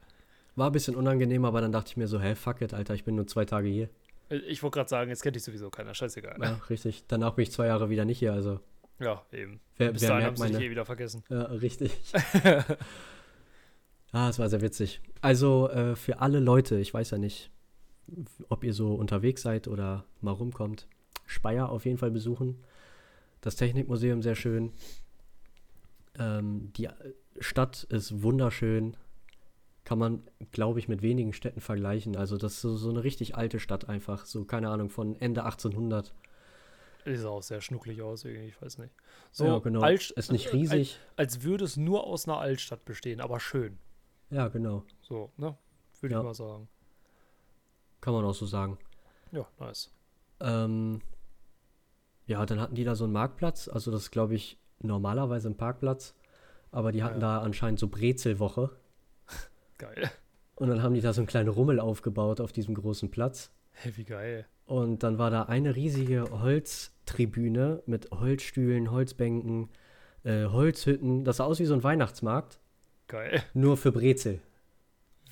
War 0.55 0.69
ein 0.69 0.73
bisschen 0.73 0.95
unangenehm, 0.95 1.45
aber 1.45 1.61
dann 1.61 1.71
dachte 1.71 1.89
ich 1.89 1.97
mir 1.97 2.07
so, 2.07 2.19
hä, 2.19 2.35
fuck 2.35 2.61
it, 2.61 2.73
Alter, 2.73 2.93
ich 2.93 3.03
bin 3.03 3.15
nur 3.15 3.27
zwei 3.27 3.45
Tage 3.45 3.67
hier. 3.67 3.89
Ich 4.29 4.63
wollte 4.63 4.75
gerade 4.75 4.89
sagen, 4.89 5.09
jetzt 5.09 5.21
kennt 5.21 5.35
dich 5.35 5.43
sowieso 5.43 5.69
keiner, 5.69 5.93
scheißegal. 5.93 6.37
Ja, 6.41 6.59
richtig. 6.69 7.03
Danach 7.07 7.33
bin 7.33 7.43
ich 7.43 7.51
zwei 7.51 7.67
Jahre 7.67 7.89
wieder 7.89 8.05
nicht 8.05 8.19
hier, 8.19 8.33
also. 8.33 8.59
Ja, 8.99 9.23
eben. 9.31 9.59
Wer, 9.77 9.91
Bis 9.91 10.03
wer 10.03 10.09
dahin 10.09 10.25
haben 10.25 10.37
sie 10.37 10.51
dich 10.51 10.61
eh 10.61 10.71
wieder 10.71 10.85
vergessen. 10.85 11.23
Ja, 11.29 11.43
richtig. 11.43 11.91
ah, 14.13 14.29
es 14.29 14.39
war 14.39 14.49
sehr 14.49 14.61
witzig. 14.61 15.01
Also 15.21 15.69
äh, 15.69 15.95
für 15.95 16.21
alle 16.21 16.39
Leute, 16.39 16.79
ich 16.79 16.93
weiß 16.93 17.11
ja 17.11 17.17
nicht, 17.17 17.51
ob 18.49 18.63
ihr 18.63 18.73
so 18.73 18.93
unterwegs 18.95 19.41
seid 19.41 19.67
oder 19.67 20.05
mal 20.21 20.31
rumkommt, 20.31 20.87
Speyer 21.25 21.69
auf 21.69 21.85
jeden 21.85 21.97
Fall 21.97 22.11
besuchen. 22.11 22.63
Das 23.41 23.55
Technikmuseum 23.55 24.21
sehr 24.21 24.35
schön. 24.35 24.71
Ähm, 26.17 26.71
die 26.73 26.89
Stadt 27.39 27.83
ist 27.83 28.21
wunderschön 28.21 28.95
kann 29.85 29.99
man, 29.99 30.23
glaube 30.51 30.79
ich, 30.79 30.87
mit 30.87 31.01
wenigen 31.03 31.31
Städten 31.31 31.61
vergleichen. 31.61 32.17
Also 32.17 32.37
das 32.37 32.53
ist 32.53 32.61
so, 32.61 32.75
so, 32.75 32.89
eine 32.89 33.03
richtig 33.03 33.35
alte 33.35 33.59
Stadt 33.59 33.87
einfach. 33.87 34.25
So, 34.25 34.43
keine 34.43 34.69
Ahnung, 34.69 34.89
von 34.89 35.15
Ende 35.21 35.43
1800. 35.43 36.13
Sieht 37.05 37.23
auch 37.23 37.43
sehr 37.43 37.61
schnucklig 37.61 38.01
aus, 38.01 38.25
irgendwie, 38.25 38.47
ich 38.47 38.59
weiß 38.59 38.79
nicht. 38.79 38.91
So, 39.31 39.45
ja, 39.45 39.59
genau. 39.59 39.81
Alt, 39.81 40.09
ist 40.09 40.31
nicht 40.31 40.51
riesig. 40.53 40.99
Als, 41.15 41.35
als, 41.35 41.43
würde 41.43 41.63
es 41.63 41.77
nur 41.77 42.05
aus 42.07 42.27
einer 42.27 42.39
Altstadt 42.39 42.83
bestehen, 42.83 43.21
aber 43.21 43.39
schön. 43.39 43.77
Ja, 44.31 44.47
genau. 44.47 44.83
So, 45.01 45.31
ne? 45.37 45.55
Würde 46.01 46.13
ja. 46.13 46.19
ich 46.19 46.25
mal 46.25 46.33
sagen. 46.33 46.67
Kann 48.01 48.13
man 48.13 48.25
auch 48.25 48.33
so 48.33 48.45
sagen. 48.45 48.77
Ja, 49.31 49.47
nice. 49.59 49.91
Ähm, 50.39 51.01
ja, 52.27 52.45
dann 52.45 52.59
hatten 52.59 52.75
die 52.75 52.83
da 52.83 52.95
so 52.95 53.03
einen 53.03 53.13
Marktplatz. 53.13 53.67
Also 53.67 53.91
das 53.91 54.03
ist, 54.03 54.11
glaube 54.11 54.35
ich, 54.35 54.57
normalerweise 54.79 55.49
ein 55.49 55.57
Parkplatz. 55.57 56.15
Aber 56.71 56.91
die 56.91 57.03
hatten 57.03 57.21
ja. 57.21 57.37
da 57.37 57.41
anscheinend 57.41 57.79
so 57.79 57.87
Brezelwoche. 57.87 58.71
Geil. 59.77 60.11
Und 60.55 60.69
dann 60.69 60.81
haben 60.81 60.93
die 60.93 61.01
da 61.01 61.13
so 61.13 61.21
einen 61.21 61.27
kleinen 61.27 61.49
Rummel 61.49 61.79
aufgebaut 61.79 62.39
auf 62.41 62.51
diesem 62.51 62.75
großen 62.75 63.11
Platz. 63.11 63.51
Hey, 63.71 63.95
wie 63.97 64.05
geil. 64.05 64.45
Und 64.65 65.03
dann 65.03 65.17
war 65.17 65.29
da 65.29 65.43
eine 65.43 65.75
riesige 65.75 66.23
Holztribüne 66.41 67.83
mit 67.85 68.09
Holzstühlen, 68.11 68.89
Holzbänken, 68.89 69.69
äh, 70.23 70.45
Holzhütten. 70.45 71.23
Das 71.23 71.37
sah 71.37 71.43
aus 71.43 71.59
wie 71.59 71.65
so 71.65 71.73
ein 71.73 71.83
Weihnachtsmarkt. 71.83 72.59
Geil. 73.07 73.43
Nur 73.53 73.77
für 73.77 73.91
Brezel. 73.91 74.41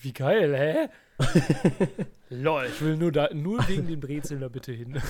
Wie 0.03 0.11
geil, 0.11 0.53
hä? 0.55 0.89
Lol, 2.29 2.65
ich 2.65 2.81
will 2.81 2.97
nur 2.97 3.11
da, 3.11 3.33
nur 3.33 3.65
wegen 3.69 3.87
den 3.87 4.01
Brezeln 4.01 4.41
da 4.41 4.49
bitte 4.49 4.73
hin. 4.73 5.01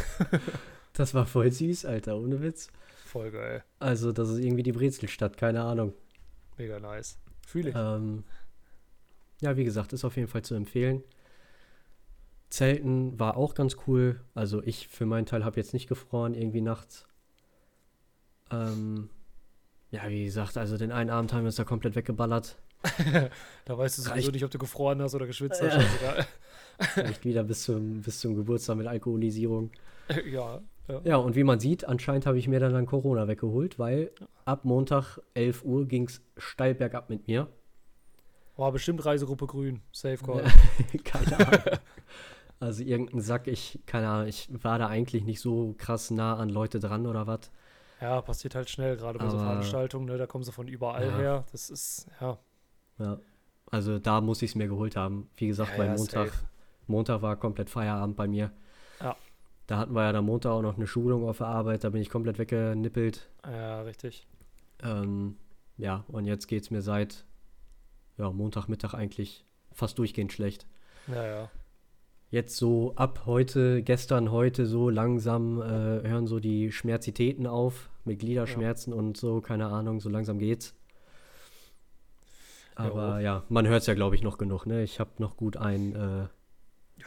das 0.94 1.16
war 1.16 1.26
voll 1.26 1.52
süß, 1.52 1.86
Alter, 1.86 2.18
ohne 2.18 2.44
Witz. 2.44 2.70
Voll 3.06 3.32
geil. 3.32 3.64
Also, 3.80 4.12
das 4.12 4.30
ist 4.30 4.38
irgendwie 4.38 4.62
die 4.62 4.72
Brezelstadt, 4.72 5.36
keine 5.36 5.64
Ahnung. 5.64 5.94
Mega 6.58 6.80
nice. 6.80 7.18
Fühle 7.48 7.70
ich. 7.70 7.76
Ähm, 7.76 8.24
ja, 9.42 9.58
wie 9.58 9.64
gesagt, 9.64 9.94
ist 9.94 10.06
auf 10.06 10.16
jeden 10.16 10.28
Fall 10.28 10.44
zu 10.44 10.54
empfehlen. 10.54 11.04
Zelten 12.50 13.20
war 13.20 13.36
auch 13.36 13.56
ganz 13.56 13.78
cool. 13.88 14.22
Also 14.36 14.62
ich 14.62 14.88
für 14.88 15.08
meinen 15.08 15.26
Teil 15.26 15.44
habe 15.44 15.58
jetzt 15.58 15.74
nicht 15.74 15.90
gefroren, 15.90 16.36
irgendwie 16.36 16.62
nachts. 16.62 17.08
Ähm, 18.52 19.10
ja, 19.90 20.08
wie 20.08 20.26
gesagt, 20.26 20.58
also 20.58 20.78
den 20.78 20.92
einen 20.92 21.10
Abend 21.10 21.34
haben 21.34 21.42
wir 21.42 21.48
uns 21.48 21.56
da 21.56 21.64
komplett 21.64 21.96
weggeballert. 21.96 22.58
da 23.66 23.78
weißt 23.78 23.98
du 23.98 24.02
sowieso 24.02 24.28
Reicht. 24.28 24.34
nicht, 24.34 24.44
ob 24.44 24.52
du 24.52 24.58
gefroren 24.58 25.02
hast 25.02 25.16
oder 25.16 25.26
geschwitzt 25.26 25.62
hast. 25.62 26.28
Vielleicht 26.94 27.24
wieder 27.24 27.44
bis 27.44 27.64
zum, 27.64 28.02
bis 28.02 28.20
zum 28.20 28.36
Geburtstag 28.36 28.78
mit 28.78 28.88
Alkoholisierung. 28.88 29.72
Ja, 30.30 30.60
ja. 30.90 31.02
Ja, 31.06 31.16
und 31.16 31.38
wie 31.38 31.46
man 31.46 31.62
sieht, 31.62 31.86
anscheinend 31.86 32.26
habe 32.26 32.38
ich 32.38 32.50
mir 32.50 32.60
dann, 32.60 32.74
dann 32.74 32.86
Corona 32.86 33.26
weggeholt, 33.30 33.80
weil 33.80 34.12
ab 34.44 34.66
Montag 34.66 35.18
11 35.34 35.64
Uhr 35.64 35.88
ging 35.88 36.08
es 36.08 36.22
steil 36.36 36.76
bergab 36.76 37.10
mit 37.10 37.26
mir. 37.26 37.48
War 38.58 38.74
bestimmt 38.74 39.06
Reisegruppe 39.06 39.48
Grün. 39.48 39.82
Safe 39.94 40.18
Call. 40.18 40.44
keine 41.06 41.40
Ahnung. 41.40 41.80
Also 42.60 42.84
irgendein 42.84 43.22
Sack, 43.22 43.48
ich, 43.48 43.80
keine 43.86 44.10
Ahnung, 44.10 44.28
ich 44.28 44.50
war 44.52 44.78
da 44.78 44.88
eigentlich 44.88 45.24
nicht 45.24 45.40
so 45.40 45.74
krass 45.78 46.12
nah 46.12 46.36
an 46.36 46.50
Leute 46.50 46.80
dran 46.80 47.08
oder 47.08 47.28
was. 47.28 47.52
Ja, 48.00 48.22
passiert 48.22 48.56
halt 48.56 48.70
schnell, 48.70 48.98
gerade 48.98 49.18
bei 49.20 49.26
Aber, 49.26 49.32
so 49.32 49.40
Veranstaltungen, 49.40 50.06
ne? 50.06 50.18
Da 50.18 50.28
kommen 50.28 50.44
sie 50.44 50.52
von 50.52 50.68
überall 50.68 51.08
ja. 51.08 51.18
her. 51.18 51.46
Das 51.52 51.70
ist, 51.70 52.08
ja. 52.20 52.38
Ja. 53.00 53.20
Also 53.72 54.00
da 54.00 54.22
muss 54.22 54.42
ich 54.42 54.52
es 54.52 54.56
mir 54.56 54.68
geholt 54.68 54.96
haben. 54.96 55.30
Wie 55.36 55.48
gesagt, 55.48 55.72
ja, 55.72 55.78
bei 55.78 55.86
ja, 55.86 55.96
Montag. 55.96 56.30
Safe. 56.30 56.46
Montag 56.88 57.22
war 57.22 57.36
komplett 57.38 57.70
Feierabend 57.70 58.16
bei 58.16 58.28
mir. 58.28 58.52
Ja. 59.00 59.16
Da 59.68 59.78
hatten 59.78 59.94
wir 59.96 60.04
ja 60.04 60.14
am 60.18 60.26
Montag 60.26 60.52
auch 60.52 60.62
noch 60.62 60.76
eine 60.76 60.88
Schulung 60.88 61.28
auf 61.28 61.38
der 61.38 61.48
Arbeit, 61.48 61.84
da 61.84 61.90
bin 61.90 62.02
ich 62.02 62.10
komplett 62.10 62.38
weggenippelt. 62.38 63.30
Ja, 63.46 63.82
richtig. 63.82 64.28
Ähm, 64.84 65.38
ja, 65.78 66.04
und 66.10 66.26
jetzt 66.26 66.48
geht 66.48 66.64
es 66.64 66.72
mir 66.72 66.82
seit 66.82 67.26
ja, 68.18 68.30
Montagmittag 68.30 68.94
eigentlich 68.94 69.46
fast 69.72 69.98
durchgehend 69.98 70.34
schlecht. 70.34 70.68
Ja, 71.08 71.26
ja. 71.26 71.52
Jetzt 72.30 72.58
so 72.58 72.94
ab 72.96 73.24
heute, 73.26 73.84
gestern, 73.84 74.32
heute 74.32 74.66
so 74.66 74.90
langsam 74.90 75.62
äh, 75.62 76.08
hören 76.08 76.28
so 76.28 76.40
die 76.40 76.72
Schmerzitäten 76.72 77.48
auf 77.48 77.90
mit 78.06 78.20
Gliederschmerzen 78.20 78.92
ja. 78.92 79.00
und 79.00 79.18
so, 79.18 79.40
keine 79.40 79.68
Ahnung, 79.68 80.00
so 80.00 80.10
langsam 80.10 80.40
geht's. 80.40 80.76
Aber 82.76 83.20
jo. 83.20 83.26
ja, 83.26 83.44
man 83.50 83.68
hört 83.68 83.82
es 83.82 83.88
ja, 83.88 83.94
glaube 83.94 84.16
ich, 84.16 84.24
noch 84.24 84.38
genug, 84.38 84.66
ne? 84.66 84.84
Ich 84.84 85.00
habe 85.00 85.12
noch 85.20 85.38
gut 85.38 85.58
ein. 85.58 85.96
Äh, 85.96 86.28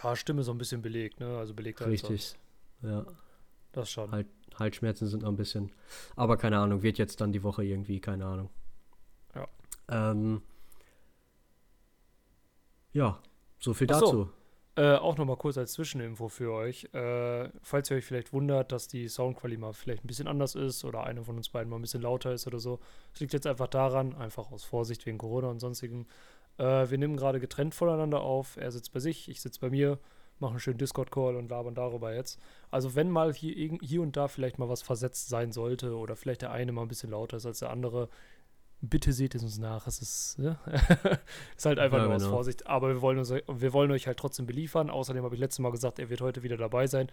ja, 0.02 0.16
Stimme 0.16 0.42
so 0.42 0.52
ein 0.52 0.58
bisschen 0.58 0.82
belegt, 0.82 1.20
ne? 1.20 1.36
Also 1.38 1.54
belegt 1.54 1.80
halt 1.80 1.90
Richtig, 1.90 2.36
ja. 2.82 3.06
Das 3.72 3.90
schon. 3.90 4.10
Halt, 4.10 4.26
Halsschmerzen 4.58 5.06
sind 5.06 5.22
noch 5.22 5.28
ein 5.28 5.36
bisschen. 5.36 5.70
Aber 6.14 6.36
keine 6.36 6.58
Ahnung, 6.58 6.82
wird 6.82 6.98
jetzt 6.98 7.20
dann 7.20 7.32
die 7.32 7.42
Woche 7.42 7.64
irgendwie, 7.64 8.00
keine 8.00 8.26
Ahnung. 8.26 8.50
Ja. 9.34 9.48
Ähm, 9.88 10.42
ja, 12.92 13.20
so 13.58 13.74
viel 13.74 13.86
dazu. 13.86 14.06
So. 14.06 14.30
Äh, 14.78 14.96
auch 14.96 15.16
nochmal 15.16 15.38
kurz 15.38 15.56
als 15.56 15.72
Zwischeninfo 15.72 16.28
für 16.28 16.52
euch. 16.52 16.84
Äh, 16.92 17.48
falls 17.62 17.90
ihr 17.90 17.96
euch 17.96 18.04
vielleicht 18.04 18.34
wundert, 18.34 18.72
dass 18.72 18.88
die 18.88 19.08
Soundqualität 19.08 19.58
mal 19.60 19.72
vielleicht 19.72 20.04
ein 20.04 20.06
bisschen 20.06 20.28
anders 20.28 20.54
ist 20.54 20.84
oder 20.84 21.04
einer 21.04 21.24
von 21.24 21.38
uns 21.38 21.48
beiden 21.48 21.70
mal 21.70 21.76
ein 21.76 21.82
bisschen 21.82 22.02
lauter 22.02 22.32
ist 22.32 22.46
oder 22.46 22.58
so. 22.58 22.78
Das 23.12 23.20
liegt 23.20 23.32
jetzt 23.32 23.46
einfach 23.46 23.68
daran, 23.68 24.14
einfach 24.14 24.52
aus 24.52 24.64
Vorsicht 24.64 25.06
wegen 25.06 25.16
Corona 25.16 25.48
und 25.48 25.60
sonstigem. 25.60 26.04
Äh, 26.58 26.90
wir 26.90 26.98
nehmen 26.98 27.16
gerade 27.16 27.40
getrennt 27.40 27.74
voneinander 27.74 28.20
auf. 28.20 28.58
Er 28.58 28.70
sitzt 28.70 28.92
bei 28.92 29.00
sich, 29.00 29.30
ich 29.30 29.40
sitze 29.40 29.60
bei 29.60 29.70
mir, 29.70 29.98
machen 30.40 30.52
einen 30.52 30.60
schönen 30.60 30.78
Discord-Call 30.78 31.36
und 31.36 31.48
labern 31.48 31.74
darüber 31.74 32.14
jetzt. 32.14 32.38
Also 32.70 32.94
wenn 32.94 33.10
mal 33.10 33.32
hier, 33.32 33.78
hier 33.80 34.02
und 34.02 34.14
da 34.14 34.28
vielleicht 34.28 34.58
mal 34.58 34.68
was 34.68 34.82
versetzt 34.82 35.30
sein 35.30 35.52
sollte 35.52 35.96
oder 35.96 36.16
vielleicht 36.16 36.42
der 36.42 36.52
eine 36.52 36.72
mal 36.72 36.82
ein 36.82 36.88
bisschen 36.88 37.10
lauter 37.10 37.38
ist 37.38 37.46
als 37.46 37.60
der 37.60 37.70
andere, 37.70 38.10
bitte 38.80 39.12
seht 39.12 39.34
es 39.34 39.42
uns 39.42 39.58
nach. 39.58 39.86
Es 39.86 40.00
ist, 40.00 40.38
ja? 40.38 40.58
ist 41.56 41.66
halt 41.66 41.78
einfach 41.78 41.98
ja, 41.98 42.04
nur 42.04 42.14
aus 42.14 42.22
genau. 42.22 42.34
Vorsicht. 42.34 42.66
Aber 42.66 42.88
wir 42.88 43.02
wollen, 43.02 43.18
uns, 43.18 43.30
wir 43.30 43.72
wollen 43.72 43.90
euch 43.90 44.06
halt 44.06 44.18
trotzdem 44.18 44.46
beliefern. 44.46 44.90
Außerdem 44.90 45.24
habe 45.24 45.34
ich 45.34 45.40
letztes 45.40 45.58
Mal 45.60 45.70
gesagt, 45.72 45.98
er 45.98 46.10
wird 46.10 46.20
heute 46.20 46.42
wieder 46.42 46.56
dabei 46.56 46.86
sein. 46.86 47.10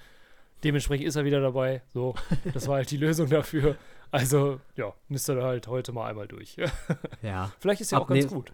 Dementsprechend 0.64 1.08
ist 1.08 1.16
er 1.16 1.26
wieder 1.26 1.42
dabei. 1.42 1.82
So, 1.94 2.16
das 2.54 2.68
war 2.68 2.76
halt 2.76 2.92
die 2.92 2.98
Lösung 2.98 3.30
dafür. 3.30 3.76
Also, 4.12 4.60
ja, 4.76 4.94
müsst 5.08 5.30
ihr 5.30 5.42
halt 5.44 5.68
heute 5.68 5.92
mal 5.92 6.10
einmal 6.10 6.28
durch. 6.28 6.56
ja. 7.22 7.52
Vielleicht 7.60 7.82
ist 7.82 7.92
ja 7.92 8.00
auch 8.00 8.08
ganz 8.08 8.28
gut. 8.28 8.54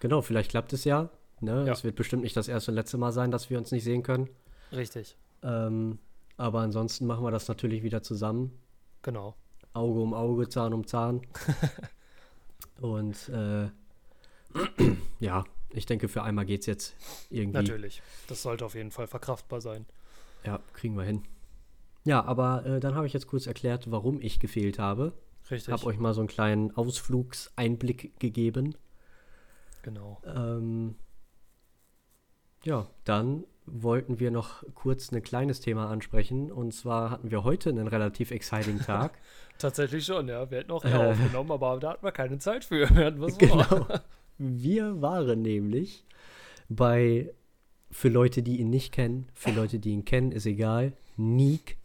Genau, 0.00 0.22
vielleicht 0.22 0.50
klappt 0.50 0.72
es 0.72 0.84
ja. 0.84 1.10
Ne? 1.40 1.64
Ja. 1.66 1.72
Es 1.72 1.84
wird 1.84 1.96
bestimmt 1.96 2.22
nicht 2.22 2.36
das 2.36 2.48
erste 2.48 2.70
und 2.70 2.76
letzte 2.76 2.98
Mal 2.98 3.12
sein, 3.12 3.30
dass 3.30 3.50
wir 3.50 3.58
uns 3.58 3.72
nicht 3.72 3.84
sehen 3.84 4.02
können. 4.02 4.28
Richtig. 4.72 5.16
Ähm, 5.42 5.98
aber 6.36 6.60
ansonsten 6.60 7.06
machen 7.06 7.24
wir 7.24 7.30
das 7.30 7.48
natürlich 7.48 7.82
wieder 7.82 8.02
zusammen. 8.02 8.58
Genau. 9.02 9.34
Auge 9.72 10.00
um 10.00 10.14
Auge, 10.14 10.48
Zahn 10.48 10.72
um 10.72 10.86
Zahn. 10.86 11.22
Und 12.80 13.28
äh, 13.28 13.68
ja, 15.20 15.44
ich 15.70 15.86
denke, 15.86 16.08
für 16.08 16.22
einmal 16.22 16.46
geht 16.46 16.60
es 16.60 16.66
jetzt 16.66 16.96
irgendwie. 17.30 17.58
Natürlich. 17.58 18.02
Das 18.26 18.42
sollte 18.42 18.64
auf 18.64 18.74
jeden 18.74 18.90
Fall 18.90 19.06
verkraftbar 19.06 19.60
sein. 19.60 19.86
Ja, 20.44 20.60
kriegen 20.72 20.96
wir 20.96 21.04
hin. 21.04 21.24
Ja, 22.04 22.24
aber 22.24 22.64
äh, 22.64 22.80
dann 22.80 22.94
habe 22.94 23.06
ich 23.06 23.12
jetzt 23.12 23.26
kurz 23.26 23.46
erklärt, 23.46 23.90
warum 23.90 24.20
ich 24.20 24.40
gefehlt 24.40 24.78
habe. 24.78 25.12
Richtig. 25.50 25.72
Habe 25.72 25.86
euch 25.86 25.98
mal 25.98 26.14
so 26.14 26.20
einen 26.20 26.28
kleinen 26.28 26.74
Ausflugseinblick 26.74 28.18
gegeben. 28.18 28.74
Genau. 29.82 30.20
Ähm, 30.24 30.94
ja, 32.64 32.86
dann 33.04 33.44
wollten 33.72 34.20
wir 34.20 34.30
noch 34.30 34.62
kurz 34.74 35.12
ein 35.12 35.22
kleines 35.22 35.60
Thema 35.60 35.90
ansprechen. 35.90 36.50
Und 36.50 36.72
zwar 36.72 37.10
hatten 37.10 37.30
wir 37.30 37.44
heute 37.44 37.70
einen 37.70 37.88
relativ 37.88 38.30
exciting 38.30 38.80
Tag. 38.80 39.18
Tatsächlich 39.58 40.04
schon, 40.04 40.28
ja. 40.28 40.50
Wir 40.50 40.58
hätten 40.58 40.70
auch 40.70 40.84
äh, 40.84 40.92
aufgenommen, 40.92 41.50
aber 41.50 41.78
da 41.78 41.90
hatten 41.90 42.04
wir 42.04 42.12
keine 42.12 42.38
Zeit 42.38 42.64
für. 42.64 42.88
Wir 42.94 43.06
hatten 43.06 43.20
was 43.20 43.38
genau. 43.38 43.86
Wir 44.38 45.02
waren 45.02 45.42
nämlich 45.42 46.04
bei, 46.68 47.34
für 47.90 48.08
Leute, 48.08 48.42
die 48.42 48.60
ihn 48.60 48.70
nicht 48.70 48.92
kennen, 48.92 49.28
für 49.34 49.50
Leute, 49.50 49.80
die 49.80 49.90
ihn 49.90 50.04
kennen, 50.04 50.30
ist 50.30 50.46
egal, 50.46 50.92
Neek 51.16 51.76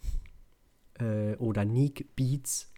äh, 1.00 1.36
oder 1.38 1.66
Neek 1.66 2.16
Beats 2.16 2.73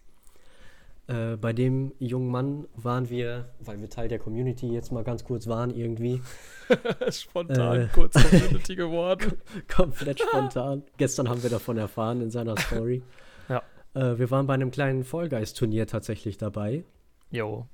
äh, 1.08 1.36
bei 1.36 1.52
dem 1.52 1.92
jungen 1.98 2.30
Mann 2.30 2.66
waren 2.74 3.08
wir, 3.08 3.50
weil 3.60 3.80
wir 3.80 3.88
Teil 3.88 4.08
der 4.08 4.18
Community 4.18 4.66
jetzt 4.72 4.90
mal 4.90 5.04
ganz 5.04 5.24
kurz 5.24 5.46
waren, 5.46 5.70
irgendwie. 5.70 6.20
spontan 7.10 7.82
äh, 7.82 7.88
kurz 7.92 8.14
Community 8.30 8.74
geworden. 8.74 9.34
komplett 9.68 10.20
spontan. 10.28 10.82
Gestern 10.96 11.28
haben 11.28 11.42
wir 11.42 11.50
davon 11.50 11.76
erfahren 11.76 12.20
in 12.20 12.30
seiner 12.30 12.56
Story. 12.56 13.02
ja. 13.48 13.62
Äh, 13.94 14.18
wir 14.18 14.30
waren 14.30 14.46
bei 14.46 14.54
einem 14.54 14.72
kleinen 14.72 15.04
Vollgeist-Turnier 15.04 15.86
tatsächlich 15.86 16.38
dabei. 16.38 16.84
Jo. 17.30 17.66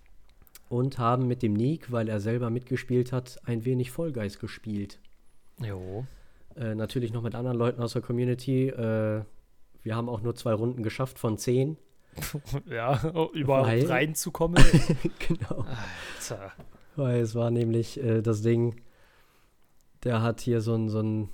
Und 0.69 0.99
haben 0.99 1.27
mit 1.27 1.43
dem 1.43 1.55
Nick, 1.55 1.91
weil 1.91 2.09
er 2.09 2.21
selber 2.21 2.51
mitgespielt 2.51 3.13
hat, 3.13 3.39
ein 3.45 3.65
wenig 3.65 3.91
Vollgeist 3.91 4.41
gespielt. 4.41 4.99
Jo. 5.59 6.05
Äh, 6.55 6.75
natürlich 6.75 7.13
noch 7.13 7.23
mit 7.23 7.35
anderen 7.35 7.57
Leuten 7.57 7.83
aus 7.83 7.95
der 7.95 8.03
Community. 8.03 8.69
Äh, 8.69 9.25
wir 9.83 9.97
haben 9.97 10.09
auch 10.09 10.21
nur 10.21 10.35
zwei 10.35 10.53
Runden 10.53 10.83
geschafft 10.83 11.19
von 11.19 11.39
zehn. 11.39 11.79
ja, 12.67 13.01
überhaupt 13.33 13.69
Weil, 13.69 13.87
reinzukommen. 13.87 14.63
genau. 15.19 15.65
Alter. 16.19 16.53
Weil 16.97 17.21
es 17.21 17.35
war 17.35 17.51
nämlich 17.51 18.03
äh, 18.03 18.21
das 18.23 18.43
Ding, 18.43 18.81
der 20.05 20.23
hat 20.23 20.41
hier 20.41 20.61
so 20.61 20.75
einen 20.75 21.31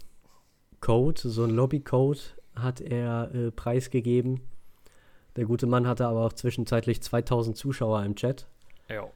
Code, 0.80 1.20
so 1.28 1.44
ein 1.44 1.50
Lobbycode 1.50 2.36
hat 2.54 2.80
er 2.80 3.34
äh, 3.34 3.50
preisgegeben. 3.50 4.40
Der 5.36 5.44
gute 5.44 5.66
Mann 5.66 5.86
hatte 5.86 6.06
aber 6.06 6.26
auch 6.26 6.32
zwischenzeitlich 6.32 7.02
2000 7.02 7.56
Zuschauer 7.56 8.04
im 8.04 8.16
Chat. 8.16 8.46
Ja. 8.88 9.02
Und, 9.02 9.12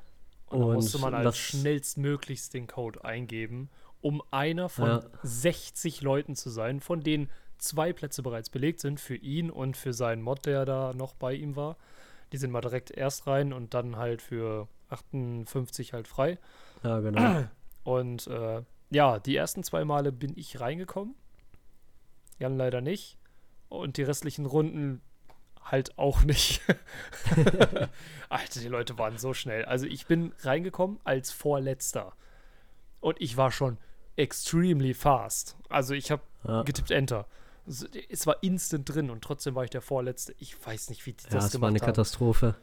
und 0.50 0.60
da 0.60 0.74
musste 0.74 0.98
man 0.98 1.14
als 1.14 1.38
schnellstmöglichst 1.38 2.54
den 2.54 2.66
Code 2.66 3.04
eingeben, 3.04 3.70
um 4.00 4.22
einer 4.30 4.68
von 4.68 4.88
ja. 4.88 5.02
60 5.22 6.02
Leuten 6.02 6.36
zu 6.36 6.50
sein, 6.50 6.80
von 6.80 7.00
denen 7.00 7.30
zwei 7.62 7.92
Plätze 7.92 8.22
bereits 8.22 8.50
belegt 8.50 8.80
sind 8.80 9.00
für 9.00 9.16
ihn 9.16 9.50
und 9.50 9.76
für 9.76 9.92
seinen 9.92 10.22
Mod, 10.22 10.46
der 10.46 10.64
da 10.64 10.92
noch 10.94 11.14
bei 11.14 11.34
ihm 11.34 11.56
war. 11.56 11.76
Die 12.32 12.36
sind 12.36 12.50
mal 12.50 12.60
direkt 12.60 12.90
erst 12.90 13.26
rein 13.26 13.52
und 13.52 13.74
dann 13.74 13.96
halt 13.96 14.22
für 14.22 14.68
58 14.88 15.92
halt 15.92 16.08
frei. 16.08 16.38
Ja, 16.82 17.00
genau. 17.00 17.44
Und 17.84 18.28
äh, 18.28 18.62
ja, 18.90 19.18
die 19.18 19.34
ersten 19.34 19.64
zwei 19.64 19.84
Male 19.84 20.12
bin 20.12 20.36
ich 20.36 20.60
reingekommen. 20.60 21.16
Jan 22.38 22.56
leider 22.56 22.80
nicht. 22.80 23.18
Und 23.68 23.96
die 23.96 24.04
restlichen 24.04 24.46
Runden 24.46 25.00
halt 25.64 25.98
auch 25.98 26.22
nicht. 26.22 26.62
Alter, 28.28 28.60
die 28.60 28.68
Leute 28.68 28.98
waren 28.98 29.18
so 29.18 29.34
schnell. 29.34 29.64
Also 29.64 29.86
ich 29.86 30.06
bin 30.06 30.32
reingekommen 30.42 31.00
als 31.02 31.32
Vorletzter. 31.32 32.12
Und 33.00 33.20
ich 33.20 33.36
war 33.36 33.50
schon 33.50 33.78
extremely 34.14 34.94
fast. 34.94 35.56
Also 35.68 35.94
ich 35.94 36.12
habe 36.12 36.22
ja. 36.46 36.62
getippt 36.62 36.92
Enter 36.92 37.26
es 37.66 38.26
war 38.26 38.42
instant 38.42 38.92
drin 38.92 39.10
und 39.10 39.22
trotzdem 39.22 39.54
war 39.54 39.64
ich 39.64 39.70
der 39.70 39.82
Vorletzte. 39.82 40.34
Ich 40.38 40.56
weiß 40.64 40.90
nicht, 40.90 41.06
wie 41.06 41.12
die 41.12 41.24
ja, 41.24 41.30
das 41.30 41.30
gemacht 41.30 41.42
haben. 41.42 41.42
Ja, 41.42 41.56
es 41.56 41.60
war 41.60 41.68
eine 41.68 41.78
haben. 41.80 41.86
Katastrophe. 41.86 42.54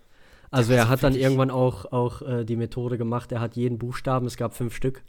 Also 0.52 0.74
er 0.74 0.90
hat 0.90 1.04
dann 1.04 1.16
irgendwann 1.16 1.52
auch, 1.52 1.92
auch 1.92 2.22
äh, 2.24 2.44
die 2.44 2.56
Methode 2.56 2.98
gemacht, 2.98 3.32
er 3.32 3.40
hat 3.40 3.56
jeden 3.56 3.78
Buchstaben, 3.78 4.26
es 4.26 4.36
gab 4.36 4.56
fünf 4.56 4.76
Stück, 4.76 5.04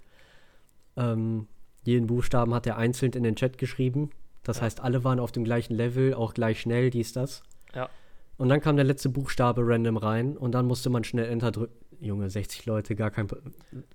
ähm, 0.96 1.46
jeden 1.82 2.06
Buchstaben 2.06 2.52
hat 2.52 2.66
er 2.66 2.76
einzeln 2.76 3.12
in 3.12 3.22
den 3.22 3.36
Chat 3.36 3.56
geschrieben. 3.56 4.10
Das 4.42 4.58
ja. 4.58 4.64
heißt, 4.64 4.80
alle 4.80 5.02
waren 5.02 5.18
auf 5.18 5.32
dem 5.32 5.44
gleichen 5.44 5.74
Level, 5.74 6.14
auch 6.14 6.34
gleich 6.34 6.60
schnell, 6.60 6.90
dies, 6.90 7.12
das. 7.12 7.42
Ja. 7.74 7.88
Und 8.36 8.48
dann 8.48 8.60
kam 8.60 8.76
der 8.76 8.84
letzte 8.84 9.08
Buchstabe 9.08 9.62
random 9.64 9.96
rein 9.96 10.36
und 10.36 10.52
dann 10.52 10.66
musste 10.66 10.90
man 10.90 11.04
schnell 11.04 11.28
Enter 11.28 11.52
drücken. 11.52 11.74
Junge, 12.00 12.30
60 12.30 12.64
Leute, 12.64 12.96
gar, 12.96 13.10
kein, 13.10 13.28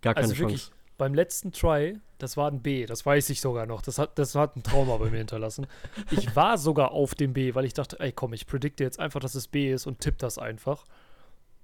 gar 0.02 0.14
keine 0.14 0.28
also 0.28 0.36
Chance. 0.36 0.72
Beim 0.98 1.14
letzten 1.14 1.52
Try, 1.52 2.00
das 2.18 2.38
war 2.38 2.50
ein 2.50 2.62
B, 2.62 2.86
das 2.86 3.06
weiß 3.06 3.30
ich 3.30 3.41
sogar 3.41 3.66
noch. 3.66 3.82
Das 3.82 3.98
hat, 3.98 4.18
das 4.18 4.36
hat 4.36 4.56
ein 4.56 4.64
Trauma 4.64 4.98
bei 4.98 5.10
mir 5.10 5.18
hinterlassen. 5.20 5.68
Ich 6.12 6.36
war 6.36 6.58
sogar 6.58 6.91
auf 6.91 7.16
dem 7.16 7.34
B, 7.34 7.54
weil 7.54 7.66
ich 7.66 7.74
dachte, 7.74 8.00
ey 8.00 8.12
komm, 8.12 8.34
ich 8.34 8.48
predikte 8.48 8.84
jetzt 8.84 9.00
einfach, 9.00 9.20
dass 9.20 9.36
es 9.36 9.48
B 9.48 9.72
ist 9.72 9.88
und 9.88 10.00
tipp 10.00 10.18
das 10.18 10.38
einfach. 10.38 10.86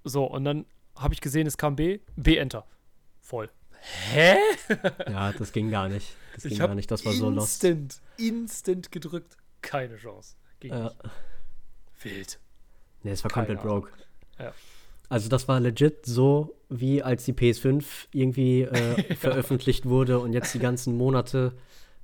So, 0.04 0.26
und 0.26 0.44
dann 0.44 0.66
habe 0.96 1.14
ich 1.14 1.22
gesehen, 1.22 1.48
es 1.48 1.58
kam 1.58 1.76
B, 1.76 2.00
B 2.16 2.38
Enter. 2.38 2.66
Voll. 3.22 3.50
Hä? 3.82 4.36
ja, 5.08 5.32
das 5.32 5.52
ging 5.52 5.72
gar 5.72 5.90
nicht. 5.90 6.16
Das 6.36 6.44
ging 6.50 6.58
gar 6.60 6.76
nicht, 6.76 6.92
das 6.92 7.06
war 7.06 7.14
so 7.14 7.30
lost. 7.30 7.64
Instant, 7.64 8.02
instant 8.18 8.92
gedrückt. 8.92 9.38
Keine 9.62 9.98
Chance. 9.98 10.36
Ging 10.60 10.72
ja. 10.72 10.84
nicht. 10.84 10.98
Wild. 12.02 12.40
Nee, 13.04 13.12
es 13.12 13.24
war 13.24 13.32
Keine 13.32 13.48
komplett 13.48 13.64
broke. 13.64 13.92
Ja. 14.40 14.54
Also 15.12 15.28
das 15.28 15.50
war 15.50 15.60
legit 15.60 16.06
so, 16.06 16.56
wie 16.70 17.04
als 17.04 17.26
die 17.26 17.34
PS5 17.34 17.84
irgendwie 18.14 18.62
äh, 18.62 19.16
veröffentlicht 19.16 19.86
wurde 19.86 20.20
und 20.20 20.32
jetzt 20.32 20.54
die 20.54 20.60
ganzen 20.60 20.96
Monate 20.96 21.52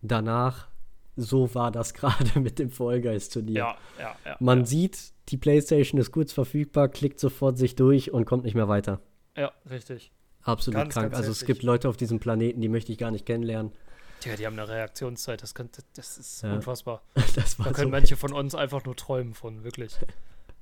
danach. 0.01 0.67
So 1.15 1.55
war 1.55 1.71
das 1.71 1.93
gerade 1.93 2.37
mit 2.37 2.59
dem 2.59 2.69
Fall 2.69 2.99
Guys 2.99 3.29
Turnier. 3.29 3.55
Ja, 3.55 3.77
ja, 3.97 4.15
ja. 4.25 4.35
Man 4.41 4.59
ja. 4.59 4.65
sieht, 4.65 5.13
die 5.29 5.37
PlayStation 5.37 6.01
ist 6.01 6.11
kurz 6.11 6.33
verfügbar, 6.33 6.89
klickt 6.89 7.21
sofort 7.21 7.57
sich 7.57 7.77
durch 7.77 8.11
und 8.11 8.25
kommt 8.25 8.43
nicht 8.43 8.55
mehr 8.55 8.67
weiter. 8.67 8.99
Ja, 9.37 9.53
richtig. 9.69 10.11
Absolut 10.41 10.77
ganz, 10.77 10.93
krank. 10.93 11.11
Ganz 11.13 11.17
also 11.19 11.31
es 11.31 11.45
gibt 11.45 11.63
Leute 11.63 11.87
auf 11.87 11.95
diesem 11.95 12.19
Planeten, 12.19 12.59
die 12.59 12.67
möchte 12.67 12.91
ich 12.91 12.97
gar 12.97 13.11
nicht 13.11 13.25
kennenlernen. 13.25 13.71
Tja, 14.19 14.35
die 14.35 14.45
haben 14.45 14.59
eine 14.59 14.67
Reaktionszeit, 14.67 15.41
das, 15.41 15.55
kann, 15.55 15.69
das 15.95 16.17
ist 16.17 16.43
ja. 16.43 16.53
unfassbar. 16.53 17.03
Das 17.35 17.55
da 17.55 17.71
können 17.71 17.87
so 17.87 17.89
manche 17.89 18.17
von 18.17 18.33
uns 18.33 18.53
einfach 18.53 18.83
nur 18.83 18.97
träumen 18.97 19.33
von, 19.33 19.63
wirklich. 19.63 19.95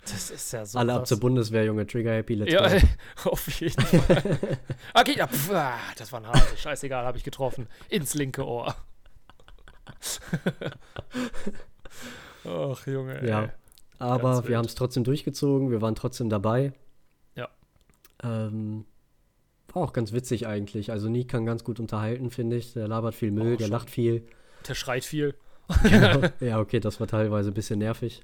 Das 0.05 0.29
ist 0.29 0.51
ja 0.53 0.65
so. 0.65 0.77
Alle 0.77 0.91
krass. 0.91 0.99
ab 0.99 1.07
zur 1.07 1.19
Bundeswehr, 1.19 1.65
Junge. 1.65 1.87
Trigger 1.87 2.13
happy, 2.13 2.35
let's 2.35 2.51
ja, 2.51 2.61
auf 3.25 3.59
jeden 3.59 3.81
Fall. 3.81 4.37
okay, 4.93 5.15
ja, 5.17 5.27
pf, 5.27 5.51
ah, 5.51 5.79
das 5.97 6.11
war 6.11 6.21
ein 6.21 6.27
Hase. 6.27 6.57
Scheißegal, 6.57 7.05
habe 7.05 7.17
ich 7.17 7.23
getroffen. 7.23 7.67
Ins 7.89 8.13
linke 8.13 8.45
Ohr. 8.45 8.75
Ach, 12.45 12.87
Junge. 12.87 13.27
Ja. 13.27 13.49
Aber 13.97 14.47
wir 14.47 14.57
haben 14.57 14.65
es 14.65 14.75
trotzdem 14.75 15.03
durchgezogen. 15.03 15.71
Wir 15.71 15.81
waren 15.81 15.95
trotzdem 15.95 16.29
dabei. 16.29 16.73
Ja. 17.35 17.49
Ähm, 18.23 18.85
war 19.73 19.83
auch 19.83 19.93
ganz 19.93 20.11
witzig 20.13 20.45
eigentlich. 20.45 20.91
Also, 20.91 21.09
Nick 21.09 21.29
kann 21.29 21.45
ganz 21.45 21.63
gut 21.63 21.79
unterhalten, 21.79 22.29
finde 22.29 22.57
ich. 22.57 22.73
Der 22.73 22.87
labert 22.87 23.15
viel 23.15 23.31
Müll, 23.31 23.53
oh, 23.55 23.57
der 23.57 23.69
lacht 23.69 23.89
viel. 23.89 24.27
Der 24.67 24.75
schreit 24.75 25.05
viel. 25.05 25.35
genau. 25.83 26.21
Ja, 26.39 26.59
okay, 26.59 26.79
das 26.79 26.99
war 26.99 27.07
teilweise 27.07 27.49
ein 27.49 27.55
bisschen 27.55 27.79
nervig. 27.79 28.21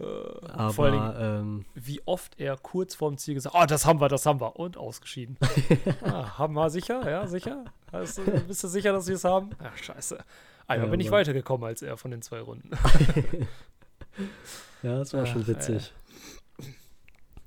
Äh, 0.00 0.46
Aber 0.46 0.72
vor 0.72 0.90
Dingen, 0.90 1.14
ähm, 1.18 1.64
wie 1.74 2.00
oft 2.06 2.38
er 2.40 2.56
kurz 2.56 2.94
vorm 2.94 3.18
Ziel 3.18 3.34
gesagt 3.34 3.54
hat, 3.54 3.62
oh, 3.62 3.66
das 3.66 3.84
haben 3.84 4.00
wir, 4.00 4.08
das 4.08 4.24
haben 4.26 4.40
wir. 4.40 4.56
Und 4.56 4.76
ausgeschieden. 4.76 5.36
ah, 6.02 6.38
haben 6.38 6.54
wir 6.54 6.70
sicher? 6.70 7.08
Ja, 7.08 7.26
sicher? 7.26 7.64
Du, 7.92 7.98
bist 8.46 8.64
du 8.64 8.68
sicher, 8.68 8.92
dass 8.92 9.06
wir 9.06 9.16
es 9.16 9.24
haben? 9.24 9.50
Ach, 9.58 9.76
scheiße. 9.76 10.18
Einmal 10.66 10.86
Ja, 10.86 10.90
bin 10.90 11.00
ich 11.00 11.10
weitergekommen 11.10 11.66
als 11.66 11.82
er 11.82 11.96
von 11.96 12.10
den 12.12 12.22
zwei 12.22 12.40
Runden. 12.40 12.70
ja, 14.82 14.98
das 14.98 15.12
war 15.12 15.26
schon 15.26 15.42
Ach, 15.42 15.48
witzig. 15.48 15.92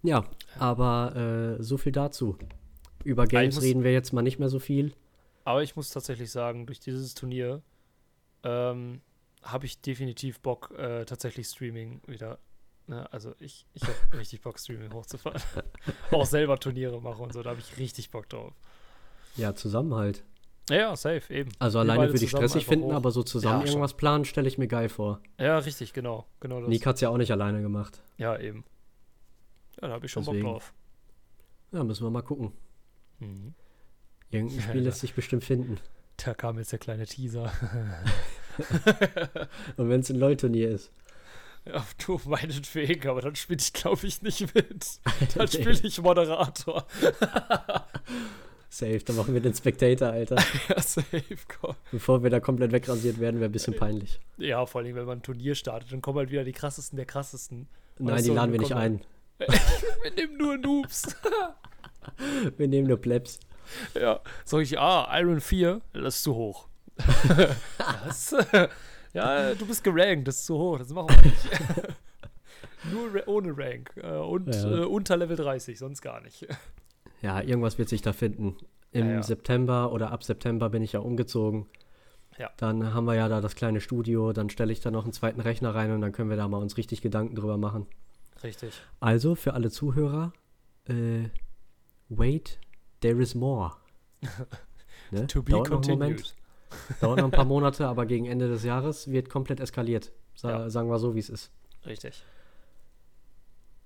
Ja, 0.03 0.25
aber 0.59 1.55
äh, 1.59 1.63
so 1.63 1.77
viel 1.77 1.93
dazu. 1.93 2.37
Über 3.03 3.25
Games 3.25 3.55
muss- 3.55 3.63
reden 3.63 3.83
wir 3.83 3.93
jetzt 3.93 4.13
mal 4.13 4.21
nicht 4.21 4.39
mehr 4.39 4.49
so 4.49 4.59
viel. 4.59 4.93
Aber 5.45 5.63
ich 5.63 5.75
muss 5.75 5.89
tatsächlich 5.89 6.31
sagen, 6.31 6.65
durch 6.65 6.79
dieses 6.79 7.13
Turnier 7.15 7.61
ähm, 8.43 9.01
habe 9.43 9.65
ich 9.65 9.81
definitiv 9.81 10.39
Bock, 10.39 10.71
äh, 10.77 11.05
tatsächlich 11.05 11.47
Streaming 11.47 12.01
wieder. 12.07 12.39
Ne? 12.87 13.11
Also 13.11 13.33
ich, 13.39 13.65
ich 13.73 13.83
habe 13.83 13.93
richtig 14.17 14.41
Bock, 14.41 14.59
Streaming 14.59 14.93
hochzufahren. 14.93 15.41
Auch 16.11 16.25
selber 16.25 16.59
Turniere 16.59 17.01
mache 17.01 17.21
und 17.21 17.33
so, 17.33 17.41
da 17.43 17.51
habe 17.51 17.59
ich 17.59 17.77
richtig 17.77 18.11
Bock 18.11 18.29
drauf. 18.29 18.53
Ja, 19.35 19.55
Zusammenhalt. 19.55 20.23
Ja, 20.69 20.75
ja, 20.77 20.95
safe, 20.95 21.33
eben. 21.33 21.51
Also 21.59 21.77
Wir 21.79 21.81
alleine 21.81 22.07
würde 22.13 22.23
ich 22.23 22.29
stressig 22.29 22.65
finden, 22.65 22.85
hoch. 22.85 22.93
aber 22.93 23.11
so 23.11 23.21
zusammen 23.23 23.61
Ja, 23.61 23.67
schon. 23.67 23.73
irgendwas 23.75 23.95
planen, 23.95 24.23
stelle 24.23 24.47
ich 24.47 24.57
mir 24.57 24.67
geil 24.67 24.87
vor. 24.87 25.19
Ja, 25.37 25.57
richtig, 25.57 25.91
genau. 25.91 26.25
genau 26.39 26.61
das. 26.61 26.69
Nick 26.69 26.85
hat 26.85 26.95
es 26.95 27.01
ja 27.01 27.09
auch 27.09 27.17
nicht 27.17 27.31
alleine 27.31 27.61
gemacht. 27.61 28.01
Ja, 28.17 28.37
eben. 28.39 28.63
Ja, 29.81 29.87
da 29.89 29.93
habe 29.95 30.05
ich 30.05 30.11
schon 30.11 30.23
Deswegen. 30.23 30.43
Bock 30.43 30.53
drauf. 30.53 30.73
Ja, 31.73 31.83
müssen 31.83 32.05
wir 32.05 32.11
mal 32.11 32.21
gucken. 32.21 32.53
Mhm. 33.19 33.53
Irgendein 34.31 34.61
Spiel 34.61 34.75
ja. 34.77 34.81
lässt 34.85 35.01
sich 35.01 35.13
bestimmt 35.13 35.43
finden. 35.43 35.79
Da 36.23 36.33
kam 36.33 36.57
jetzt 36.59 36.71
der 36.71 36.79
kleine 36.79 37.05
Teaser. 37.07 37.51
Und 39.77 39.89
wenn 39.89 40.01
es 40.01 40.09
ein 40.09 40.17
LOL-Turnier 40.17 40.69
ist. 40.71 40.91
ja, 41.65 41.85
du 42.05 42.19
meinetwegen, 42.25 43.09
aber 43.09 43.21
dann 43.21 43.35
spiele 43.35 43.59
ich, 43.59 43.73
glaube 43.73 44.05
ich, 44.05 44.21
nicht 44.21 44.53
mit. 44.53 44.85
Dann 45.35 45.47
spiele 45.47 45.79
ich 45.83 46.01
Moderator. 46.01 46.85
Safe, 48.69 48.97
dann 49.05 49.17
machen 49.17 49.35
wir 49.35 49.41
den 49.41 49.53
Spectator, 49.53 50.09
Alter. 50.09 50.35
ja, 50.67 50.81
safe, 50.81 51.23
komm. 51.61 51.75
Bevor 51.91 52.23
wir 52.23 52.31
da 52.31 52.39
komplett 52.39 52.71
wegrasiert 52.71 53.19
werden, 53.19 53.39
wäre 53.39 53.49
ein 53.49 53.51
bisschen 53.51 53.75
peinlich. 53.75 54.19
Ja, 54.37 54.65
vor 54.65 54.81
allem, 54.81 54.95
wenn 54.95 55.05
man 55.05 55.19
ein 55.19 55.21
Turnier 55.21 55.53
startet, 55.53 55.91
dann 55.91 56.01
kommen 56.01 56.17
halt 56.17 56.31
wieder 56.31 56.43
die 56.43 56.53
krassesten 56.53 56.97
der 56.97 57.05
krassesten. 57.05 57.67
Nein, 57.99 58.15
Weißt 58.15 58.25
die 58.25 58.29
du, 58.29 58.35
laden 58.35 58.51
wir 58.51 58.59
nicht 58.59 58.73
ein. 58.73 59.01
Wir 59.37 60.11
nehmen 60.15 60.37
nur 60.37 60.57
Noobs. 60.57 61.15
Wir 62.57 62.67
nehmen 62.67 62.87
nur 62.87 62.97
Plebs. 62.97 63.39
ja. 63.93 64.21
Sag 64.43 64.61
ich, 64.61 64.79
ah, 64.79 65.07
Iron 65.19 65.39
4, 65.39 65.79
das 65.93 66.15
ist 66.15 66.23
zu 66.23 66.33
hoch. 66.33 66.67
das, 68.05 68.35
ja, 69.13 69.53
du 69.55 69.65
bist 69.65 69.83
gerankt, 69.83 70.27
das 70.27 70.37
ist 70.37 70.45
zu 70.45 70.57
hoch, 70.57 70.77
das 70.79 70.89
machen 70.89 71.09
wir 71.09 71.21
nicht. 71.31 71.49
nur 72.91 73.27
ohne 73.27 73.57
Rank 73.57 73.91
äh, 73.97 74.17
und 74.17 74.53
Ja. 74.53 74.81
äh, 74.81 74.85
unter 74.85 75.17
Level 75.17 75.35
30, 75.35 75.77
sonst 75.79 76.01
gar 76.01 76.21
nicht. 76.21 76.47
Ja, 77.21 77.41
irgendwas 77.41 77.77
wird 77.77 77.89
sich 77.89 78.01
da 78.01 78.13
finden. 78.13 78.57
Im 78.91 79.07
Ja, 79.07 79.13
ja. 79.15 79.23
September 79.23 79.91
oder 79.91 80.11
ab 80.11 80.23
September 80.23 80.69
bin 80.69 80.83
ich 80.83 80.91
ja 80.93 80.99
umgezogen. 80.99 81.65
Ja. 82.37 82.49
Dann 82.57 82.93
haben 82.93 83.05
wir 83.05 83.15
ja 83.15 83.27
da 83.29 83.41
das 83.41 83.55
kleine 83.55 83.79
Studio, 83.79 84.33
dann 84.33 84.49
stelle 84.49 84.71
ich 84.73 84.81
da 84.81 84.91
noch 84.91 85.03
einen 85.03 85.13
zweiten 85.13 85.39
Rechner 85.39 85.73
rein 85.75 85.91
und 85.91 86.01
dann 86.01 86.11
können 86.11 86.29
wir 86.29 86.37
da 86.37 86.47
mal 86.47 86.57
uns 86.57 86.77
richtig 86.77 87.01
Gedanken 87.01 87.35
drüber 87.35 87.57
machen. 87.57 87.87
Richtig. 88.43 88.73
Also 88.99 89.35
für 89.35 89.53
alle 89.53 89.69
Zuhörer, 89.71 90.33
äh, 90.85 91.29
wait, 92.09 92.59
there 93.01 93.21
is 93.21 93.35
more. 93.35 93.71
Ne? 95.11 95.27
To 95.27 95.43
be 95.43 95.51
Dauert 95.51 95.67
einen 95.71 95.81
Moment, 95.81 96.17
continued. 96.21 96.33
Dauert 97.01 97.17
noch 97.19 97.25
ein 97.25 97.31
paar 97.31 97.45
Monate, 97.45 97.87
aber 97.87 98.05
gegen 98.05 98.25
Ende 98.25 98.47
des 98.47 98.63
Jahres 98.63 99.09
wird 99.11 99.29
komplett 99.29 99.59
eskaliert. 99.59 100.11
Sa 100.35 100.49
Ja. 100.49 100.69
Sagen 100.69 100.89
wir 100.89 100.99
so, 100.99 101.15
wie 101.15 101.19
es 101.19 101.29
ist. 101.29 101.51
Richtig. 101.85 102.23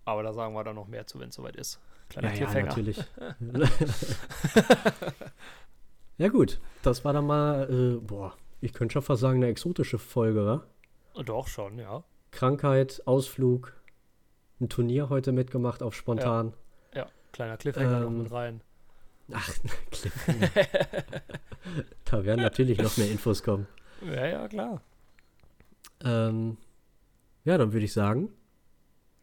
Aber 0.05 0.23
da 0.23 0.31
sagen 0.33 0.53
wir 0.53 0.63
dann 0.63 0.75
noch 0.75 0.87
mehr 0.87 1.05
zu, 1.07 1.19
wenn 1.19 1.29
es 1.29 1.35
soweit 1.35 1.55
ist. 1.57 1.79
Kleiner 2.09 2.29
Ja, 2.29 2.33
ja, 2.33 2.45
Cliffhanger. 2.45 2.65
natürlich. 2.67 3.03
ja 6.17 6.27
gut, 6.29 6.59
das 6.83 7.03
war 7.05 7.13
dann 7.13 7.25
mal, 7.27 7.69
äh, 7.69 7.99
boah, 7.99 8.33
ich 8.61 8.73
könnte 8.73 8.93
schon 8.93 9.01
fast 9.01 9.21
sagen, 9.21 9.37
eine 9.37 9.47
exotische 9.47 9.97
Folge, 9.97 10.45
wa? 10.45 10.63
Doch, 11.23 11.47
schon, 11.47 11.77
ja. 11.79 12.03
Krankheit, 12.31 13.01
Ausflug, 13.05 13.73
ein 14.59 14.69
Turnier 14.69 15.09
heute 15.09 15.31
mitgemacht 15.31 15.83
auf 15.83 15.95
spontan. 15.95 16.53
Ja, 16.93 17.07
kleiner 17.33 17.57
Cliffhanger 17.57 17.99
noch 18.01 18.07
Ähm, 18.07 18.23
mit 18.23 18.31
rein. 18.31 18.61
Ach, 19.33 19.49
Cliffhanger. 19.91 20.49
da 22.05 22.25
werden 22.25 22.41
natürlich 22.41 22.77
noch 22.79 22.95
mehr 22.97 23.09
Infos 23.11 23.43
kommen. 23.43 23.67
Ja, 24.05 24.25
ja, 24.25 24.47
klar. 24.47 24.81
Ähm, 26.03 26.57
ja, 27.43 27.57
dann 27.57 27.73
würde 27.73 27.85
ich 27.85 27.93
sagen, 27.93 28.29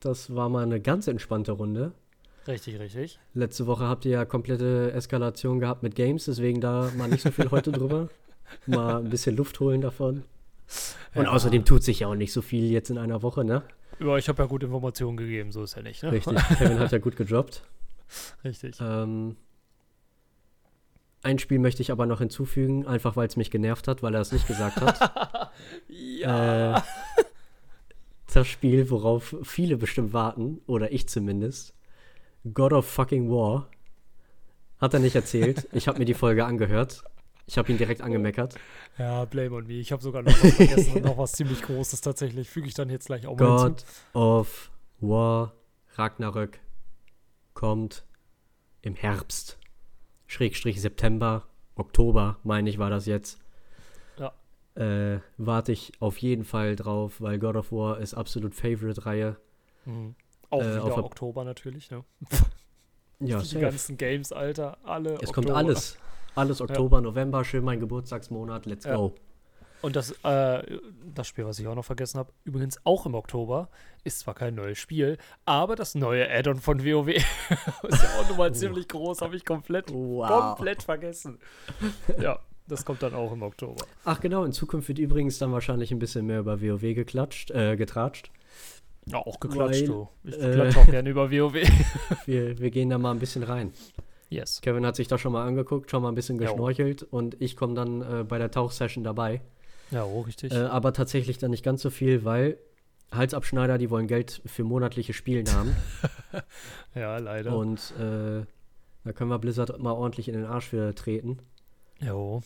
das 0.00 0.34
war 0.34 0.48
mal 0.48 0.62
eine 0.64 0.80
ganz 0.80 1.06
entspannte 1.06 1.52
Runde. 1.52 1.92
Richtig, 2.46 2.78
richtig. 2.78 3.18
Letzte 3.32 3.66
Woche 3.66 3.84
habt 3.88 4.04
ihr 4.04 4.12
ja 4.12 4.24
komplette 4.26 4.92
Eskalation 4.92 5.60
gehabt 5.60 5.82
mit 5.82 5.94
Games, 5.94 6.26
deswegen 6.26 6.60
da 6.60 6.90
mal 6.96 7.08
nicht 7.08 7.22
so 7.22 7.30
viel 7.30 7.50
heute 7.50 7.72
drüber. 7.72 8.08
Mal 8.66 8.96
ein 8.98 9.08
bisschen 9.08 9.36
Luft 9.36 9.58
holen 9.60 9.80
davon. 9.80 10.24
Und 11.14 11.24
Ja. 11.24 11.30
außerdem 11.30 11.64
tut 11.64 11.82
sich 11.82 12.00
ja 12.00 12.08
auch 12.08 12.14
nicht 12.14 12.32
so 12.32 12.42
viel 12.42 12.70
jetzt 12.70 12.90
in 12.90 12.98
einer 12.98 13.22
Woche, 13.22 13.44
ne? 13.44 13.62
Ja, 14.00 14.16
ich 14.18 14.28
habe 14.28 14.42
ja 14.42 14.48
gute 14.48 14.66
Informationen 14.66 15.16
gegeben, 15.16 15.52
so 15.52 15.62
ist 15.62 15.76
ja 15.76 15.82
nicht, 15.82 16.02
ne? 16.02 16.12
Richtig. 16.12 16.36
Kevin 16.58 16.78
hat 16.78 16.92
ja 16.92 16.98
gut 16.98 17.16
gedroppt. 17.16 17.62
Richtig. 18.44 18.76
Ähm, 18.80 19.36
ein 21.24 21.38
Spiel 21.38 21.58
möchte 21.58 21.82
ich 21.82 21.90
aber 21.90 22.06
noch 22.06 22.18
hinzufügen, 22.18 22.86
einfach 22.86 23.16
weil 23.16 23.26
es 23.26 23.36
mich 23.36 23.50
genervt 23.50 23.88
hat, 23.88 24.02
weil 24.02 24.14
er 24.14 24.20
es 24.20 24.32
nicht 24.32 24.46
gesagt 24.46 24.80
hat. 24.80 25.52
ja. 25.88 26.78
Äh, 26.78 26.82
das 28.32 28.48
Spiel, 28.48 28.90
worauf 28.90 29.36
viele 29.42 29.76
bestimmt 29.76 30.12
warten, 30.12 30.60
oder 30.66 30.92
ich 30.92 31.08
zumindest. 31.08 31.74
God 32.52 32.72
of 32.72 32.86
fucking 32.86 33.30
War. 33.30 33.68
Hat 34.78 34.92
er 34.92 35.00
nicht 35.00 35.14
erzählt. 35.14 35.68
Ich 35.72 35.88
habe 35.88 35.98
mir 35.98 36.04
die 36.04 36.14
Folge 36.14 36.44
angehört. 36.44 37.04
Ich 37.46 37.58
habe 37.58 37.70
ihn 37.70 37.78
direkt 37.78 38.00
angemeckert. 38.00 38.56
ja, 38.98 39.24
blame 39.24 39.56
on 39.56 39.66
me. 39.66 39.74
Ich 39.74 39.92
habe 39.92 40.02
sogar 40.02 40.22
noch 40.22 40.32
was 40.32 40.54
vergessen 40.56 40.96
und 40.96 41.04
noch 41.04 41.18
was 41.18 41.32
ziemlich 41.32 41.62
Großes 41.62 42.00
tatsächlich. 42.00 42.50
Füge 42.50 42.66
ich 42.66 42.74
dann 42.74 42.90
jetzt 42.90 43.06
gleich 43.06 43.26
auch 43.26 43.38
mal 43.38 43.70
God 43.70 43.84
of 44.14 44.70
War 45.00 45.52
Ragnarök 45.94 46.58
kommt 47.52 48.04
im 48.82 48.96
Herbst. 48.96 49.58
Schrägstrich 50.34 50.80
September, 50.80 51.44
Oktober, 51.76 52.38
meine 52.42 52.68
ich, 52.68 52.78
war 52.80 52.90
das 52.90 53.06
jetzt. 53.06 53.38
Ja. 54.18 54.32
Äh, 54.74 55.20
warte 55.38 55.70
ich 55.70 55.92
auf 56.00 56.18
jeden 56.18 56.44
Fall 56.44 56.74
drauf, 56.74 57.20
weil 57.20 57.38
God 57.38 57.54
of 57.54 57.70
War 57.70 57.98
ist 58.00 58.14
absolut 58.14 58.52
Favorite-Reihe. 58.56 59.36
Mhm. 59.84 60.16
Auch 60.50 60.60
Äh, 60.60 60.64
auf 60.78 60.86
wieder 60.86 60.94
der- 60.96 61.04
Oktober 61.04 61.44
natürlich, 61.44 61.88
ne? 61.92 62.02
Ja, 63.20 63.38
Die 63.38 63.44
safe. 63.46 63.60
ganzen 63.60 63.96
Games, 63.96 64.32
Alter, 64.32 64.76
alle 64.82 65.14
Es 65.22 65.32
kommt 65.32 65.46
Oktober. 65.46 65.56
alles. 65.56 65.96
Alles 66.34 66.60
Oktober, 66.60 67.00
November, 67.00 67.44
schön 67.44 67.62
mein 67.64 67.78
Geburtstagsmonat, 67.78 68.66
let's 68.66 68.84
Ja. 68.86 68.96
go. 68.96 69.14
Und 69.84 69.96
das, 69.96 70.12
äh, 70.22 70.78
das 71.14 71.28
Spiel, 71.28 71.44
was 71.44 71.58
ich 71.58 71.66
auch 71.66 71.74
noch 71.74 71.84
vergessen 71.84 72.18
habe, 72.18 72.32
übrigens 72.44 72.78
auch 72.84 73.04
im 73.04 73.14
Oktober, 73.14 73.68
ist 74.02 74.20
zwar 74.20 74.32
kein 74.32 74.54
neues 74.54 74.78
Spiel, 74.78 75.18
aber 75.44 75.76
das 75.76 75.94
neue 75.94 76.26
Add-on 76.30 76.56
von 76.56 76.82
WoW 76.82 77.08
ist 77.08 77.22
ja 77.82 78.08
auch 78.18 78.26
nochmal 78.30 78.54
ziemlich 78.54 78.88
groß, 78.88 79.20
habe 79.20 79.36
ich 79.36 79.44
komplett, 79.44 79.88
komplett 79.88 80.82
vergessen. 80.82 81.38
Ja, 82.18 82.38
das 82.66 82.86
kommt 82.86 83.02
dann 83.02 83.12
auch 83.12 83.30
im 83.32 83.42
Oktober. 83.42 83.84
Ach 84.06 84.20
genau, 84.20 84.44
in 84.44 84.52
Zukunft 84.52 84.88
wird 84.88 84.98
übrigens 84.98 85.36
dann 85.36 85.52
wahrscheinlich 85.52 85.92
ein 85.92 85.98
bisschen 85.98 86.24
mehr 86.24 86.38
über 86.38 86.62
WoW 86.62 86.80
geklatscht, 86.80 87.50
äh, 87.50 87.76
getratscht. 87.76 88.30
Ja, 89.04 89.18
auch 89.18 89.38
geklatscht, 89.38 89.82
Weil, 89.82 89.86
du. 89.86 90.08
Ich 90.22 90.40
äh, 90.40 90.52
klatsche 90.52 90.80
auch 90.80 90.86
gerne 90.86 91.10
über 91.10 91.30
WoW. 91.30 91.56
Wir, 92.24 92.58
wir 92.58 92.70
gehen 92.70 92.88
da 92.88 92.96
mal 92.96 93.10
ein 93.10 93.18
bisschen 93.18 93.42
rein. 93.42 93.74
Yes. 94.30 94.62
Kevin 94.62 94.86
hat 94.86 94.96
sich 94.96 95.08
da 95.08 95.18
schon 95.18 95.32
mal 95.32 95.46
angeguckt, 95.46 95.90
schon 95.90 96.02
mal 96.02 96.08
ein 96.08 96.14
bisschen 96.14 96.38
Jo. 96.40 96.46
geschnorchelt 96.46 97.02
und 97.02 97.36
ich 97.42 97.54
komme 97.54 97.74
dann 97.74 98.00
äh, 98.00 98.24
bei 98.24 98.38
der 98.38 98.50
Tauchsession 98.50 99.04
dabei. 99.04 99.42
Ja, 99.94 100.04
oh, 100.04 100.22
richtig. 100.22 100.52
Äh, 100.52 100.56
aber 100.56 100.92
tatsächlich 100.92 101.38
dann 101.38 101.52
nicht 101.52 101.62
ganz 101.62 101.80
so 101.80 101.88
viel, 101.88 102.24
weil 102.24 102.58
Halsabschneider, 103.12 103.78
die 103.78 103.90
wollen 103.90 104.08
Geld 104.08 104.42
für 104.44 104.64
monatliche 104.64 105.12
Spielen 105.12 105.46
haben. 105.52 105.76
ja, 106.96 107.16
leider. 107.18 107.56
und 107.56 107.92
äh, 108.00 108.44
da 109.04 109.12
können 109.12 109.30
wir 109.30 109.38
Blizzard 109.38 109.78
mal 109.78 109.92
ordentlich 109.92 110.26
in 110.26 110.34
den 110.34 110.46
Arsch 110.46 110.66
für 110.66 110.96
treten. 110.96 111.38
Jo. 112.00 112.42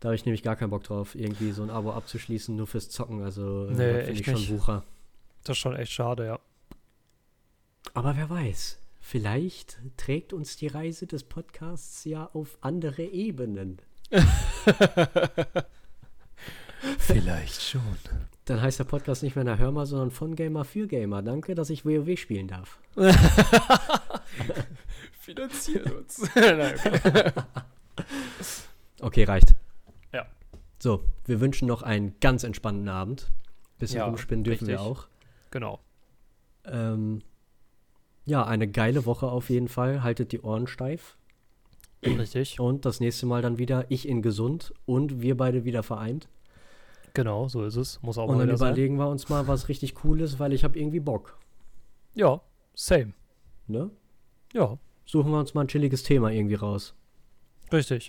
Da 0.00 0.08
habe 0.08 0.16
ich 0.16 0.24
nämlich 0.24 0.42
gar 0.42 0.56
keinen 0.56 0.70
Bock 0.70 0.84
drauf, 0.84 1.14
irgendwie 1.14 1.52
so 1.52 1.62
ein 1.62 1.68
Abo 1.68 1.92
abzuschließen, 1.92 2.56
nur 2.56 2.66
fürs 2.66 2.88
Zocken. 2.88 3.22
Also 3.22 3.66
äh, 3.66 3.72
Nee, 3.72 4.04
finde 4.04 4.20
ich 4.20 4.24
schon 4.24 4.34
nicht. 4.34 4.50
Wucher. 4.50 4.82
Das 5.44 5.56
ist 5.56 5.60
schon 5.60 5.76
echt 5.76 5.92
schade, 5.92 6.24
ja. 6.24 6.40
Aber 7.92 8.16
wer 8.16 8.30
weiß, 8.30 8.78
vielleicht 8.98 9.78
trägt 9.98 10.32
uns 10.32 10.56
die 10.56 10.68
Reise 10.68 11.06
des 11.06 11.22
Podcasts 11.24 12.04
ja 12.06 12.30
auf 12.32 12.56
andere 12.62 13.02
Ebenen. 13.02 13.78
Vielleicht 16.98 17.62
schon. 17.62 17.82
Dann 18.44 18.60
heißt 18.60 18.78
der 18.80 18.84
Podcast 18.84 19.22
nicht 19.22 19.36
mehr 19.36 19.44
na 19.44 19.56
Hör 19.56 19.70
mal, 19.70 19.86
sondern 19.86 20.10
von 20.10 20.34
Gamer 20.34 20.64
für 20.64 20.86
Gamer. 20.86 21.22
Danke, 21.22 21.54
dass 21.54 21.70
ich 21.70 21.84
WoW 21.84 22.18
spielen 22.18 22.48
darf. 22.48 22.78
Finanziert 25.20 25.90
uns. 25.92 26.28
Nein, 26.34 26.74
okay. 26.84 27.32
Okay, 29.00 29.24
reicht. 29.24 29.54
Ja. 30.12 30.26
So, 30.80 31.04
wir 31.26 31.40
wünschen 31.40 31.68
noch 31.68 31.82
einen 31.82 32.14
ganz 32.20 32.42
entspannten 32.44 32.88
Abend. 32.88 33.30
Bisschen 33.78 33.98
Ja, 33.98 34.06
rumspinnen 34.06 34.44
dürfen 34.44 34.66
wir 34.66 34.74
richtig. 34.74 34.90
auch. 34.90 35.06
Genau. 35.50 35.80
Ähm, 36.64 37.22
ja, 38.24 38.44
eine 38.44 38.68
geile 38.68 39.06
Woche 39.06 39.26
auf 39.26 39.50
jeden 39.50 39.68
Fall. 39.68 40.02
Haltet 40.02 40.32
die 40.32 40.40
Ohren 40.40 40.66
steif. 40.66 41.16
Richtig. 42.04 42.58
Und 42.58 42.84
das 42.84 42.98
nächste 43.00 43.26
Mal 43.26 43.42
dann 43.42 43.58
wieder 43.58 43.86
ich 43.88 44.08
in 44.08 44.22
gesund 44.22 44.72
und 44.86 45.20
wir 45.22 45.36
beide 45.36 45.64
wieder 45.64 45.82
vereint. 45.84 46.28
Genau, 47.14 47.48
so 47.48 47.64
ist 47.64 47.76
es. 47.76 48.00
Muss 48.02 48.18
auch 48.18 48.28
und 48.28 48.36
mal 48.38 48.46
dann 48.46 48.56
überlegen 48.56 48.96
wir 48.96 49.08
uns 49.08 49.28
mal 49.28 49.46
was 49.46 49.68
richtig 49.68 49.94
Cooles, 49.94 50.38
weil 50.38 50.52
ich 50.52 50.64
habe 50.64 50.78
irgendwie 50.78 51.00
Bock. 51.00 51.38
sein. 52.14 52.24
Ja, 52.24 52.40
same. 52.74 53.12
Ne? 53.66 53.90
Ja, 54.52 54.78
Suchen 55.12 55.30
wir 55.30 55.40
uns 55.40 55.52
mal 55.52 55.62
ein 55.62 55.68
chilliges 55.68 56.02
Thema 56.02 56.30
irgendwie 56.30 56.54
raus. 56.54 56.94
richtig. 57.70 58.08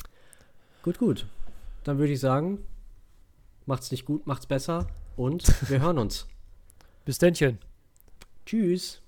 Gut, 0.84 0.98
gut. 1.00 1.28
Dann 1.84 1.98
würde 1.98 2.14
ich 2.14 2.20
sagen, 2.22 2.60
macht's 3.66 3.92
nicht 3.92 4.06
gut, 4.06 4.26
macht's 4.26 4.46
besser 4.46 4.88
und 5.18 5.44
wir 5.70 5.82
hören 5.82 5.98
uns. 5.98 6.28
Bis 7.06 7.18
dennchen. 7.18 7.60
Tschüss. 8.46 9.03